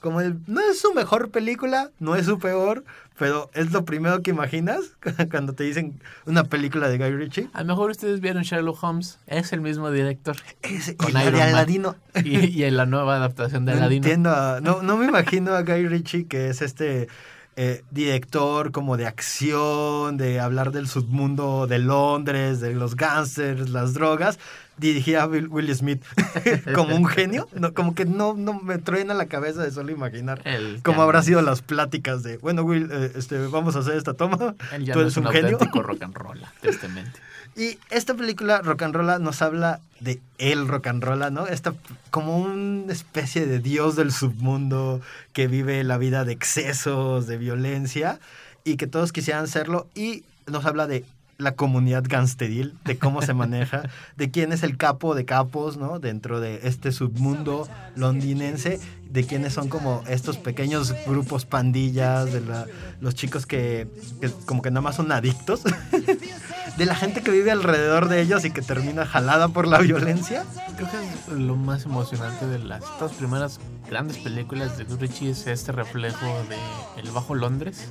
Como 0.00 0.20
el- 0.20 0.38
no 0.46 0.60
es 0.60 0.80
su 0.80 0.92
mejor 0.94 1.30
película, 1.30 1.90
no 2.00 2.16
es 2.16 2.26
su 2.26 2.38
peor, 2.38 2.84
pero 3.18 3.50
es 3.54 3.70
lo 3.72 3.84
primero 3.84 4.20
que 4.22 4.30
imaginas 4.30 4.96
cuando 5.30 5.52
te 5.52 5.64
dicen 5.64 6.00
una 6.26 6.44
película 6.44 6.88
de 6.88 6.98
Guy 6.98 7.10
Ritchie. 7.12 7.48
A 7.52 7.60
lo 7.62 7.66
mejor 7.68 7.90
ustedes 7.90 8.20
vieron 8.20 8.42
Sherlock 8.42 8.82
Holmes. 8.82 9.18
Es 9.26 9.52
el 9.52 9.60
mismo 9.60 9.90
director. 9.90 10.36
Ese- 10.62 10.96
Con 10.96 11.10
y 11.10 11.12
de 11.12 11.20
Iron 11.22 11.38
Man. 11.38 11.48
Aladino. 11.50 11.96
Y, 12.24 12.46
y 12.46 12.64
en 12.64 12.76
la 12.76 12.86
nueva 12.86 13.16
adaptación 13.16 13.64
de 13.64 13.72
No 13.72 13.78
Aladdin. 13.78 13.98
entiendo, 13.98 14.30
a- 14.30 14.60
no, 14.60 14.82
no 14.82 14.96
me 14.96 15.06
imagino 15.06 15.52
a 15.54 15.62
Guy 15.62 15.86
Ritchie 15.86 16.26
que 16.26 16.48
es 16.48 16.62
este 16.62 17.08
eh, 17.56 17.82
director 17.90 18.72
como 18.72 18.96
de 18.96 19.06
acción, 19.06 20.16
de 20.16 20.40
hablar 20.40 20.72
del 20.72 20.88
submundo 20.88 21.66
de 21.66 21.78
Londres, 21.78 22.60
de 22.60 22.72
los 22.74 22.96
gángsters, 22.96 23.68
las 23.68 23.92
drogas, 23.92 24.38
dirigir 24.78 25.18
a 25.18 25.26
Will, 25.26 25.48
Will 25.48 25.74
Smith 25.74 26.02
como 26.74 26.96
un 26.96 27.06
genio, 27.06 27.48
no, 27.52 27.74
como 27.74 27.94
que 27.94 28.06
no, 28.06 28.34
no 28.34 28.54
me 28.54 28.78
truena 28.78 29.12
la 29.12 29.26
cabeza 29.26 29.62
de 29.62 29.70
solo 29.70 29.92
imaginar 29.92 30.40
Él 30.44 30.80
cómo 30.82 30.98
ya 30.98 31.04
habrá 31.04 31.22
sido 31.22 31.42
las 31.42 31.60
pláticas 31.60 32.22
de, 32.22 32.38
bueno 32.38 32.62
Will, 32.62 32.88
eh, 32.90 33.12
este, 33.16 33.46
vamos 33.46 33.76
a 33.76 33.80
hacer 33.80 33.96
esta 33.96 34.14
toma, 34.14 34.54
Él 34.72 34.86
ya 34.86 34.94
tú 34.94 35.00
no 35.00 35.02
eres 35.02 35.12
es 35.12 35.16
un, 35.18 35.26
un 35.26 35.32
genio. 35.32 35.58
rock 35.58 36.02
and 36.02 36.14
roll, 36.14 36.40
tristemente. 36.60 37.20
Y 37.54 37.78
esta 37.90 38.14
película 38.14 38.62
Rock 38.62 38.82
and 38.82 38.94
Rolla 38.94 39.18
nos 39.18 39.42
habla 39.42 39.80
de 40.00 40.20
el 40.38 40.66
rock 40.68 40.86
and 40.86 41.04
rolla, 41.04 41.28
¿no? 41.28 41.46
Esta 41.46 41.74
como 42.10 42.38
una 42.38 42.90
especie 42.90 43.46
de 43.46 43.58
dios 43.58 43.94
del 43.94 44.10
submundo 44.10 45.02
que 45.34 45.48
vive 45.48 45.84
la 45.84 45.98
vida 45.98 46.24
de 46.24 46.32
excesos, 46.32 47.26
de 47.26 47.36
violencia 47.42 48.20
y 48.64 48.76
que 48.76 48.86
todos 48.86 49.12
quisieran 49.12 49.48
serlo 49.48 49.88
y 49.94 50.24
nos 50.46 50.64
habla 50.64 50.86
de 50.86 51.04
la 51.42 51.54
comunidad 51.56 52.04
gangsteril, 52.06 52.74
de 52.84 52.98
cómo 52.98 53.20
se 53.22 53.34
maneja, 53.34 53.82
de 54.16 54.30
quién 54.30 54.52
es 54.52 54.62
el 54.62 54.76
capo 54.76 55.14
de 55.14 55.24
capos, 55.24 55.76
¿no? 55.76 55.98
Dentro 55.98 56.40
de 56.40 56.60
este 56.64 56.92
submundo 56.92 57.68
londinense, 57.96 58.80
de 59.10 59.26
quiénes 59.26 59.52
son 59.52 59.68
como 59.68 60.02
estos 60.08 60.38
pequeños 60.38 60.94
grupos 61.06 61.44
pandillas, 61.44 62.32
de 62.32 62.40
la- 62.40 62.66
los 63.00 63.14
chicos 63.14 63.44
que, 63.46 63.86
que 64.20 64.30
como 64.46 64.62
que 64.62 64.70
nada 64.70 64.80
más 64.80 64.96
son 64.96 65.12
adictos, 65.12 65.62
de 66.78 66.86
la 66.86 66.94
gente 66.94 67.22
que 67.22 67.30
vive 67.30 67.50
alrededor 67.50 68.08
de 68.08 68.20
ellos 68.22 68.44
y 68.44 68.50
que 68.50 68.62
termina 68.62 69.04
jalada 69.04 69.48
por 69.48 69.66
la 69.68 69.78
violencia. 69.78 70.44
Creo 70.76 70.88
que 70.90 70.96
es 71.32 71.38
lo 71.38 71.56
más 71.56 71.84
emocionante 71.84 72.46
de 72.46 72.58
las 72.58 72.80
dos 72.98 73.12
primeras 73.12 73.60
grandes 73.90 74.16
películas 74.18 74.78
de 74.78 74.84
Guy 74.84 74.96
Ritchie 74.96 75.30
es 75.30 75.46
este 75.46 75.72
reflejo 75.72 76.26
de 76.48 77.00
el 77.02 77.10
Bajo 77.10 77.34
Londres. 77.34 77.88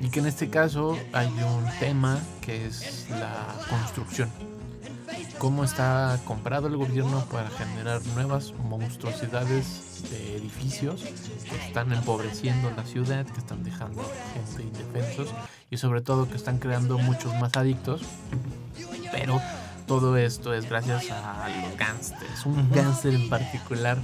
Y 0.00 0.10
que 0.10 0.20
en 0.20 0.26
este 0.26 0.48
caso 0.48 0.96
hay 1.12 1.26
un 1.26 1.64
tema 1.80 2.18
que 2.40 2.66
es 2.66 3.06
la 3.10 3.46
construcción. 3.68 4.30
Cómo 5.38 5.64
está 5.64 6.18
comprado 6.24 6.68
el 6.68 6.76
gobierno 6.76 7.24
para 7.30 7.48
generar 7.50 8.04
nuevas 8.14 8.52
monstruosidades 8.64 10.02
de 10.10 10.36
edificios 10.36 11.02
que 11.02 11.66
están 11.66 11.92
empobreciendo 11.92 12.70
la 12.76 12.84
ciudad, 12.84 13.26
que 13.26 13.38
están 13.38 13.62
dejando 13.64 14.02
gente 14.34 14.62
indefensos 14.62 15.28
y 15.70 15.76
sobre 15.76 16.00
todo 16.00 16.28
que 16.28 16.36
están 16.36 16.58
creando 16.58 16.98
muchos 16.98 17.34
más 17.40 17.56
adictos. 17.56 18.02
Pero 19.12 19.40
todo 19.86 20.16
esto 20.16 20.54
es 20.54 20.68
gracias 20.68 21.10
a 21.10 21.48
los 21.62 21.76
gángsters. 21.76 22.46
Un 22.46 22.70
gángster 22.70 23.14
en 23.14 23.28
particular 23.28 23.98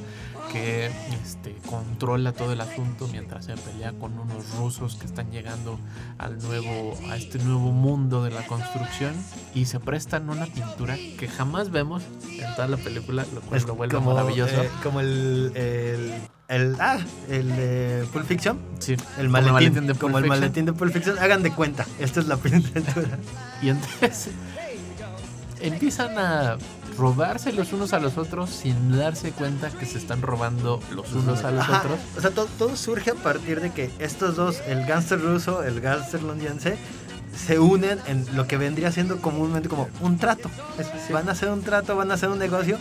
que 0.52 0.86
este, 1.22 1.56
controla 1.68 2.32
todo 2.32 2.52
el 2.52 2.60
asunto 2.60 3.08
mientras 3.10 3.44
se 3.46 3.54
pelea 3.56 3.92
con 3.92 4.18
unos 4.18 4.50
rusos 4.56 4.96
que 4.96 5.06
están 5.06 5.30
llegando 5.30 5.78
al 6.18 6.38
nuevo, 6.38 6.96
a 7.10 7.16
este 7.16 7.38
nuevo 7.38 7.72
mundo 7.72 8.22
de 8.22 8.30
la 8.30 8.46
construcción 8.46 9.12
y 9.54 9.64
se 9.66 9.80
prestan 9.80 10.28
una 10.30 10.46
pintura 10.46 10.96
que 10.96 11.28
jamás 11.28 11.70
vemos 11.70 12.02
en 12.30 12.54
toda 12.54 12.68
la 12.68 12.76
película, 12.76 13.24
lo 13.34 13.40
cual 13.42 13.56
Es 13.60 13.66
lo 13.66 13.74
vuelve 13.74 13.94
como, 13.94 14.14
maravilloso. 14.14 14.62
eh, 14.62 14.70
como 14.82 15.00
el, 15.00 15.52
el, 15.54 16.12
el- 16.48 16.76
ah, 16.80 16.98
el 17.28 17.48
de 17.56 18.06
Pulp 18.12 18.26
Fiction. 18.26 18.58
Sí, 18.78 18.92
El 18.92 18.98
como 18.98 19.18
el 19.22 19.28
maletín, 19.30 19.52
maletín 19.52 19.86
de 19.86 19.94
Pulp 19.94 20.00
como 20.00 20.18
el 20.18 20.24
Fiction. 20.24 20.40
maletín 20.40 20.64
de 20.66 20.72
Pulp 20.72 20.92
Fiction. 20.92 21.18
Hagan 21.18 21.42
de 21.42 21.50
cuenta, 21.52 21.86
esta 21.98 22.20
es 22.20 22.26
la 22.26 22.36
pintura. 22.36 23.18
Y 23.62 23.70
entonces 23.70 24.28
empiezan 25.60 26.18
a 26.18 26.56
robarse 26.98 27.52
los 27.52 27.72
unos 27.72 27.92
a 27.92 27.98
los 27.98 28.16
otros 28.18 28.50
sin 28.50 28.96
darse 28.96 29.32
cuenta 29.32 29.70
que 29.70 29.86
se 29.86 29.98
están 29.98 30.22
robando 30.22 30.80
los 30.94 31.12
unos 31.12 31.44
a 31.44 31.50
los 31.50 31.60
Ajá, 31.62 31.78
otros. 31.80 31.98
O 32.16 32.20
sea, 32.20 32.30
to- 32.30 32.48
todo 32.58 32.76
surge 32.76 33.10
a 33.10 33.14
partir 33.14 33.60
de 33.60 33.70
que 33.72 33.90
estos 33.98 34.36
dos, 34.36 34.60
el 34.66 34.84
gángster 34.86 35.20
ruso, 35.20 35.62
el 35.64 35.80
gángster 35.80 36.22
londinense, 36.22 36.76
se 37.36 37.58
unen 37.58 37.98
en 38.06 38.24
lo 38.36 38.46
que 38.46 38.56
vendría 38.56 38.92
siendo 38.92 39.20
comúnmente 39.20 39.68
como 39.68 39.88
un 40.00 40.18
trato. 40.18 40.50
Es- 40.78 41.10
Van 41.12 41.28
a 41.28 41.32
hacer 41.32 41.50
un 41.50 41.62
trato, 41.62 41.96
van 41.96 42.10
a 42.10 42.14
hacer 42.14 42.28
un 42.28 42.38
negocio. 42.38 42.78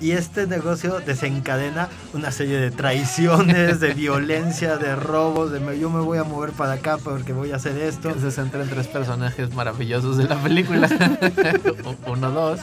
Y 0.00 0.12
este 0.12 0.46
negocio 0.46 1.00
desencadena 1.04 1.88
una 2.14 2.30
serie 2.30 2.60
de 2.60 2.70
traiciones, 2.70 3.80
de 3.80 3.94
violencia, 3.94 4.76
de 4.76 4.94
robos, 4.94 5.50
de 5.50 5.58
me- 5.58 5.76
yo 5.76 5.90
me 5.90 5.98
voy 6.00 6.18
a 6.18 6.22
mover 6.24 6.52
para 6.52 6.74
acá 6.74 6.98
porque 6.98 7.32
voy 7.32 7.50
a 7.50 7.56
hacer 7.56 7.76
esto. 7.78 8.14
Se 8.20 8.30
centra 8.30 8.62
en 8.62 8.70
tres 8.70 8.86
personajes 8.86 9.52
maravillosos 9.54 10.16
de 10.16 10.24
la 10.28 10.36
película. 10.40 10.88
Uno, 12.06 12.30
dos. 12.30 12.60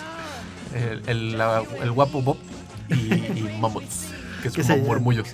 El, 0.76 1.02
el- 1.08 1.38
la- 1.38 1.64
el 1.82 1.92
guapo 1.92 2.22
Bob 2.22 2.38
y, 2.90 2.94
y 2.94 3.58
Mamuts, 3.60 4.08
que 4.44 4.50
son 4.52 4.64
como 4.80 4.88
murmullos. 4.90 5.28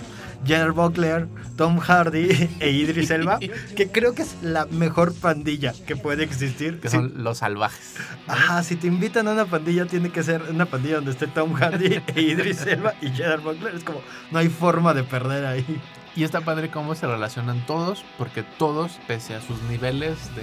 Jenner 0.44 0.72
Buckler, 0.72 1.28
Tom 1.56 1.78
Hardy 1.78 2.50
e 2.58 2.70
Idris 2.70 3.10
Elba, 3.16 3.38
que 3.38 3.88
creo 3.92 4.12
que 4.14 4.22
es 4.22 4.34
la 4.42 4.66
mejor 4.66 5.14
pandilla 5.14 5.72
que 5.86 5.94
puede 5.94 6.24
existir. 6.24 6.80
Que 6.80 6.88
Sí. 6.88 6.96
son 6.96 7.12
los 7.22 7.38
salvajes. 7.38 7.94
Ajá, 8.26 8.62
si 8.64 8.74
te 8.74 8.88
invitan 8.88 9.28
a 9.28 9.32
una 9.32 9.44
pandilla, 9.44 9.86
tiene 9.86 10.10
que 10.10 10.22
ser 10.24 10.42
una 10.50 10.66
pandilla 10.66 10.96
donde 10.96 11.12
esté 11.12 11.28
Tom 11.28 11.52
Hardy 11.52 12.00
e 12.16 12.20
Idris 12.22 12.62
Elba 12.66 12.94
y 13.00 13.10
Jenner 13.10 13.38
Buckler. 13.40 13.72
Es 13.74 13.84
como, 13.84 14.00
no 14.32 14.38
hay 14.40 14.48
forma 14.48 14.94
de 14.94 15.04
perder 15.04 15.46
ahí. 15.46 15.80
Y 16.16 16.24
está 16.24 16.40
padre 16.40 16.70
cómo 16.70 16.94
se 16.96 17.06
relacionan 17.06 17.64
todos, 17.66 18.04
porque 18.18 18.42
todos, 18.58 18.98
pese 19.06 19.34
a 19.36 19.40
sus 19.40 19.62
niveles 19.62 20.18
de, 20.34 20.42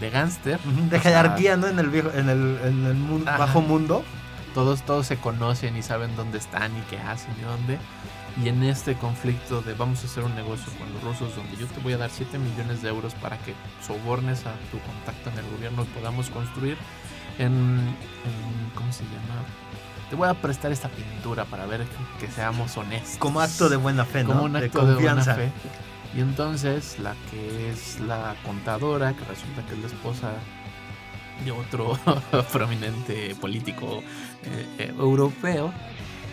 de 0.00 0.10
gángster, 0.10 0.58
De 0.60 1.00
jerarquía, 1.00 1.56
¿no? 1.56 1.66
En 1.66 1.78
el, 1.78 1.88
viejo, 1.88 2.10
en 2.14 2.28
el, 2.28 2.58
en 2.64 2.86
el 2.86 2.94
mu- 2.94 3.22
Ajá. 3.26 3.38
bajo 3.38 3.60
mundo. 3.60 4.04
todos, 4.54 4.82
todos 4.82 5.06
se 5.06 5.16
conocen 5.16 5.76
y 5.76 5.82
saben 5.82 6.14
dónde 6.16 6.38
están 6.38 6.76
y 6.76 6.80
qué 6.90 6.98
hacen 6.98 7.32
y 7.38 7.42
dónde. 7.42 7.78
Y 8.42 8.48
en 8.48 8.62
este 8.62 8.94
conflicto 8.94 9.62
de 9.62 9.74
vamos 9.74 10.02
a 10.02 10.06
hacer 10.06 10.22
un 10.24 10.34
negocio 10.34 10.72
con 10.78 10.92
los 10.92 11.02
rusos 11.02 11.34
donde 11.34 11.56
yo 11.56 11.66
te 11.66 11.80
voy 11.80 11.92
a 11.94 11.98
dar 11.98 12.10
7 12.10 12.38
millones 12.38 12.82
de 12.82 12.88
euros 12.88 13.14
para 13.14 13.36
que 13.38 13.52
sobornes 13.84 14.46
a 14.46 14.52
tu 14.70 14.78
contacto 14.80 15.30
en 15.30 15.38
el 15.44 15.50
gobierno 15.56 15.82
y 15.82 15.86
podamos 15.86 16.30
construir 16.30 16.76
en, 17.38 17.46
en- 17.52 18.70
¿cómo 18.74 18.92
se 18.92 19.02
llama? 19.04 19.42
Te 20.10 20.16
voy 20.16 20.28
a 20.28 20.34
prestar 20.34 20.72
esta 20.72 20.88
pintura 20.88 21.44
para 21.44 21.66
ver 21.66 21.80
que, 22.20 22.26
que 22.26 22.32
seamos 22.32 22.76
honestos. 22.76 23.18
Como 23.18 23.40
acto 23.40 23.68
de 23.68 23.76
buena 23.76 24.04
fe, 24.04 24.22
¿no? 24.22 24.30
Como 24.30 24.44
un 24.44 24.52
de 24.54 24.66
acto 24.66 24.86
de, 24.86 24.94
buena 24.94 25.14
confianza. 25.16 25.34
fe. 25.34 25.52
Y 26.16 26.20
entonces 26.20 26.98
la 26.98 27.14
que 27.30 27.70
es 27.70 28.00
la 28.00 28.34
contadora, 28.44 29.12
que 29.12 29.24
resulta 29.24 29.62
que 29.66 29.74
es 29.74 29.80
la 29.80 29.86
esposa 29.86 30.32
de 31.44 31.50
otro 31.52 31.98
prominente 32.52 33.34
político 33.36 34.02
eh, 34.44 34.66
eh, 34.78 34.94
europeo, 34.98 35.72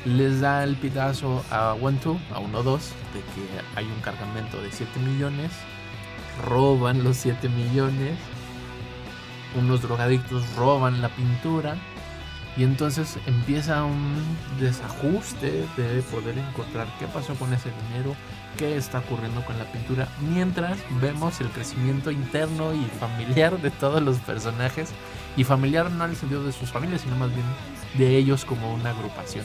les 0.06 0.42
da 0.42 0.64
el 0.64 0.76
pitazo 0.76 1.44
a 1.52 1.74
One 1.74 1.98
Two, 1.98 2.18
a 2.34 2.40
1-2, 2.40 2.80
de 3.14 3.22
que 3.34 3.76
hay 3.76 3.86
un 3.86 4.02
cargamento 4.02 4.62
de 4.62 4.72
7 4.72 5.00
millones 5.00 5.52
roban 6.44 7.04
los 7.04 7.18
7 7.18 7.50
millones, 7.50 8.18
unos 9.56 9.82
drogadictos 9.82 10.44
roban 10.56 11.02
la 11.02 11.10
pintura 11.10 11.78
y 12.58 12.64
entonces 12.64 13.18
empieza 13.26 13.84
un 13.84 14.16
desajuste 14.60 15.66
de 15.76 16.02
poder 16.04 16.38
encontrar 16.38 16.88
qué 17.00 17.08
pasó 17.08 17.36
con 17.36 17.54
ese 17.54 17.70
dinero, 17.90 18.16
qué 18.58 18.78
está 18.78 19.00
ocurriendo 19.00 19.44
con 19.46 19.58
la 19.58 19.66
pintura, 19.66 20.08
mientras 20.34 20.78
vemos 21.02 21.42
el 21.42 21.50
crecimiento 21.50 22.12
interno 22.12 22.74
y 22.74 22.86
familiar 23.00 23.62
de 23.62 23.72
todos 23.72 24.02
los 24.02 24.18
personajes, 24.20 24.90
y 25.38 25.44
familiar 25.44 25.92
no 25.92 26.06
en 26.06 26.12
el 26.12 26.16
sentido 26.16 26.44
de 26.44 26.54
sus 26.54 26.72
familias, 26.72 27.02
sino 27.02 27.16
más 27.18 27.30
bien 27.30 27.46
de 27.98 28.16
ellos 28.18 28.46
como 28.46 28.74
una 28.74 28.92
agrupación. 28.92 29.44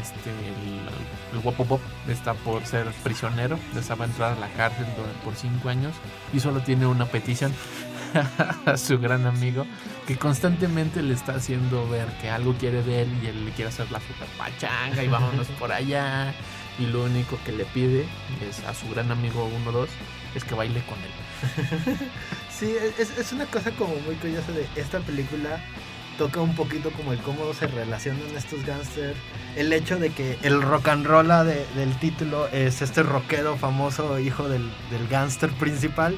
Este, 0.00 0.30
el, 0.30 1.36
el 1.36 1.42
guapo 1.42 1.64
Bob 1.66 1.80
está 2.08 2.32
por 2.32 2.64
ser 2.64 2.86
prisionero, 3.04 3.58
va 3.76 4.04
a 4.04 4.08
entrar 4.08 4.32
a 4.32 4.40
la 4.40 4.48
cárcel 4.48 4.86
por 5.22 5.34
5 5.34 5.68
años 5.68 5.92
y 6.32 6.40
solo 6.40 6.60
tiene 6.60 6.86
una 6.86 7.04
petición 7.04 7.52
a 8.66 8.76
su 8.76 8.98
gran 8.98 9.26
amigo 9.26 9.66
que 10.06 10.16
constantemente 10.16 11.02
le 11.02 11.14
está 11.14 11.34
haciendo 11.36 11.88
ver 11.88 12.06
que 12.20 12.30
algo 12.30 12.54
quiere 12.54 12.82
de 12.82 13.02
él 13.02 13.08
y 13.22 13.26
él 13.26 13.44
le 13.44 13.50
quiere 13.52 13.68
hacer 13.70 13.90
la 13.90 14.00
super 14.00 14.28
pachanga 14.38 15.02
y 15.02 15.08
vámonos 15.08 15.46
por 15.58 15.72
allá. 15.72 16.34
Y 16.78 16.86
lo 16.86 17.04
único 17.04 17.38
que 17.44 17.52
le 17.52 17.64
pide 17.66 18.06
es 18.48 18.64
a 18.66 18.72
su 18.74 18.88
gran 18.88 19.10
amigo 19.12 19.48
1-2 19.66 19.86
es 20.34 20.42
que 20.44 20.54
baile 20.54 20.82
con 20.86 20.98
él. 20.98 21.98
Sí, 22.50 22.76
es, 22.98 23.18
es 23.18 23.32
una 23.32 23.44
cosa 23.46 23.72
como 23.72 23.96
muy 24.06 24.14
curiosa 24.16 24.52
de 24.52 24.68
esta 24.76 25.00
película. 25.00 25.58
Toca 26.16 26.40
un 26.40 26.54
poquito 26.54 26.90
como 26.92 27.12
el 27.12 27.18
cómo 27.20 27.52
se 27.54 27.66
relacionan 27.66 28.22
estos 28.36 28.64
gángsters. 28.64 29.16
El 29.56 29.72
hecho 29.72 29.98
de 29.98 30.10
que 30.10 30.38
el 30.42 30.62
rock 30.62 30.88
and 30.88 31.04
roll 31.06 31.26
de- 31.28 31.66
del 31.74 31.98
título 31.98 32.46
es 32.48 32.80
este 32.82 33.02
rockero 33.02 33.56
famoso, 33.56 34.18
hijo 34.20 34.48
del, 34.48 34.70
del 34.90 35.08
gángster 35.08 35.50
principal. 35.54 36.14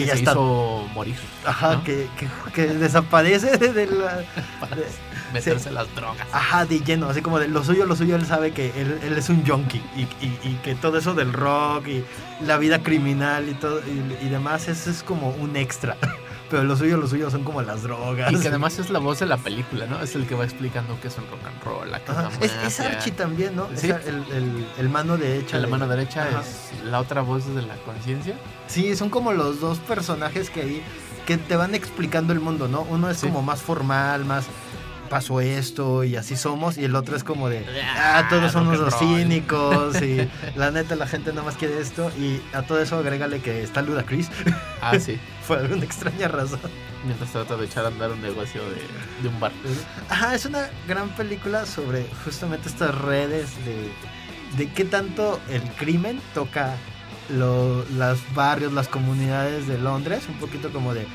Que 0.00 0.04
Que 0.04 0.08
ya 0.08 0.14
se 0.14 0.18
está. 0.20 0.32
hizo 0.32 0.86
morir. 0.94 1.16
Ajá, 1.44 1.74
¿no? 1.76 1.84
que, 1.84 2.08
que, 2.18 2.28
que 2.52 2.66
desaparece 2.74 3.56
de, 3.56 3.86
la. 3.86 4.22
Para 4.60 4.76
de- 4.80 4.86
meterse 5.32 5.70
las 5.70 5.92
drogas. 5.94 6.26
Ajá, 6.32 6.64
de 6.66 6.80
lleno, 6.80 7.08
así 7.08 7.22
como 7.22 7.38
de 7.38 7.46
lo 7.46 7.62
suyo, 7.62 7.86
lo 7.86 7.94
suyo, 7.94 8.16
él 8.16 8.26
sabe 8.26 8.50
que 8.52 8.72
él, 8.80 8.98
él 9.04 9.16
es 9.16 9.28
un 9.28 9.46
junkie 9.46 9.80
y, 9.96 10.00
y- 10.24 10.38
y 10.42 10.58
que 10.64 10.74
todo 10.74 10.98
eso 10.98 11.14
del 11.14 11.32
rock 11.32 11.86
y 11.86 12.04
la 12.44 12.56
vida 12.58 12.82
criminal 12.82 13.48
y 13.48 13.54
todo 13.54 13.80
y, 13.80 14.26
y 14.26 14.28
demás, 14.28 14.66
eso 14.68 14.90
es 14.90 15.02
como 15.04 15.30
un 15.30 15.56
extra. 15.56 15.96
Pero 16.50 16.64
lo 16.64 16.76
suyo, 16.76 16.96
lo 16.96 17.06
suyo 17.06 17.30
son 17.30 17.44
como 17.44 17.62
las 17.62 17.82
drogas. 17.84 18.32
Y 18.32 18.40
que 18.40 18.48
además 18.48 18.78
es 18.80 18.90
la 18.90 18.98
voz 18.98 19.20
de 19.20 19.26
la 19.26 19.36
película, 19.36 19.86
¿no? 19.86 20.00
Es 20.02 20.14
el 20.16 20.26
que 20.26 20.34
va 20.34 20.44
explicando 20.44 20.98
qué 21.00 21.08
es 21.08 21.16
el 21.16 21.26
rock 21.28 21.40
and 21.46 21.62
roll, 21.62 21.90
la 21.90 22.00
que 22.04 22.10
Ajá, 22.10 22.28
es 22.40 22.78
la. 22.80 22.86
Archie 22.86 23.12
también, 23.12 23.54
¿no? 23.54 23.68
Sí. 23.76 23.88
Es 23.90 24.06
el, 24.06 24.16
el- 24.32 24.66
el 24.78 24.88
mano 24.88 25.16
derecha. 25.16 25.56
la 25.58 25.66
de- 25.66 25.70
mano 25.70 25.86
derecha 25.86 26.24
Ajá. 26.26 26.40
es 26.40 26.84
la 26.84 26.98
otra 27.00 27.20
voz 27.22 27.46
de 27.54 27.62
la 27.62 27.76
conciencia. 27.86 28.34
Sí, 28.66 28.96
son 28.96 29.10
como 29.10 29.32
los 29.32 29.60
dos 29.60 29.78
personajes 29.78 30.50
que 30.50 30.60
ahí 30.62 30.82
que 31.26 31.36
te 31.36 31.54
van 31.54 31.74
explicando 31.76 32.32
el 32.32 32.40
mundo, 32.40 32.66
¿no? 32.66 32.82
Uno 32.82 33.08
es 33.08 33.18
Sí. 33.18 33.26
como 33.28 33.42
más 33.42 33.62
formal, 33.62 34.24
más 34.24 34.46
pasó 35.10 35.40
esto 35.42 36.04
y 36.04 36.14
así 36.16 36.36
somos 36.36 36.78
y 36.78 36.84
el 36.84 36.94
otro 36.96 37.16
es 37.16 37.24
como 37.24 37.48
de 37.50 37.66
ah, 37.98 38.26
todos 38.30 38.52
somos 38.52 38.78
los 38.78 38.96
cínicos 38.98 40.00
y 40.00 40.26
la 40.56 40.70
neta 40.70 40.94
la 40.96 41.06
gente 41.06 41.30
nada 41.32 41.42
más 41.42 41.56
quiere 41.56 41.78
esto 41.80 42.10
y 42.18 42.40
a 42.54 42.62
todo 42.62 42.80
eso 42.80 42.96
agrégale 42.96 43.40
que 43.40 43.62
está 43.62 43.82
Ludacris 43.82 44.30
Ah, 44.80 44.98
sí. 44.98 45.18
por 45.48 45.58
alguna 45.58 45.84
extraña 45.84 46.28
razón. 46.28 46.60
Mientras 47.04 47.30
trata 47.32 47.56
de 47.56 47.64
echar 47.66 47.84
a 47.84 47.88
andar 47.88 48.10
un 48.12 48.22
negocio 48.22 48.62
de, 48.62 49.22
de 49.22 49.28
un 49.28 49.40
bar. 49.40 49.50
Ajá, 50.08 50.34
es 50.34 50.44
una 50.46 50.68
gran 50.86 51.08
película 51.10 51.66
sobre 51.66 52.06
justamente 52.24 52.68
estas 52.68 52.94
redes 52.94 53.48
de, 53.64 53.90
de 54.56 54.70
qué 54.72 54.84
tanto 54.84 55.40
el 55.48 55.62
crimen 55.78 56.20
toca 56.34 56.76
lo- 57.30 57.84
los 57.96 58.18
barrios, 58.34 58.72
las 58.74 58.86
comunidades 58.88 59.66
de 59.66 59.78
Londres. 59.78 60.24
Un 60.28 60.38
poquito 60.38 60.70
como 60.70 60.92
de. 60.94 61.06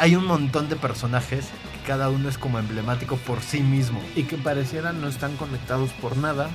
Hay 0.00 0.16
un 0.16 0.26
montón 0.26 0.68
de 0.68 0.76
personajes 0.76 1.46
cada 1.88 2.10
uno 2.10 2.28
es 2.28 2.36
como 2.36 2.58
emblemático 2.58 3.16
por 3.16 3.40
sí 3.40 3.60
mismo. 3.60 3.98
Y 4.14 4.24
que 4.24 4.36
parecieran 4.36 5.00
no 5.00 5.08
están 5.08 5.34
conectados 5.36 5.90
por 5.94 6.18
nada. 6.18 6.50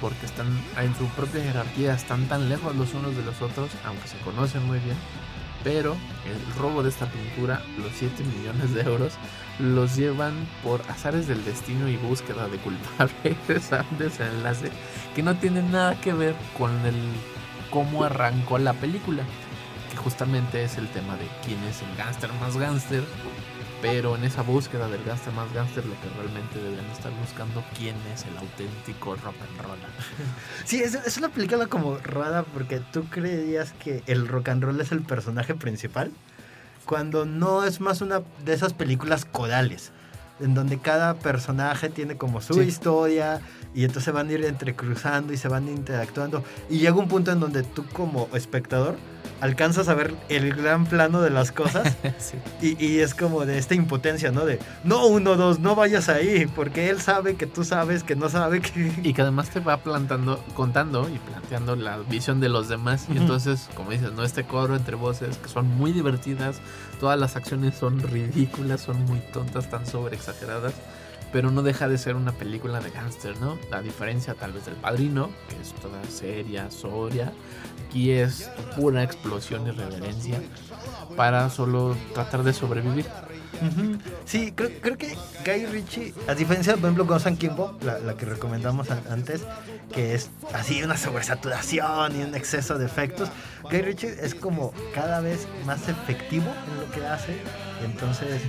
Porque 0.00 0.26
están 0.26 0.48
en 0.78 0.96
su 0.96 1.06
propia 1.14 1.44
jerarquía, 1.44 1.94
están 1.94 2.26
tan 2.26 2.48
lejos 2.48 2.74
los 2.74 2.92
unos 2.92 3.16
de 3.16 3.22
los 3.22 3.40
otros, 3.40 3.70
aunque 3.84 4.08
se 4.08 4.18
conocen 4.18 4.66
muy 4.66 4.80
bien. 4.80 4.96
Pero 5.62 5.96
el 6.26 6.54
robo 6.58 6.82
de 6.82 6.88
esta 6.88 7.06
pintura, 7.06 7.62
los 7.78 7.92
7 7.94 8.24
millones 8.24 8.74
de 8.74 8.80
euros, 8.80 9.12
los 9.60 9.94
llevan 9.94 10.34
por 10.64 10.82
azares 10.90 11.28
del 11.28 11.44
destino 11.44 11.88
y 11.88 11.96
búsqueda 11.96 12.48
de 12.48 12.58
culpables 12.58 13.72
a 13.72 13.86
un 13.88 13.98
desenlace 13.98 14.72
que 15.14 15.22
no 15.22 15.36
tiene 15.36 15.62
nada 15.62 16.00
que 16.00 16.12
ver 16.12 16.34
con 16.58 16.72
el 16.84 16.96
cómo 17.70 18.02
arrancó 18.02 18.58
la 18.58 18.72
película. 18.72 19.22
Que 19.88 19.96
justamente 19.98 20.64
es 20.64 20.78
el 20.78 20.88
tema 20.88 21.16
de 21.16 21.28
quién 21.46 21.62
es 21.62 21.80
el 21.80 21.96
gángster 21.96 22.32
más 22.40 22.56
gángster. 22.56 23.04
Pero 23.82 24.16
en 24.16 24.24
esa 24.24 24.42
búsqueda 24.42 24.88
del 24.88 25.02
gángster 25.04 25.32
más 25.34 25.52
gángster, 25.52 25.84
lo 25.84 25.92
que 26.00 26.08
realmente 26.16 26.58
deben 26.58 26.84
estar 26.90 27.12
buscando, 27.20 27.62
quién 27.76 27.96
es 28.14 28.24
el 28.24 28.36
auténtico 28.38 29.16
rock 29.16 29.34
and 29.50 29.60
roll. 29.66 29.78
Sí, 30.64 30.80
es, 30.80 30.94
es 30.94 31.18
una 31.18 31.28
película 31.28 31.66
como 31.66 31.96
rara 31.98 32.44
porque 32.44 32.80
tú 32.92 33.04
creías 33.10 33.72
que 33.72 34.02
el 34.06 34.28
rock 34.28 34.48
and 34.50 34.62
roll 34.64 34.80
es 34.80 34.92
el 34.92 35.02
personaje 35.02 35.54
principal. 35.54 36.10
Cuando 36.86 37.24
no 37.26 37.64
es 37.64 37.80
más 37.80 38.00
una 38.00 38.22
de 38.44 38.52
esas 38.54 38.72
películas 38.72 39.24
corales. 39.24 39.92
En 40.40 40.54
donde 40.54 40.78
cada 40.78 41.14
personaje 41.14 41.88
tiene 41.88 42.16
como 42.16 42.40
su 42.40 42.54
Sí. 42.54 42.60
historia. 42.60 43.40
Y 43.74 43.82
entonces 43.84 44.04
se 44.04 44.10
van 44.12 44.28
a 44.28 44.32
ir 44.32 44.44
entrecruzando 44.44 45.32
y 45.32 45.36
se 45.36 45.46
van 45.48 45.68
interactuando. 45.68 46.42
Y 46.68 46.78
llega 46.78 46.94
un 46.94 47.08
punto 47.08 47.30
en 47.30 47.38
donde 47.40 47.62
tú 47.62 47.84
como 47.92 48.28
espectador 48.34 48.96
alcanzas 49.40 49.88
a 49.88 49.94
ver 49.94 50.14
el 50.28 50.54
gran 50.54 50.86
plano 50.86 51.20
de 51.20 51.30
las 51.30 51.52
cosas. 51.52 51.96
Sí. 52.18 52.36
Y, 52.78 52.84
y 52.84 53.00
es 53.00 53.14
como 53.14 53.44
de 53.46 53.58
esta 53.58 53.74
impotencia, 53.74 54.30
¿no? 54.30 54.44
De, 54.44 54.58
no, 54.84 55.06
uno, 55.06 55.34
dos, 55.34 55.58
no 55.58 55.74
vayas 55.74 56.08
ahí, 56.08 56.46
porque 56.46 56.88
él 56.88 57.00
sabe 57.00 57.34
que 57.34 57.46
tú 57.46 57.64
sabes 57.64 58.04
que 58.04 58.14
no 58.14 58.28
sabe 58.28 58.60
que... 58.60 58.92
Y 59.02 59.12
que 59.12 59.22
además 59.22 59.50
te 59.50 59.60
va 59.60 59.78
plantando, 59.78 60.42
contando 60.54 61.08
y 61.08 61.18
planteando 61.18 61.74
la 61.74 61.98
visión 61.98 62.38
de 62.40 62.48
los 62.48 62.68
demás. 62.68 63.06
Y 63.12 63.16
entonces, 63.16 63.68
como 63.74 63.90
dices, 63.90 64.12
¿no? 64.12 64.24
Este 64.24 64.44
coro 64.44 64.76
entre 64.76 64.94
voces 64.94 65.36
que 65.38 65.48
son 65.48 65.66
muy 65.66 65.92
divertidas. 65.92 66.60
Todas 67.00 67.18
las 67.18 67.34
acciones 67.34 67.74
son 67.74 68.00
ridículas, 68.00 68.82
son 68.82 69.04
muy 69.06 69.20
tontas, 69.32 69.68
tan 69.68 69.86
sobreexageradas. 69.86 70.74
Pero 71.32 71.50
no 71.50 71.62
deja 71.62 71.88
de 71.88 71.96
ser 71.96 72.14
una 72.14 72.32
película 72.32 72.80
de 72.80 72.90
gángster, 72.90 73.38
¿no? 73.40 73.58
A 73.70 73.80
diferencia 73.80 74.34
tal 74.34 74.52
vez 74.52 74.66
del 74.66 74.74
padrino, 74.74 75.30
que 75.48 75.56
es 75.60 75.72
toda 75.74 76.02
seria, 76.04 76.70
soria. 76.70 77.32
Aquí 77.88 78.10
es 78.10 78.50
pura 78.76 79.02
explosión 79.02 79.66
y 79.66 79.70
reverencia 79.70 80.40
para 81.16 81.48
solo 81.50 81.96
tratar 82.14 82.42
de 82.42 82.52
sobrevivir. 82.52 83.06
Sí, 84.24 84.52
creo, 84.56 84.70
creo 84.80 84.98
que 84.98 85.16
Guy 85.44 85.66
Ritchie, 85.66 86.14
a 86.26 86.34
diferencia 86.34 86.72
por 86.74 86.84
ejemplo, 86.84 87.04
Ghost 87.06 87.26
and 87.28 87.38
Kimbo, 87.38 87.78
la, 87.82 87.98
la 88.00 88.14
que 88.16 88.26
recomendamos 88.26 88.90
an- 88.90 89.04
antes, 89.08 89.42
que 89.94 90.14
es 90.14 90.30
así 90.52 90.82
una 90.82 90.96
sobresaturación 90.96 92.18
y 92.18 92.24
un 92.24 92.34
exceso 92.34 92.76
de 92.76 92.86
efectos, 92.86 93.28
Guy 93.70 93.82
Ritchie 93.82 94.16
es 94.20 94.34
como 94.34 94.72
cada 94.94 95.20
vez 95.20 95.46
más 95.64 95.88
efectivo 95.88 96.46
en 96.72 96.80
lo 96.80 96.90
que 96.92 97.06
hace. 97.06 97.36
Entonces, 97.84 98.42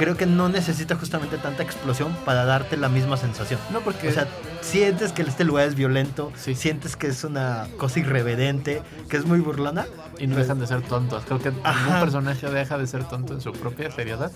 creo 0.00 0.16
que 0.16 0.24
no 0.24 0.48
necesita 0.48 0.96
justamente 0.96 1.36
tanta 1.36 1.62
explosión 1.62 2.16
para 2.24 2.46
darte 2.46 2.78
la 2.78 2.88
misma 2.88 3.18
sensación. 3.18 3.60
No, 3.70 3.82
porque 3.82 4.08
O 4.08 4.12
sea, 4.12 4.26
sientes 4.62 5.12
que 5.12 5.20
este 5.20 5.44
lugar 5.44 5.68
es 5.68 5.74
violento, 5.74 6.32
sientes 6.36 6.96
que 6.96 7.08
es 7.08 7.22
una 7.22 7.68
cosa 7.76 8.00
irreverente, 8.00 8.80
que 9.10 9.18
es 9.18 9.26
muy 9.26 9.40
burlona. 9.40 9.84
Y 10.18 10.26
no 10.26 10.36
dejan 10.36 10.58
de 10.58 10.66
ser 10.66 10.80
tontos. 10.80 11.24
Creo 11.26 11.38
que 11.38 11.50
ningún 11.50 11.66
Ajá. 11.66 12.00
personaje 12.00 12.48
deja 12.48 12.78
de 12.78 12.86
ser 12.86 13.04
tonto 13.04 13.34
en 13.34 13.42
su 13.42 13.52
propia 13.52 13.90
seriedad. 13.90 14.32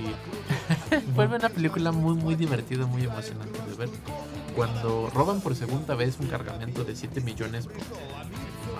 Y 0.00 1.10
vuelve 1.14 1.36
una 1.36 1.50
película 1.50 1.92
muy, 1.92 2.14
muy 2.14 2.34
divertida, 2.34 2.86
muy 2.86 3.04
emocionante 3.04 3.60
de 3.68 3.76
ver. 3.76 3.90
Cuando 4.56 5.10
roban 5.12 5.42
por 5.42 5.54
segunda 5.56 5.94
vez 5.94 6.16
un 6.20 6.28
cargamento 6.28 6.84
de 6.84 6.96
7 6.96 7.20
millones, 7.20 7.66
el 7.66 7.82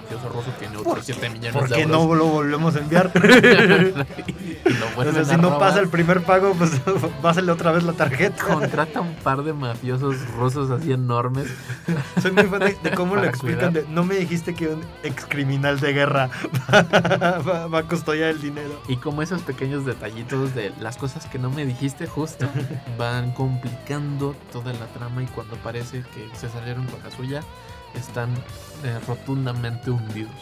mafioso 0.05 0.29
ruso 0.29 0.51
tiene 0.59 0.75
¿Por 0.79 0.87
otros 0.89 1.07
qué? 1.07 1.13
7 1.15 1.31
millones 1.31 1.53
¿Por 1.53 1.69
de 1.69 1.75
qué 1.77 1.83
euros. 1.83 2.09
no 2.09 2.15
lo 2.15 2.27
volvemos 2.27 2.77
a 2.77 2.79
enviar? 2.81 3.11
y 4.27 4.73
lo 4.73 4.87
O 4.87 4.91
vuelven 4.97 5.15
sea, 5.15 5.25
si 5.25 5.35
a 5.35 5.37
no 5.37 5.51
robar. 5.51 5.59
pasa 5.61 5.81
el 5.81 5.89
primer 5.89 6.23
pago, 6.23 6.55
pues 6.55 6.71
pásale 7.23 7.51
otra 7.53 7.73
vez 7.73 7.83
la 7.85 7.93
tarjeta. 7.95 8.45
Contrata 8.45 9.01
un 9.01 9.15
par 9.17 9.43
de 9.43 9.53
mafiosos 9.53 10.17
rusos 10.37 10.71
así 10.71 10.93
enormes. 10.93 11.49
Soy 12.21 12.33
muy 12.33 12.45
fan 12.45 12.61
de, 12.61 12.77
de 12.83 12.91
cómo 12.93 13.17
lo 13.17 13.25
explican. 13.25 13.73
de, 13.73 13.85
no 13.89 14.05
me 14.05 14.17
dijiste 14.17 14.55
que 14.55 14.69
un 14.69 14.83
ex 15.03 15.25
criminal 15.27 15.81
de 15.81 15.93
guerra 15.93 16.31
va, 16.73 17.67
va 17.67 17.79
a 17.79 17.83
custodiar 17.85 18.31
el 18.31 18.41
dinero. 18.41 18.81
Y 18.89 18.97
como 18.97 19.23
esos 19.23 19.43
pequeños 19.43 19.85
detallitos 19.85 20.55
de 20.55 20.73
las 20.81 20.97
cosas 20.97 21.27
que 21.27 21.39
no 21.39 21.51
me 21.51 21.65
dijiste 21.67 22.07
justo 22.07 22.47
van 22.99 23.33
complicando 23.33 24.35
toda 24.53 24.73
la 24.73 24.87
trama 24.87 25.23
y 25.23 25.27
cuando 25.27 25.57
parece 25.57 26.03
que 26.15 26.29
se 26.37 26.49
salieron 26.49 26.87
con 26.87 27.03
la 27.03 27.11
suya 27.11 27.43
están 27.97 28.30
eh, 28.84 28.99
rotundamente 29.07 29.90
hundidos. 29.90 30.32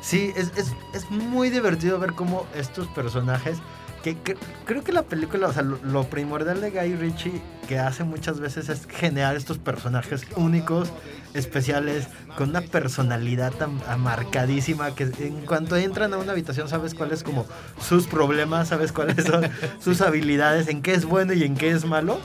Sí, 0.00 0.32
es, 0.36 0.52
es, 0.56 0.72
es 0.94 1.10
muy 1.10 1.50
divertido 1.50 1.98
ver 1.98 2.14
cómo 2.14 2.46
estos 2.54 2.86
personajes 2.88 3.58
que, 4.02 4.16
que- 4.16 4.36
creo 4.64 4.82
que 4.82 4.92
la 4.92 5.02
película, 5.02 5.48
o 5.48 5.52
sea, 5.52 5.62
lo, 5.62 5.76
lo 5.84 6.04
primordial 6.04 6.60
de 6.62 6.70
Guy 6.70 6.94
Ritchie 6.96 7.42
que 7.68 7.78
hace 7.78 8.02
muchas 8.02 8.40
veces 8.40 8.68
es 8.70 8.86
generar 8.86 9.36
estos 9.36 9.58
personajes 9.58 10.22
únicos, 10.36 10.90
especiales, 11.34 12.08
con 12.36 12.48
una 12.48 12.62
personalidad 12.62 13.52
tan 13.52 13.78
marcadísima 14.00 14.94
que 14.94 15.04
en 15.20 15.44
cuanto 15.46 15.76
entran 15.76 16.12
a 16.14 16.18
una 16.18 16.32
habitación 16.32 16.68
sabes 16.68 16.94
cuáles 16.94 17.22
como 17.22 17.46
sus 17.80 18.06
problemas, 18.06 18.68
sabes 18.68 18.90
cuáles 18.92 19.24
son 19.26 19.44
sus 19.80 20.00
habilidades, 20.00 20.66
en 20.68 20.82
qué 20.82 20.94
es 20.94 21.04
bueno 21.04 21.32
y 21.34 21.44
en 21.44 21.54
qué 21.54 21.70
es 21.70 21.84
malo 21.84 22.18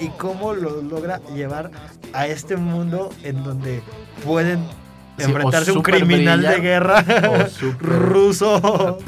y 0.00 0.08
cómo 0.10 0.54
lo 0.54 0.82
logra 0.82 1.20
llevar 1.34 1.70
a 2.12 2.26
este 2.26 2.56
mundo 2.56 3.10
en 3.22 3.42
donde 3.44 3.82
pueden 4.24 4.64
Sí, 5.18 5.24
enfrentarse 5.24 5.70
a 5.70 5.74
un 5.74 5.80
criminal 5.82 6.42
de 6.42 6.60
guerra 6.60 7.02
ruso 7.80 8.98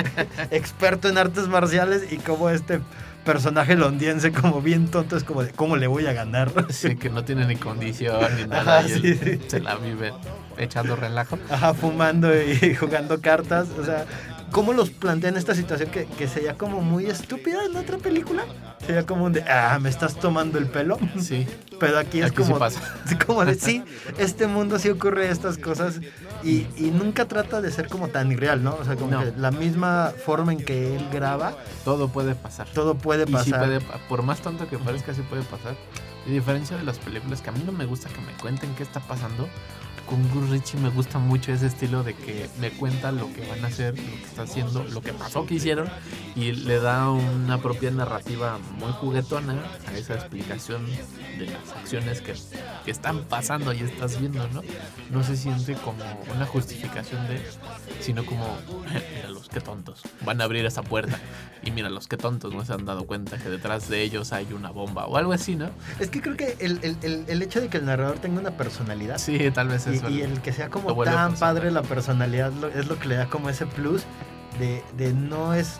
experto 0.50 1.08
en 1.10 1.18
artes 1.18 1.46
marciales 1.48 2.10
y 2.10 2.16
como 2.16 2.48
este 2.48 2.80
personaje 3.24 3.76
londiense 3.76 4.32
como 4.32 4.62
bien 4.62 4.88
tonto 4.88 5.14
es 5.18 5.24
como 5.24 5.42
de 5.44 5.50
cómo 5.50 5.76
le 5.76 5.86
voy 5.86 6.06
a 6.06 6.14
ganar 6.14 6.50
Sí, 6.70 6.96
que 6.96 7.10
no 7.10 7.24
tiene 7.24 7.46
ni 7.46 7.56
condición 7.56 8.16
ni 8.36 8.46
nada. 8.46 8.78
Ajá, 8.78 8.88
y 8.88 8.92
sí, 9.00 9.08
él 9.08 9.40
sí. 9.42 9.46
se 9.48 9.60
la 9.60 9.74
vive 9.76 10.14
echando 10.56 10.96
relajo. 10.96 11.38
Ajá, 11.50 11.74
fumando 11.74 12.30
y 12.34 12.74
jugando 12.80 13.20
cartas 13.20 13.68
o 13.78 13.84
sea 13.84 14.06
cómo 14.52 14.72
los 14.72 14.90
plantean 14.90 15.36
esta 15.36 15.54
situación 15.54 15.90
que, 15.90 16.06
que 16.06 16.26
sería 16.28 16.54
como 16.54 16.80
muy 16.80 17.06
estúpida 17.06 17.64
en 17.64 17.76
otra 17.76 17.98
película 17.98 18.44
sería 18.84 19.04
como 19.06 19.24
un 19.24 19.32
de 19.32 19.42
ah 19.42 19.78
me 19.80 19.88
estás 19.88 20.14
tomando 20.16 20.58
el 20.58 20.66
pelo 20.66 20.98
Sí. 21.20 21.46
pero 21.78 21.98
aquí 21.98 22.20
es 22.20 22.26
Aquí 22.26 22.36
sí 22.36 22.42
como 22.44 22.58
pasa. 22.58 22.80
como 23.26 23.44
de 23.44 23.54
sí 23.54 23.82
este 24.18 24.46
mundo 24.46 24.78
sí 24.78 24.88
ocurre 24.88 25.28
estas 25.30 25.58
cosas 25.58 26.00
y, 26.42 26.66
y 26.76 26.90
nunca 26.92 27.26
trata 27.26 27.60
de 27.60 27.70
ser 27.70 27.88
como 27.88 28.08
tan 28.08 28.32
irreal 28.32 28.62
no 28.62 28.74
o 28.80 28.84
sea 28.84 28.96
como 28.96 29.10
No. 29.10 29.20
que 29.20 29.32
la 29.38 29.50
misma 29.50 30.12
forma 30.24 30.52
en 30.52 30.64
que 30.64 30.96
él 30.96 31.06
graba 31.12 31.54
Todo 31.84 32.08
puede 32.08 32.34
pasar. 32.34 32.66
todo 32.74 32.94
puede 32.96 33.24
Y 33.24 33.26
sí 33.26 33.32
pasar 33.32 33.58
puede, 33.60 33.80
por 34.08 34.22
más 34.22 34.40
tonto 34.40 34.68
que 34.68 34.78
parezca, 34.78 35.12
sí 35.14 35.22
puede 35.22 35.42
pasar. 35.42 35.74
A 36.26 36.30
diferencia 36.30 36.76
de 36.76 36.84
las 36.84 36.98
películas 36.98 37.40
que 37.40 37.48
a 37.48 37.52
mí 37.52 37.62
no 37.64 37.72
me 37.72 37.86
gusta 37.86 38.08
que 38.10 38.20
me 38.20 38.32
cuenten 38.40 38.74
qué 38.74 38.82
está 38.82 39.00
pasando, 39.00 39.48
con 40.08 40.28
Gus 40.30 40.48
Richie 40.50 40.78
me 40.80 40.88
gusta 40.90 41.18
mucho 41.18 41.52
ese 41.52 41.66
estilo 41.66 42.02
de 42.02 42.14
que 42.14 42.48
me 42.60 42.70
cuenta 42.70 43.12
lo 43.12 43.32
que 43.32 43.46
van 43.46 43.64
a 43.64 43.68
hacer, 43.68 43.96
lo 43.98 44.04
que 44.04 44.24
está 44.24 44.42
haciendo, 44.42 44.82
lo 44.84 45.00
que 45.02 45.12
pasó 45.12 45.44
que 45.46 45.54
hicieron 45.54 45.88
y 46.34 46.52
le 46.52 46.80
da 46.80 47.10
una 47.10 47.58
propia 47.60 47.90
narrativa 47.90 48.58
muy 48.78 48.90
juguetona 48.92 49.54
a 49.86 49.96
esa 49.96 50.14
explicación 50.14 50.86
de 51.38 51.46
las 51.46 51.72
acciones 51.76 52.20
que, 52.20 52.34
que 52.84 52.90
están 52.90 53.24
pasando 53.24 53.72
y 53.72 53.80
estás 53.80 54.18
viendo, 54.18 54.46
¿no? 54.48 54.62
No 55.10 55.22
se 55.22 55.36
siente 55.36 55.74
como 55.74 56.02
una 56.34 56.46
justificación 56.46 57.26
de, 57.28 57.40
sino 58.00 58.24
como, 58.24 58.46
míralos, 59.16 59.48
qué 59.48 59.60
tontos, 59.60 60.02
van 60.24 60.40
a 60.40 60.44
abrir 60.44 60.64
esa 60.64 60.82
puerta 60.82 61.18
y 61.62 61.70
míralos, 61.70 62.06
qué 62.08 62.16
tontos, 62.16 62.54
no 62.54 62.64
se 62.64 62.72
han 62.72 62.84
dado 62.84 63.04
cuenta 63.06 63.36
que 63.38 63.48
detrás 63.48 63.88
de 63.88 64.02
ellos 64.02 64.32
hay 64.32 64.52
una 64.52 64.70
bomba 64.70 65.06
o 65.06 65.16
algo 65.16 65.32
así, 65.32 65.54
¿no? 65.56 65.70
Es 66.00 66.08
que 66.10 66.20
creo 66.22 66.36
que 66.36 66.56
el, 66.60 66.78
el- 66.82 66.96
el- 67.02 67.24
el 67.28 67.42
hecho 67.42 67.60
de 67.60 67.68
que 67.68 67.78
el 67.78 67.84
narrador 67.84 68.18
tenga 68.18 68.40
una 68.40 68.52
personalidad 68.56 69.18
Sí, 69.18 69.50
tal 69.52 69.68
vez 69.68 69.86
y, 70.10 70.22
el 70.22 70.40
que 70.40 70.52
sea 70.52 70.68
como 70.68 71.02
tan 71.04 71.34
padre 71.36 71.70
la 71.70 71.82
personalidad 71.82 72.52
lo- 72.52 72.68
es 72.68 72.86
lo 72.86 72.98
que 72.98 73.08
le 73.08 73.16
da 73.16 73.26
como 73.28 73.48
ese 73.50 73.66
plus 73.66 74.02
de, 74.58 74.82
de 74.96 75.12
no 75.12 75.54
es 75.54 75.78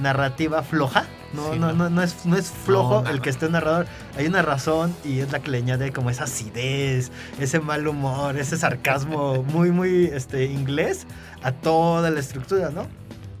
narrativa 0.00 0.62
floja. 0.62 1.06
No, 1.32 1.52
Sí, 1.52 1.58
no, 1.60 1.68
no. 1.68 1.84
no, 1.84 1.90
no 1.90 2.02
es, 2.02 2.26
no 2.26 2.36
es 2.36 2.50
flojo 2.50 3.02
No, 3.02 3.10
el 3.10 3.20
que 3.20 3.30
esté 3.30 3.48
narrador. 3.48 3.86
Hay 4.16 4.26
una 4.26 4.42
razón 4.42 4.94
y 5.04 5.20
es 5.20 5.30
la 5.30 5.38
que 5.40 5.50
le 5.50 5.58
añade 5.58 5.92
como 5.92 6.10
esa 6.10 6.24
acidez, 6.24 7.12
ese 7.38 7.60
mal 7.60 7.86
humor, 7.86 8.36
ese 8.36 8.56
sarcasmo 8.56 9.42
muy, 9.44 9.70
muy 9.70 10.06
este, 10.06 10.46
inglés 10.46 11.06
a 11.42 11.52
toda 11.52 12.10
la 12.10 12.18
estructura, 12.20 12.70
¿no? 12.70 12.86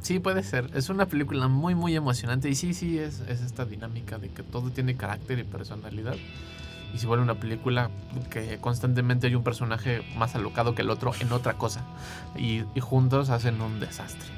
Sí, 0.02 0.18
puede 0.18 0.42
ser. 0.44 0.70
Es 0.74 0.88
una 0.88 1.06
película 1.06 1.46
muy, 1.48 1.74
muy 1.74 1.94
emocionante. 1.96 2.48
Y 2.48 2.54
sí, 2.54 2.72
sí, 2.74 2.98
es, 2.98 3.20
es 3.28 3.42
esta 3.42 3.64
dinámica 3.64 4.18
de 4.18 4.28
que 4.30 4.42
todo 4.42 4.70
tiene 4.70 4.96
carácter 4.96 5.38
y 5.40 5.44
personalidad. 5.44 6.14
Y 6.94 6.98
se 6.98 7.06
vuelve 7.06 7.22
una 7.22 7.36
película 7.36 7.90
que 8.30 8.58
constantemente 8.58 9.26
hay 9.28 9.34
un 9.34 9.44
personaje 9.44 10.02
más 10.16 10.34
alocado 10.34 10.74
que 10.74 10.82
el 10.82 10.90
otro 10.90 11.12
en 11.20 11.32
otra 11.32 11.54
cosa. 11.54 11.82
Y, 12.36 12.64
y 12.74 12.80
juntos 12.80 13.30
hacen 13.30 13.60
un 13.60 13.80
desastre. 13.80 14.28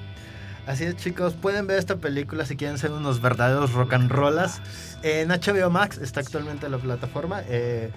Así 0.67 0.85
es, 0.85 0.97
chicos. 0.97 1.35
Pueden 1.35 1.67
ver 1.67 1.79
esta 1.79 1.97
película 1.97 2.45
si 2.47 2.57
quieren 2.57 2.79
ser 2.79 2.93
unos 2.93 3.21
verdaderos 3.21 3.73
rock 3.73 3.95
and 3.95 4.11
rollas. 4.11 4.61
En 5.03 5.29
HBO 5.29 5.71
Max 5.71 5.99
está 5.99 6.21
actualmente 6.21 6.67
en 6.67 6.73
la 6.73 6.79
plataforma. 6.79 7.43
eh, 7.49 7.91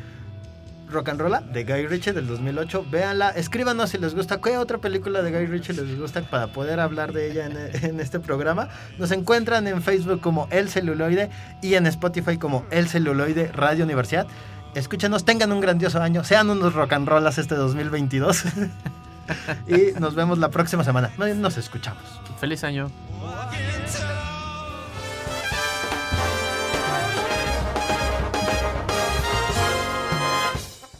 rock 0.89 1.09
and 1.09 1.21
Rolla 1.21 1.41
de 1.41 1.63
Guy 1.63 1.87
Ritchie 1.87 2.13
del 2.13 2.27
2008. 2.27 2.85
Véanla. 2.89 3.29
Escríbanos 3.31 3.89
si 3.89 3.97
les 3.97 4.15
gusta. 4.15 4.39
¿Qué 4.41 4.57
otra 4.57 4.77
película 4.77 5.21
de 5.21 5.31
Guy 5.31 5.45
Ritchie 5.47 5.73
les 5.73 5.99
gusta 5.99 6.21
para 6.21 6.47
poder 6.47 6.79
hablar 6.79 7.13
de 7.13 7.31
ella 7.31 7.45
en, 7.45 7.57
en 7.85 7.99
este 7.99 8.19
programa? 8.19 8.69
Nos 8.97 9.11
encuentran 9.11 9.67
en 9.67 9.81
Facebook 9.81 10.21
como 10.21 10.47
El 10.51 10.69
Celuloide 10.69 11.29
y 11.61 11.75
en 11.75 11.87
Spotify 11.87 12.37
como 12.37 12.65
El 12.71 12.87
Celuloide 12.87 13.51
Radio 13.51 13.85
Universidad. 13.85 14.27
Escúchenos, 14.75 15.23
tengan 15.23 15.53
un 15.53 15.61
grandioso 15.61 16.01
año, 16.01 16.25
sean 16.25 16.49
unos 16.49 16.73
rock 16.73 16.93
and 16.93 17.07
rollas 17.07 17.37
este 17.37 17.55
2022. 17.55 18.43
y 19.67 19.99
nos 19.99 20.15
vemos 20.15 20.37
la 20.37 20.49
próxima 20.49 20.83
semana. 20.83 21.11
Nos 21.17 21.57
escuchamos. 21.57 22.03
Feliz 22.39 22.63
año. 22.63 22.91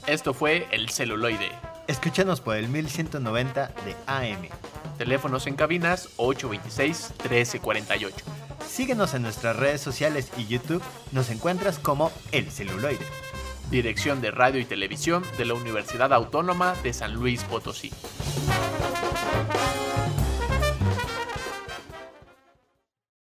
Esto 0.08 0.34
fue 0.36 0.68
El 0.70 0.90
Celuloide. 0.90 1.50
Escúchanos 1.88 2.40
por 2.40 2.58
el 2.58 2.68
1190 2.70 3.72
de 3.86 3.96
AM. 4.06 4.50
Teléfonos 5.00 5.48
en 5.48 5.56
cabinas 5.56 6.10
826-1348. 6.18 8.14
Síguenos 8.68 9.16
en 9.16 9.24
nuestras 9.24 9.56
redes 9.56 9.82
sociales 9.82 10.32
y 10.38 10.46
YouTube. 10.46 10.84
Nos 11.12 11.32
encuentras 11.32 11.80
como 11.80 12.12
El 12.32 12.52
Celuloide. 12.52 13.04
Dirección 13.72 14.22
de 14.22 14.30
Radio 14.30 14.62
y 14.62 14.66
Televisión 14.66 15.24
de 15.40 15.46
la 15.46 15.56
Universidad 15.56 16.14
Autónoma 16.14 16.76
de 16.84 16.94
San 16.94 17.16
Luis 17.16 17.44
Potosí. 17.44 17.92